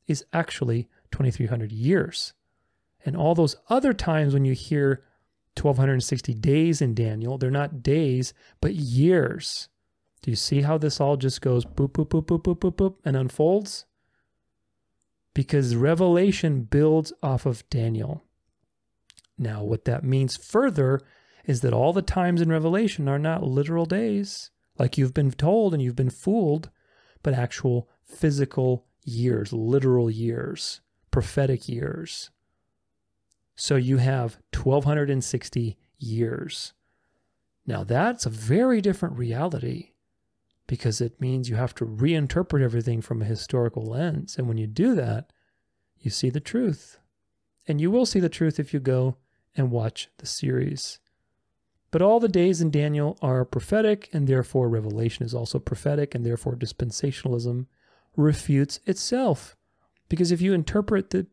is 0.06 0.24
actually 0.32 0.88
2300 1.12 1.70
years. 1.70 2.32
And 3.06 3.16
all 3.16 3.34
those 3.34 3.56
other 3.70 3.94
times 3.94 4.34
when 4.34 4.44
you 4.44 4.52
hear 4.52 5.02
1260 5.56 6.34
days 6.34 6.80
in 6.80 6.94
Daniel. 6.94 7.38
They're 7.38 7.50
not 7.50 7.82
days, 7.82 8.34
but 8.60 8.74
years. 8.74 9.68
Do 10.22 10.30
you 10.30 10.36
see 10.36 10.62
how 10.62 10.78
this 10.78 11.00
all 11.00 11.16
just 11.16 11.40
goes 11.40 11.64
boop, 11.64 11.92
boop, 11.92 12.08
boop, 12.08 12.26
boop, 12.26 12.42
boop, 12.42 12.58
boop, 12.58 12.74
boop, 12.74 12.94
and 13.04 13.16
unfolds? 13.16 13.86
Because 15.34 15.76
Revelation 15.76 16.62
builds 16.62 17.12
off 17.22 17.46
of 17.46 17.68
Daniel. 17.70 18.22
Now, 19.38 19.62
what 19.62 19.84
that 19.84 20.04
means 20.04 20.36
further 20.36 21.00
is 21.44 21.60
that 21.60 21.74
all 21.74 21.92
the 21.92 22.02
times 22.02 22.40
in 22.40 22.48
Revelation 22.48 23.08
are 23.08 23.18
not 23.18 23.42
literal 23.42 23.86
days, 23.86 24.50
like 24.78 24.98
you've 24.98 25.14
been 25.14 25.30
told 25.30 25.74
and 25.74 25.82
you've 25.82 25.96
been 25.96 26.10
fooled, 26.10 26.70
but 27.22 27.34
actual 27.34 27.88
physical 28.02 28.86
years, 29.04 29.52
literal 29.52 30.10
years, 30.10 30.80
prophetic 31.10 31.68
years. 31.68 32.30
So 33.56 33.76
you 33.76 33.96
have 33.96 34.38
1260 34.54 35.76
years. 35.98 36.72
Now, 37.66 37.82
that's 37.82 38.26
a 38.26 38.30
very 38.30 38.80
different 38.80 39.16
reality 39.16 39.92
because 40.66 41.00
it 41.00 41.20
means 41.20 41.48
you 41.48 41.56
have 41.56 41.74
to 41.76 41.86
reinterpret 41.86 42.62
everything 42.62 43.00
from 43.00 43.22
a 43.22 43.26
historical 43.26 43.84
lens. 43.84 44.36
And 44.36 44.46
when 44.46 44.58
you 44.58 44.66
do 44.66 44.94
that, 44.94 45.32
you 45.98 46.10
see 46.10 46.30
the 46.30 46.40
truth. 46.40 46.98
And 47.66 47.80
you 47.80 47.90
will 47.90 48.06
see 48.06 48.20
the 48.20 48.28
truth 48.28 48.60
if 48.60 48.72
you 48.72 48.80
go 48.80 49.16
and 49.56 49.70
watch 49.70 50.08
the 50.18 50.26
series. 50.26 50.98
But 51.90 52.02
all 52.02 52.20
the 52.20 52.28
days 52.28 52.60
in 52.60 52.70
Daniel 52.70 53.16
are 53.22 53.44
prophetic, 53.44 54.10
and 54.12 54.26
therefore 54.26 54.68
Revelation 54.68 55.24
is 55.24 55.34
also 55.34 55.58
prophetic, 55.58 56.14
and 56.14 56.26
therefore 56.26 56.54
dispensationalism 56.54 57.66
refutes 58.16 58.80
itself. 58.86 59.56
Because 60.08 60.30
if 60.30 60.40
you 60.40 60.52
interpret 60.52 61.10
the, 61.10 61.26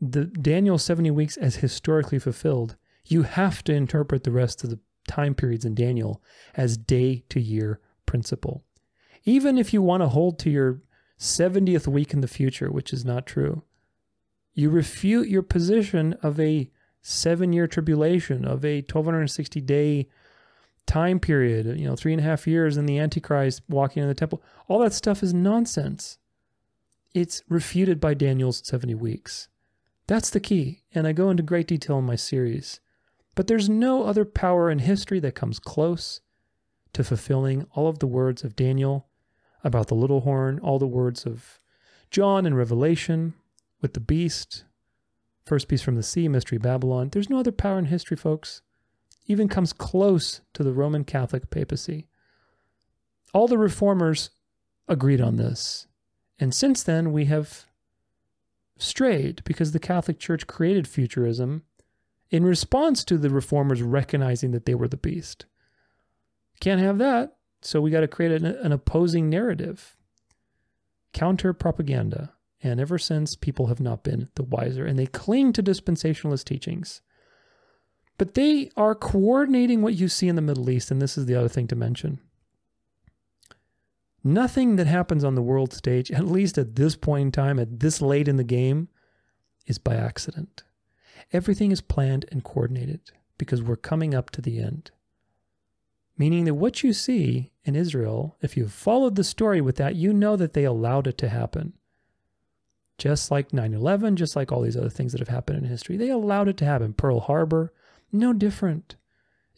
the 0.00 0.26
Daniel 0.26 0.78
70 0.78 1.10
weeks 1.10 1.36
as 1.36 1.56
historically 1.56 2.18
fulfilled, 2.18 2.76
you 3.04 3.22
have 3.22 3.62
to 3.64 3.74
interpret 3.74 4.24
the 4.24 4.30
rest 4.30 4.62
of 4.64 4.70
the 4.70 4.78
time 5.08 5.34
periods 5.34 5.64
in 5.64 5.74
Daniel 5.74 6.22
as 6.54 6.76
day 6.76 7.24
to 7.28 7.40
year 7.40 7.80
principle. 8.04 8.64
Even 9.24 9.58
if 9.58 9.72
you 9.72 9.82
want 9.82 10.02
to 10.02 10.08
hold 10.08 10.38
to 10.40 10.50
your 10.50 10.82
70th 11.18 11.86
week 11.86 12.12
in 12.12 12.20
the 12.20 12.28
future, 12.28 12.70
which 12.70 12.92
is 12.92 13.04
not 13.04 13.26
true, 13.26 13.62
you 14.54 14.70
refute 14.70 15.28
your 15.28 15.42
position 15.42 16.14
of 16.22 16.38
a 16.40 16.70
seven 17.02 17.52
year 17.52 17.66
tribulation, 17.66 18.44
of 18.44 18.64
a 18.64 18.78
1260 18.82 19.60
day 19.60 20.08
time 20.86 21.18
period, 21.18 21.78
you 21.78 21.86
know, 21.86 21.96
three 21.96 22.12
and 22.12 22.20
a 22.20 22.24
half 22.24 22.46
years 22.46 22.76
and 22.76 22.88
the 22.88 22.98
Antichrist 22.98 23.62
walking 23.68 24.02
in 24.02 24.08
the 24.08 24.14
temple. 24.14 24.42
All 24.68 24.78
that 24.80 24.92
stuff 24.92 25.22
is 25.22 25.34
nonsense. 25.34 26.18
It's 27.14 27.42
refuted 27.48 28.00
by 28.00 28.14
Daniel's 28.14 28.62
70 28.64 28.94
weeks. 28.94 29.48
That's 30.06 30.30
the 30.30 30.40
key. 30.40 30.82
And 30.94 31.06
I 31.06 31.12
go 31.12 31.30
into 31.30 31.42
great 31.42 31.66
detail 31.66 31.98
in 31.98 32.04
my 32.04 32.16
series. 32.16 32.80
But 33.34 33.48
there's 33.48 33.68
no 33.68 34.04
other 34.04 34.24
power 34.24 34.70
in 34.70 34.80
history 34.80 35.20
that 35.20 35.34
comes 35.34 35.58
close 35.58 36.20
to 36.94 37.04
fulfilling 37.04 37.66
all 37.74 37.88
of 37.88 37.98
the 37.98 38.06
words 38.06 38.42
of 38.44 38.56
Daniel 38.56 39.08
about 39.62 39.88
the 39.88 39.94
little 39.94 40.20
horn, 40.20 40.58
all 40.60 40.78
the 40.78 40.86
words 40.86 41.26
of 41.26 41.60
John 42.10 42.46
in 42.46 42.54
Revelation 42.54 43.34
with 43.82 43.92
the 43.92 44.00
beast, 44.00 44.64
first 45.44 45.68
beast 45.68 45.84
from 45.84 45.96
the 45.96 46.02
sea, 46.02 46.28
Mystery 46.28 46.58
Babylon. 46.58 47.10
There's 47.10 47.28
no 47.28 47.38
other 47.38 47.52
power 47.52 47.78
in 47.78 47.86
history, 47.86 48.16
folks, 48.16 48.62
even 49.26 49.48
comes 49.48 49.72
close 49.72 50.40
to 50.54 50.62
the 50.62 50.72
Roman 50.72 51.04
Catholic 51.04 51.50
papacy. 51.50 52.06
All 53.34 53.48
the 53.48 53.58
reformers 53.58 54.30
agreed 54.88 55.20
on 55.20 55.36
this. 55.36 55.86
And 56.38 56.54
since 56.54 56.82
then, 56.82 57.12
we 57.12 57.26
have 57.26 57.65
strayed 58.78 59.42
because 59.44 59.72
the 59.72 59.78
Catholic 59.78 60.18
Church 60.18 60.46
created 60.46 60.86
futurism 60.86 61.62
in 62.30 62.44
response 62.44 63.04
to 63.04 63.18
the 63.18 63.30
reformers 63.30 63.82
recognizing 63.82 64.50
that 64.50 64.66
they 64.66 64.74
were 64.74 64.88
the 64.88 64.96
beast. 64.96 65.46
Can't 66.60 66.80
have 66.80 66.98
that. 66.98 67.36
So 67.62 67.80
we 67.80 67.90
got 67.90 68.00
to 68.00 68.08
create 68.08 68.32
an, 68.32 68.44
an 68.44 68.72
opposing 68.72 69.28
narrative, 69.28 69.96
counter 71.12 71.52
propaganda. 71.52 72.32
And 72.62 72.80
ever 72.80 72.98
since, 72.98 73.36
people 73.36 73.66
have 73.66 73.80
not 73.80 74.02
been 74.02 74.28
the 74.34 74.42
wiser 74.42 74.84
and 74.86 74.98
they 74.98 75.06
cling 75.06 75.52
to 75.54 75.62
dispensationalist 75.62 76.44
teachings. 76.44 77.00
But 78.18 78.34
they 78.34 78.70
are 78.76 78.94
coordinating 78.94 79.82
what 79.82 79.94
you 79.94 80.08
see 80.08 80.28
in 80.28 80.36
the 80.36 80.42
Middle 80.42 80.70
East. 80.70 80.90
And 80.90 81.00
this 81.00 81.18
is 81.18 81.26
the 81.26 81.34
other 81.34 81.48
thing 81.48 81.66
to 81.68 81.76
mention. 81.76 82.20
Nothing 84.26 84.76
that 84.76 84.86
happens 84.86 85.24
on 85.24 85.34
the 85.34 85.42
world 85.42 85.72
stage, 85.72 86.10
at 86.10 86.26
least 86.26 86.58
at 86.58 86.76
this 86.76 86.96
point 86.96 87.22
in 87.22 87.32
time, 87.32 87.58
at 87.58 87.80
this 87.80 88.02
late 88.02 88.28
in 88.28 88.36
the 88.36 88.44
game, 88.44 88.88
is 89.66 89.78
by 89.78 89.94
accident. 89.94 90.64
Everything 91.32 91.72
is 91.72 91.80
planned 91.80 92.24
and 92.30 92.44
coordinated 92.44 93.00
because 93.38 93.62
we're 93.62 93.76
coming 93.76 94.14
up 94.14 94.30
to 94.30 94.42
the 94.42 94.58
end 94.58 94.90
meaning 96.18 96.44
that 96.44 96.54
what 96.54 96.82
you 96.82 96.92
see 96.92 97.52
in 97.64 97.76
Israel, 97.76 98.36
if 98.40 98.56
you've 98.56 98.72
followed 98.72 99.16
the 99.16 99.24
story 99.24 99.60
with 99.60 99.76
that, 99.76 99.96
you 99.96 100.12
know 100.12 100.36
that 100.36 100.52
they 100.54 100.64
allowed 100.64 101.06
it 101.06 101.18
to 101.18 101.28
happen. 101.28 101.74
Just 102.98 103.30
like 103.30 103.52
9 103.52 103.74
11, 103.74 104.16
just 104.16 104.36
like 104.36 104.50
all 104.50 104.62
these 104.62 104.76
other 104.76 104.88
things 104.88 105.12
that 105.12 105.18
have 105.18 105.28
happened 105.28 105.58
in 105.58 105.64
history, 105.64 105.96
they 105.96 106.08
allowed 106.08 106.48
it 106.48 106.56
to 106.58 106.64
happen. 106.64 106.94
Pearl 106.94 107.20
Harbor, 107.20 107.72
no 108.10 108.32
different. 108.32 108.96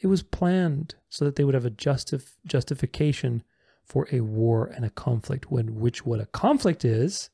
It 0.00 0.08
was 0.08 0.22
planned 0.22 0.96
so 1.08 1.24
that 1.24 1.36
they 1.36 1.44
would 1.44 1.54
have 1.54 1.66
a 1.66 1.70
justif- 1.70 2.36
justification 2.46 3.44
for 3.88 4.06
a 4.12 4.20
war 4.20 4.66
and 4.66 4.84
a 4.84 4.90
conflict. 4.90 5.50
When 5.50 5.80
which 5.80 6.04
what 6.04 6.20
a 6.20 6.26
conflict 6.26 6.84
is, 6.84 7.30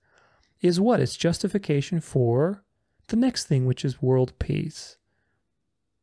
is 0.60 0.80
what? 0.80 1.00
It's 1.00 1.16
justification 1.16 2.00
for 2.00 2.64
the 3.08 3.16
next 3.16 3.44
thing, 3.44 3.66
which 3.66 3.84
is 3.84 4.00
world 4.00 4.32
peace. 4.38 4.96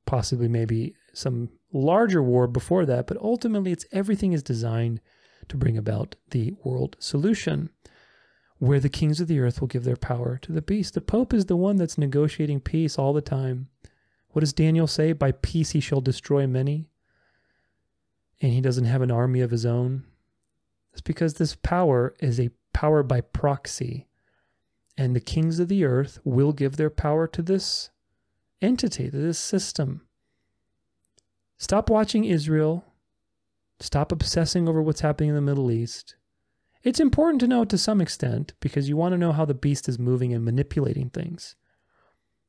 Possibly 0.06 0.48
maybe 0.48 0.96
some 1.14 1.50
larger 1.72 2.22
war 2.22 2.48
before 2.48 2.86
that, 2.86 3.08
but 3.08 3.18
ultimately 3.18 3.72
it's 3.72 3.86
everything 3.92 4.34
is 4.34 4.44
designed 4.44 5.00
to 5.48 5.58
bring 5.58 5.78
about 5.78 6.16
the 6.30 6.54
world 6.64 6.96
solution 7.00 7.70
where 8.60 8.80
the 8.80 8.90
kings 8.90 9.20
of 9.20 9.28
the 9.28 9.40
earth 9.40 9.60
will 9.60 9.68
give 9.68 9.86
their 9.86 9.96
power 9.96 10.38
to 10.38 10.52
the 10.52 10.62
beast. 10.62 10.94
The 10.94 11.02
pope 11.02 11.34
is 11.34 11.46
the 11.46 11.56
one 11.56 11.78
that's 11.78 11.98
negotiating 11.98 12.60
peace 12.60 13.00
all 13.00 13.12
the 13.12 13.22
time. 13.22 13.70
What 14.30 14.42
does 14.42 14.54
Daniel 14.54 14.86
say? 14.86 15.14
By 15.14 15.32
peace 15.32 15.72
he 15.72 15.80
shall 15.80 16.00
destroy 16.00 16.46
many. 16.46 16.88
And 18.40 18.54
he 18.54 18.62
doesn't 18.62 18.86
have 18.86 19.02
an 19.02 19.10
army 19.10 19.42
of 19.42 19.50
his 19.50 19.66
own. 19.66 20.04
It's 20.92 21.02
because 21.02 21.36
this 21.36 21.56
power 21.56 22.16
is 22.20 22.40
a 22.40 22.52
power 22.74 23.04
by 23.04 23.22
proxy. 23.22 24.08
And 24.98 25.16
the 25.16 25.22
kings 25.22 25.60
of 25.60 25.68
the 25.68 25.86
earth 25.86 26.20
will 26.24 26.54
give 26.54 26.78
their 26.78 26.90
power 26.90 27.28
to 27.28 27.42
this 27.42 27.90
entity, 28.62 29.10
to 29.10 29.18
this 29.18 29.40
system. 29.40 30.02
Stop 31.58 31.90
watching 31.90 32.26
Israel. 32.26 32.86
Stop 33.80 34.12
obsessing 34.12 34.68
over 34.68 34.82
what's 34.82 35.02
happening 35.02 35.30
in 35.30 35.36
the 35.36 35.42
Middle 35.42 35.72
East. 35.72 36.16
It's 36.84 37.00
important 37.00 37.40
to 37.42 37.48
know 37.48 37.64
to 37.66 37.78
some 37.78 38.02
extent 38.02 38.54
because 38.60 38.90
you 38.90 38.98
want 38.98 39.14
to 39.14 39.18
know 39.18 39.32
how 39.32 39.46
the 39.46 39.54
beast 39.54 39.88
is 39.88 40.00
moving 40.00 40.34
and 40.34 40.44
manipulating 40.44 41.10
things. 41.10 41.56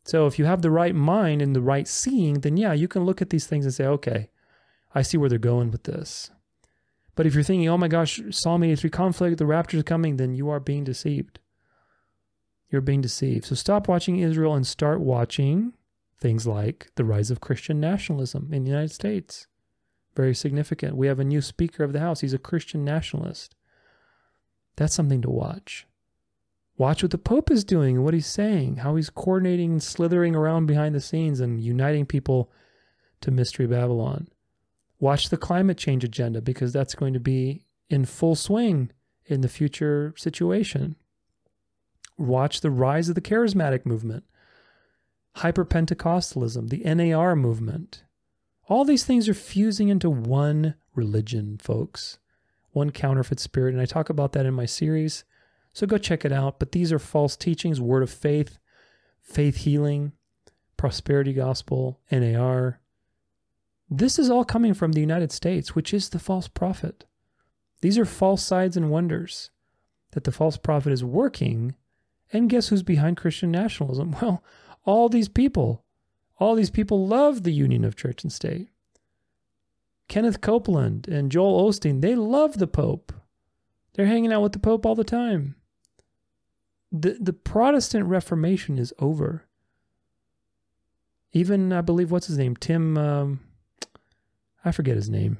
So 0.05 0.26
if 0.26 0.38
you 0.38 0.47
have 0.47 0.62
the 0.62 0.70
right 0.70 0.95
mind 0.95 1.43
and 1.43 1.55
the 1.55 1.61
right 1.61 1.86
seeing, 1.86 2.40
then 2.40 2.57
yeah, 2.57 2.72
you 2.72 2.88
can 2.88 3.05
look 3.05 3.22
at 3.22 3.30
these 3.30 3.47
things 3.47 3.64
and 3.64 3.74
say, 3.74 3.86
okay, 3.86 4.30
I 4.95 5.03
see 5.03 5.16
where 5.16 5.28
they're 5.28 5.38
going 5.38 5.70
with 5.70 5.84
this. 5.84 6.30
But 7.14 7.26
if 7.26 7.34
you're 7.34 7.44
thinking, 7.44 7.68
oh 7.68 7.78
my 7.78 7.88
gosh, 7.88 8.20
Psalm 8.30 8.62
83 8.62 8.90
conflict, 8.90 9.38
the 9.38 9.46
rapture 9.46 9.76
is 9.76 9.82
coming, 9.82 10.16
then 10.16 10.34
you 10.34 10.48
are 10.48 10.60
being 10.60 10.84
deceived. 10.84 11.40
You're 12.70 12.80
being 12.80 13.02
deceived. 13.02 13.44
So 13.44 13.54
stop 13.54 13.86
watching 13.86 14.18
Israel 14.18 14.54
and 14.54 14.66
start 14.66 15.00
watching 15.00 15.74
Things 16.22 16.46
like 16.46 16.92
the 16.94 17.04
rise 17.04 17.32
of 17.32 17.40
Christian 17.40 17.80
nationalism 17.80 18.50
in 18.52 18.62
the 18.62 18.70
United 18.70 18.92
States. 18.92 19.48
Very 20.14 20.36
significant. 20.36 20.96
We 20.96 21.08
have 21.08 21.18
a 21.18 21.24
new 21.24 21.40
Speaker 21.40 21.82
of 21.82 21.92
the 21.92 21.98
House. 21.98 22.20
He's 22.20 22.32
a 22.32 22.38
Christian 22.38 22.84
nationalist. 22.84 23.56
That's 24.76 24.94
something 24.94 25.20
to 25.22 25.30
watch. 25.30 25.84
Watch 26.78 27.02
what 27.02 27.10
the 27.10 27.18
Pope 27.18 27.50
is 27.50 27.64
doing 27.64 27.96
and 27.96 28.04
what 28.04 28.14
he's 28.14 28.28
saying, 28.28 28.76
how 28.76 28.94
he's 28.94 29.10
coordinating 29.10 29.72
and 29.72 29.82
slithering 29.82 30.36
around 30.36 30.66
behind 30.66 30.94
the 30.94 31.00
scenes 31.00 31.40
and 31.40 31.60
uniting 31.60 32.06
people 32.06 32.52
to 33.22 33.32
Mystery 33.32 33.66
Babylon. 33.66 34.28
Watch 35.03 35.30
the 35.30 35.36
climate 35.36 35.78
change 35.78 36.05
agenda 36.05 36.40
because 36.40 36.72
that's 36.72 36.94
going 36.94 37.12
to 37.12 37.18
be 37.18 37.64
in 37.90 38.05
full 38.05 38.36
swing 38.36 38.92
in 39.26 39.40
the 39.40 39.48
future 39.48 40.14
situation. 40.16 40.94
Watch 42.16 42.61
the 42.61 42.70
rise 42.70 43.09
of 43.09 43.16
the 43.16 43.20
charismatic 43.20 43.84
movement 43.84 44.22
hyper 45.36 45.64
Pentecostalism, 45.64 46.68
the 46.68 46.84
NAR 46.84 47.34
movement. 47.34 48.05
All 48.68 48.84
these 48.84 49.03
things 49.03 49.28
are 49.28 49.34
fusing 49.34 49.88
into 49.88 50.09
one 50.09 50.76
religion, 50.94 51.59
folks, 51.61 52.20
one 52.70 52.90
counterfeit 52.92 53.40
spirit. 53.40 53.74
And 53.74 53.82
I 53.82 53.86
talk 53.86 54.09
about 54.09 54.34
that 54.34 54.46
in 54.46 54.55
my 54.55 54.66
series. 54.66 55.24
So 55.72 55.84
go 55.84 55.98
check 55.98 56.24
it 56.24 56.30
out. 56.30 56.61
But 56.61 56.70
these 56.70 56.92
are 56.92 57.00
false 57.00 57.34
teachings, 57.34 57.80
word 57.80 58.05
of 58.05 58.11
faith, 58.11 58.59
faith 59.20 59.57
healing, 59.57 60.12
prosperity 60.76 61.32
gospel, 61.32 61.98
NAR. 62.09 62.78
This 63.95 64.18
is 64.18 64.30
all 64.30 64.45
coming 64.47 64.72
from 64.72 64.93
the 64.93 65.03
United 65.03 65.30
States, 65.32 65.74
which 65.74 65.93
is 65.93 66.09
the 66.09 66.18
false 66.18 66.49
prophet. 66.49 67.05
These 67.82 67.99
are 67.99 68.07
false 68.07 68.43
signs 68.43 68.74
and 68.74 68.90
wonders 68.90 69.51
that 70.12 70.24
the 70.24 70.32
false 70.32 70.57
prophet 70.57 70.95
is 70.95 71.05
working. 71.05 71.74
And 72.32 72.49
guess 72.49 72.68
who's 72.68 72.82
behind 72.82 73.18
Christian 73.18 73.51
nationalism? 73.51 74.16
Well, 74.22 74.43
all 74.84 75.09
these 75.11 75.28
people, 75.28 75.84
All 76.38 76.55
these 76.55 76.70
people 76.70 77.07
love 77.07 77.43
the 77.43 77.53
union 77.53 77.84
of 77.84 77.95
church 77.95 78.24
and 78.24 78.32
state. 78.32 78.70
Kenneth 80.09 80.40
Copeland 80.40 81.07
and 81.07 81.30
Joel 81.30 81.68
Osteen, 81.68 82.01
they 82.01 82.14
love 82.14 82.59
the 82.59 82.66
Pope. 82.66 83.12
They're 83.93 84.07
hanging 84.07 84.32
out 84.32 84.43
with 84.43 84.53
the 84.53 84.59
Pope 84.59 84.86
all 84.86 84.95
the 84.95 85.05
time. 85.05 85.55
The, 86.90 87.18
the 87.20 87.34
Protestant 87.34 88.07
Reformation 88.07 88.78
is 88.78 88.95
over. 88.99 89.45
Even, 91.32 91.72
I 91.74 91.82
believe, 91.82 92.11
what's 92.11 92.26
his 92.26 92.38
name? 92.38 92.57
Tim, 92.57 92.99
um, 92.99 93.40
I 94.64 94.72
forget 94.72 94.96
his 94.96 95.10
name. 95.10 95.38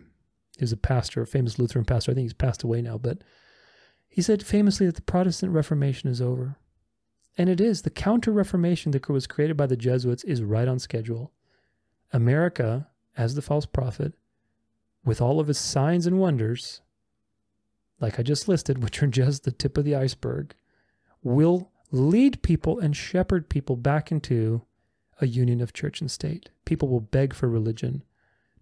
He 0.57 0.64
was 0.64 0.73
a 0.73 0.77
pastor, 0.77 1.23
a 1.23 1.27
famous 1.27 1.59
Lutheran 1.59 1.85
pastor. 1.85 2.12
I 2.12 2.14
think 2.14 2.25
he's 2.25 2.35
passed 2.35 2.62
away 2.62 2.83
now, 2.83 2.99
but 2.99 3.18
he 4.09 4.20
said 4.20 4.43
famously 4.43 4.87
that 4.87 4.97
the 4.97 5.03
Protestant 5.03 5.53
Reformation 5.53 6.11
is 6.11 6.20
over. 6.20 6.57
And 7.39 7.49
it 7.49 7.61
is. 7.61 7.83
The 7.83 7.91
Counter 7.91 8.31
Reformation 8.31 8.93
that 8.93 9.09
was 9.09 9.27
created 9.27 9.57
by 9.57 9.66
the 9.66 9.77
Jesuits 9.77 10.23
is 10.25 10.43
right 10.43 10.68
on 10.68 10.79
schedule. 10.79 11.33
America, 12.12 12.89
as 13.16 13.35
the 13.35 13.43
false 13.43 13.64
prophet, 13.64 14.12
with 15.05 15.20
all 15.20 15.41
of 15.41 15.49
its 15.49 15.59
signs 15.59 16.07
and 16.07 16.18
wonders, 16.18 16.83
like 18.01 18.18
I 18.18 18.23
just 18.23 18.49
listed, 18.49 18.79
which 18.83 19.03
are 19.03 19.07
just 19.07 19.45
the 19.45 19.53
tip 19.53 19.79
of 19.79 19.85
the 19.85 19.97
iceberg, 19.97 20.55
will 21.23 21.73
lead 21.91 22.43
people 22.43 22.79
and 22.79 22.95
shepherd 22.95 23.49
people 23.49 23.77
back 23.77 24.12
into 24.12 24.62
a 25.20 25.27
union 25.27 25.61
of 25.62 25.73
church 25.73 26.01
and 26.01 26.11
state. 26.11 26.51
People 26.66 26.89
will 26.89 27.01
beg 27.01 27.33
for 27.33 27.49
religion 27.49 28.03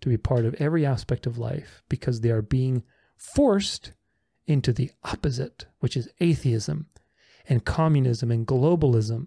to 0.00 0.08
be 0.08 0.16
part 0.16 0.44
of 0.44 0.54
every 0.54 0.84
aspect 0.86 1.26
of 1.26 1.38
life 1.38 1.82
because 1.88 2.20
they 2.20 2.30
are 2.30 2.42
being 2.42 2.82
forced 3.16 3.92
into 4.46 4.72
the 4.72 4.90
opposite, 5.04 5.66
which 5.80 5.96
is 5.96 6.08
atheism 6.20 6.86
and 7.48 7.64
communism 7.64 8.30
and 8.30 8.46
globalism. 8.46 9.26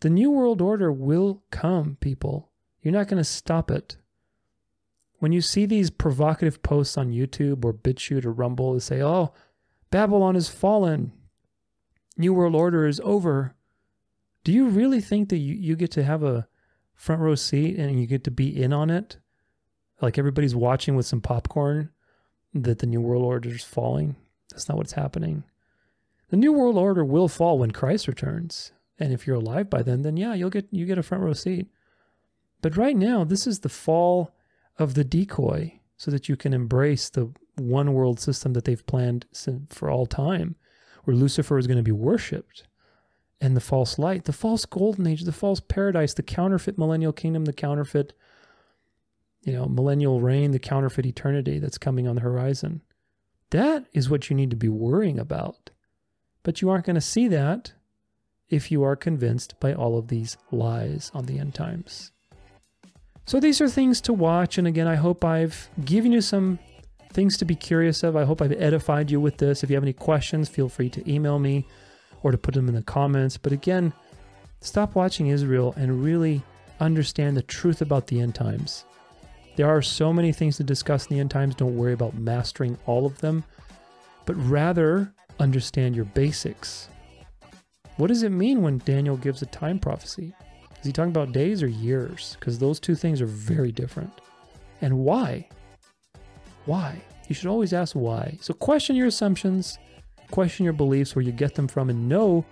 The 0.00 0.10
New 0.10 0.30
World 0.30 0.60
Order 0.60 0.90
will 0.90 1.42
come, 1.50 1.96
people. 2.00 2.50
You're 2.82 2.92
not 2.92 3.08
going 3.08 3.18
to 3.18 3.24
stop 3.24 3.70
it. 3.70 3.96
When 5.18 5.32
you 5.32 5.42
see 5.42 5.66
these 5.66 5.90
provocative 5.90 6.62
posts 6.62 6.96
on 6.96 7.10
YouTube 7.10 7.64
or 7.64 7.74
BitChute 7.74 8.24
or 8.24 8.32
Rumble 8.32 8.72
that 8.74 8.80
say, 8.80 9.02
oh, 9.02 9.34
Babylon 9.90 10.34
has 10.34 10.48
fallen, 10.48 11.12
New 12.16 12.32
World 12.32 12.54
Order 12.54 12.86
is 12.86 13.00
over, 13.04 13.54
do 14.44 14.52
you 14.52 14.68
really 14.68 15.00
think 15.00 15.28
that 15.28 15.36
you, 15.36 15.54
you 15.54 15.76
get 15.76 15.90
to 15.92 16.02
have 16.02 16.22
a 16.22 16.48
front 16.94 17.20
row 17.20 17.34
seat 17.34 17.76
and 17.76 18.00
you 18.00 18.06
get 18.06 18.24
to 18.24 18.30
be 18.30 18.62
in 18.62 18.72
on 18.72 18.88
it? 18.88 19.18
Like 20.00 20.18
everybody's 20.18 20.54
watching 20.54 20.96
with 20.96 21.06
some 21.06 21.20
popcorn 21.20 21.90
that 22.54 22.78
the 22.78 22.86
New 22.86 23.00
World 23.00 23.24
Order 23.24 23.50
is 23.50 23.64
falling? 23.64 24.16
That's 24.50 24.68
not 24.68 24.78
what's 24.78 24.92
happening. 24.92 25.44
The 26.30 26.36
New 26.36 26.52
World 26.52 26.76
Order 26.76 27.04
will 27.04 27.28
fall 27.28 27.58
when 27.58 27.70
Christ 27.70 28.08
returns. 28.08 28.72
And 28.98 29.12
if 29.12 29.26
you're 29.26 29.36
alive 29.36 29.70
by 29.70 29.82
then, 29.82 30.02
then 30.02 30.16
yeah, 30.16 30.34
you'll 30.34 30.50
get 30.50 30.68
you 30.70 30.86
get 30.86 30.98
a 30.98 31.02
front 31.02 31.24
row 31.24 31.32
seat. 31.32 31.66
But 32.62 32.76
right 32.76 32.96
now, 32.96 33.24
this 33.24 33.46
is 33.46 33.60
the 33.60 33.68
fall 33.68 34.34
of 34.78 34.94
the 34.94 35.04
decoy 35.04 35.80
so 35.96 36.10
that 36.10 36.28
you 36.28 36.36
can 36.36 36.52
embrace 36.52 37.08
the 37.08 37.32
one 37.56 37.92
world 37.92 38.20
system 38.20 38.52
that 38.54 38.64
they've 38.64 38.86
planned 38.86 39.26
for 39.70 39.90
all 39.90 40.06
time, 40.06 40.56
where 41.04 41.16
Lucifer 41.16 41.58
is 41.58 41.66
going 41.66 41.76
to 41.76 41.82
be 41.82 41.92
worshipped 41.92 42.64
and 43.40 43.56
the 43.56 43.60
false 43.60 43.98
light, 43.98 44.24
the 44.24 44.32
false 44.32 44.66
golden 44.66 45.06
age, 45.06 45.22
the 45.24 45.32
false 45.32 45.60
paradise, 45.60 46.14
the 46.14 46.22
counterfeit 46.22 46.78
millennial 46.78 47.12
kingdom, 47.12 47.46
the 47.46 47.52
counterfeit, 47.52 48.12
you 49.42 49.52
know, 49.52 49.66
millennial 49.66 50.20
reign, 50.20 50.50
the 50.50 50.58
counterfeit 50.58 51.06
eternity 51.06 51.58
that's 51.58 51.78
coming 51.78 52.06
on 52.06 52.16
the 52.16 52.20
horizon. 52.20 52.82
That 53.50 53.86
is 53.92 54.08
what 54.08 54.30
you 54.30 54.36
need 54.36 54.50
to 54.50 54.56
be 54.56 54.68
worrying 54.68 55.18
about. 55.18 55.70
But 56.42 56.62
you 56.62 56.70
aren't 56.70 56.86
going 56.86 56.94
to 56.94 57.00
see 57.00 57.28
that 57.28 57.72
if 58.48 58.70
you 58.70 58.82
are 58.82 58.96
convinced 58.96 59.58
by 59.60 59.72
all 59.74 59.98
of 59.98 60.08
these 60.08 60.36
lies 60.50 61.10
on 61.14 61.26
the 61.26 61.38
end 61.38 61.54
times. 61.54 62.12
So 63.26 63.38
these 63.38 63.60
are 63.60 63.68
things 63.68 64.00
to 64.02 64.12
watch. 64.12 64.58
And 64.58 64.66
again, 64.66 64.88
I 64.88 64.96
hope 64.96 65.24
I've 65.24 65.68
given 65.84 66.12
you 66.12 66.20
some 66.20 66.58
things 67.12 67.36
to 67.38 67.44
be 67.44 67.54
curious 67.54 68.02
of. 68.02 68.16
I 68.16 68.24
hope 68.24 68.42
I've 68.42 68.52
edified 68.52 69.10
you 69.10 69.20
with 69.20 69.38
this. 69.38 69.62
If 69.62 69.70
you 69.70 69.76
have 69.76 69.84
any 69.84 69.92
questions, 69.92 70.48
feel 70.48 70.68
free 70.68 70.88
to 70.90 71.12
email 71.12 71.38
me 71.38 71.66
or 72.22 72.30
to 72.32 72.38
put 72.38 72.54
them 72.54 72.68
in 72.68 72.74
the 72.74 72.82
comments. 72.82 73.36
But 73.36 73.52
again, 73.52 73.92
stop 74.60 74.94
watching 74.94 75.28
Israel 75.28 75.74
and 75.76 76.02
really 76.02 76.42
understand 76.80 77.36
the 77.36 77.42
truth 77.42 77.82
about 77.82 78.08
the 78.08 78.20
end 78.20 78.34
times. 78.34 78.84
There 79.56 79.68
are 79.68 79.82
so 79.82 80.12
many 80.12 80.32
things 80.32 80.56
to 80.56 80.64
discuss 80.64 81.06
in 81.06 81.14
the 81.14 81.20
end 81.20 81.30
times. 81.30 81.54
Don't 81.54 81.76
worry 81.76 81.92
about 81.92 82.14
mastering 82.14 82.78
all 82.86 83.04
of 83.04 83.18
them, 83.18 83.44
but 84.24 84.34
rather 84.34 85.12
understand 85.38 85.96
your 85.96 86.04
basics. 86.06 86.88
What 87.96 88.06
does 88.06 88.22
it 88.22 88.30
mean 88.30 88.62
when 88.62 88.78
Daniel 88.78 89.16
gives 89.16 89.42
a 89.42 89.46
time 89.46 89.78
prophecy? 89.78 90.34
Is 90.78 90.86
he 90.86 90.92
talking 90.92 91.10
about 91.10 91.32
days 91.32 91.62
or 91.62 91.68
years? 91.68 92.36
Because 92.38 92.58
those 92.58 92.80
two 92.80 92.94
things 92.94 93.20
are 93.20 93.26
very 93.26 93.70
different. 93.70 94.12
And 94.80 94.98
why? 94.98 95.48
Why? 96.64 97.02
You 97.28 97.34
should 97.34 97.48
always 97.48 97.74
ask 97.74 97.94
why. 97.94 98.38
So 98.40 98.54
question 98.54 98.96
your 98.96 99.08
assumptions, 99.08 99.78
question 100.30 100.64
your 100.64 100.72
beliefs, 100.72 101.14
where 101.14 101.24
you 101.24 101.32
get 101.32 101.54
them 101.54 101.68
from, 101.68 101.90
and 101.90 102.08
know 102.08 102.46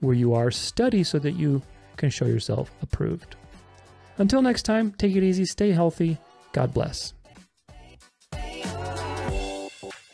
where 0.00 0.14
you 0.14 0.32
are. 0.34 0.50
Study 0.52 1.02
so 1.02 1.18
that 1.18 1.32
you 1.32 1.60
can 1.96 2.10
show 2.10 2.26
yourself 2.26 2.70
approved. 2.82 3.34
Until 4.18 4.42
next 4.42 4.62
time, 4.62 4.92
take 4.92 5.16
it 5.16 5.24
easy, 5.24 5.44
stay 5.44 5.72
healthy. 5.72 6.18
God 6.52 6.72
bless. 6.72 7.14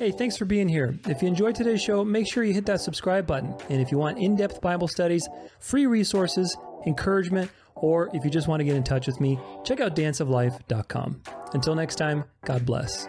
Hey, 0.03 0.11
thanks 0.11 0.37
for 0.37 0.45
being 0.45 0.69
here. 0.69 0.99
If 1.07 1.23
you 1.23 1.29
enjoyed 1.29 1.55
today's 1.55 1.81
show, 1.81 2.05
make 2.05 2.27
sure 2.27 2.43
you 2.43 2.53
hit 2.53 2.67
that 2.67 2.81
subscribe 2.81 3.25
button. 3.25 3.55
And 3.69 3.81
if 3.81 3.93
you 3.93 3.99
want 3.99 4.19
in 4.19 4.35
depth 4.35 4.61
Bible 4.61 4.89
studies, 4.89 5.29
free 5.61 5.87
resources, 5.87 6.57
encouragement, 6.87 7.53
or 7.77 8.11
if 8.13 8.25
you 8.25 8.31
just 8.31 8.49
want 8.49 8.59
to 8.59 8.65
get 8.65 8.75
in 8.75 8.83
touch 8.83 9.07
with 9.07 9.21
me, 9.21 9.39
check 9.65 9.79
out 9.79 9.95
danceoflife.com. 9.95 11.23
Until 11.53 11.75
next 11.77 11.97
time, 11.97 12.25
God 12.45 12.67
bless. 12.67 13.09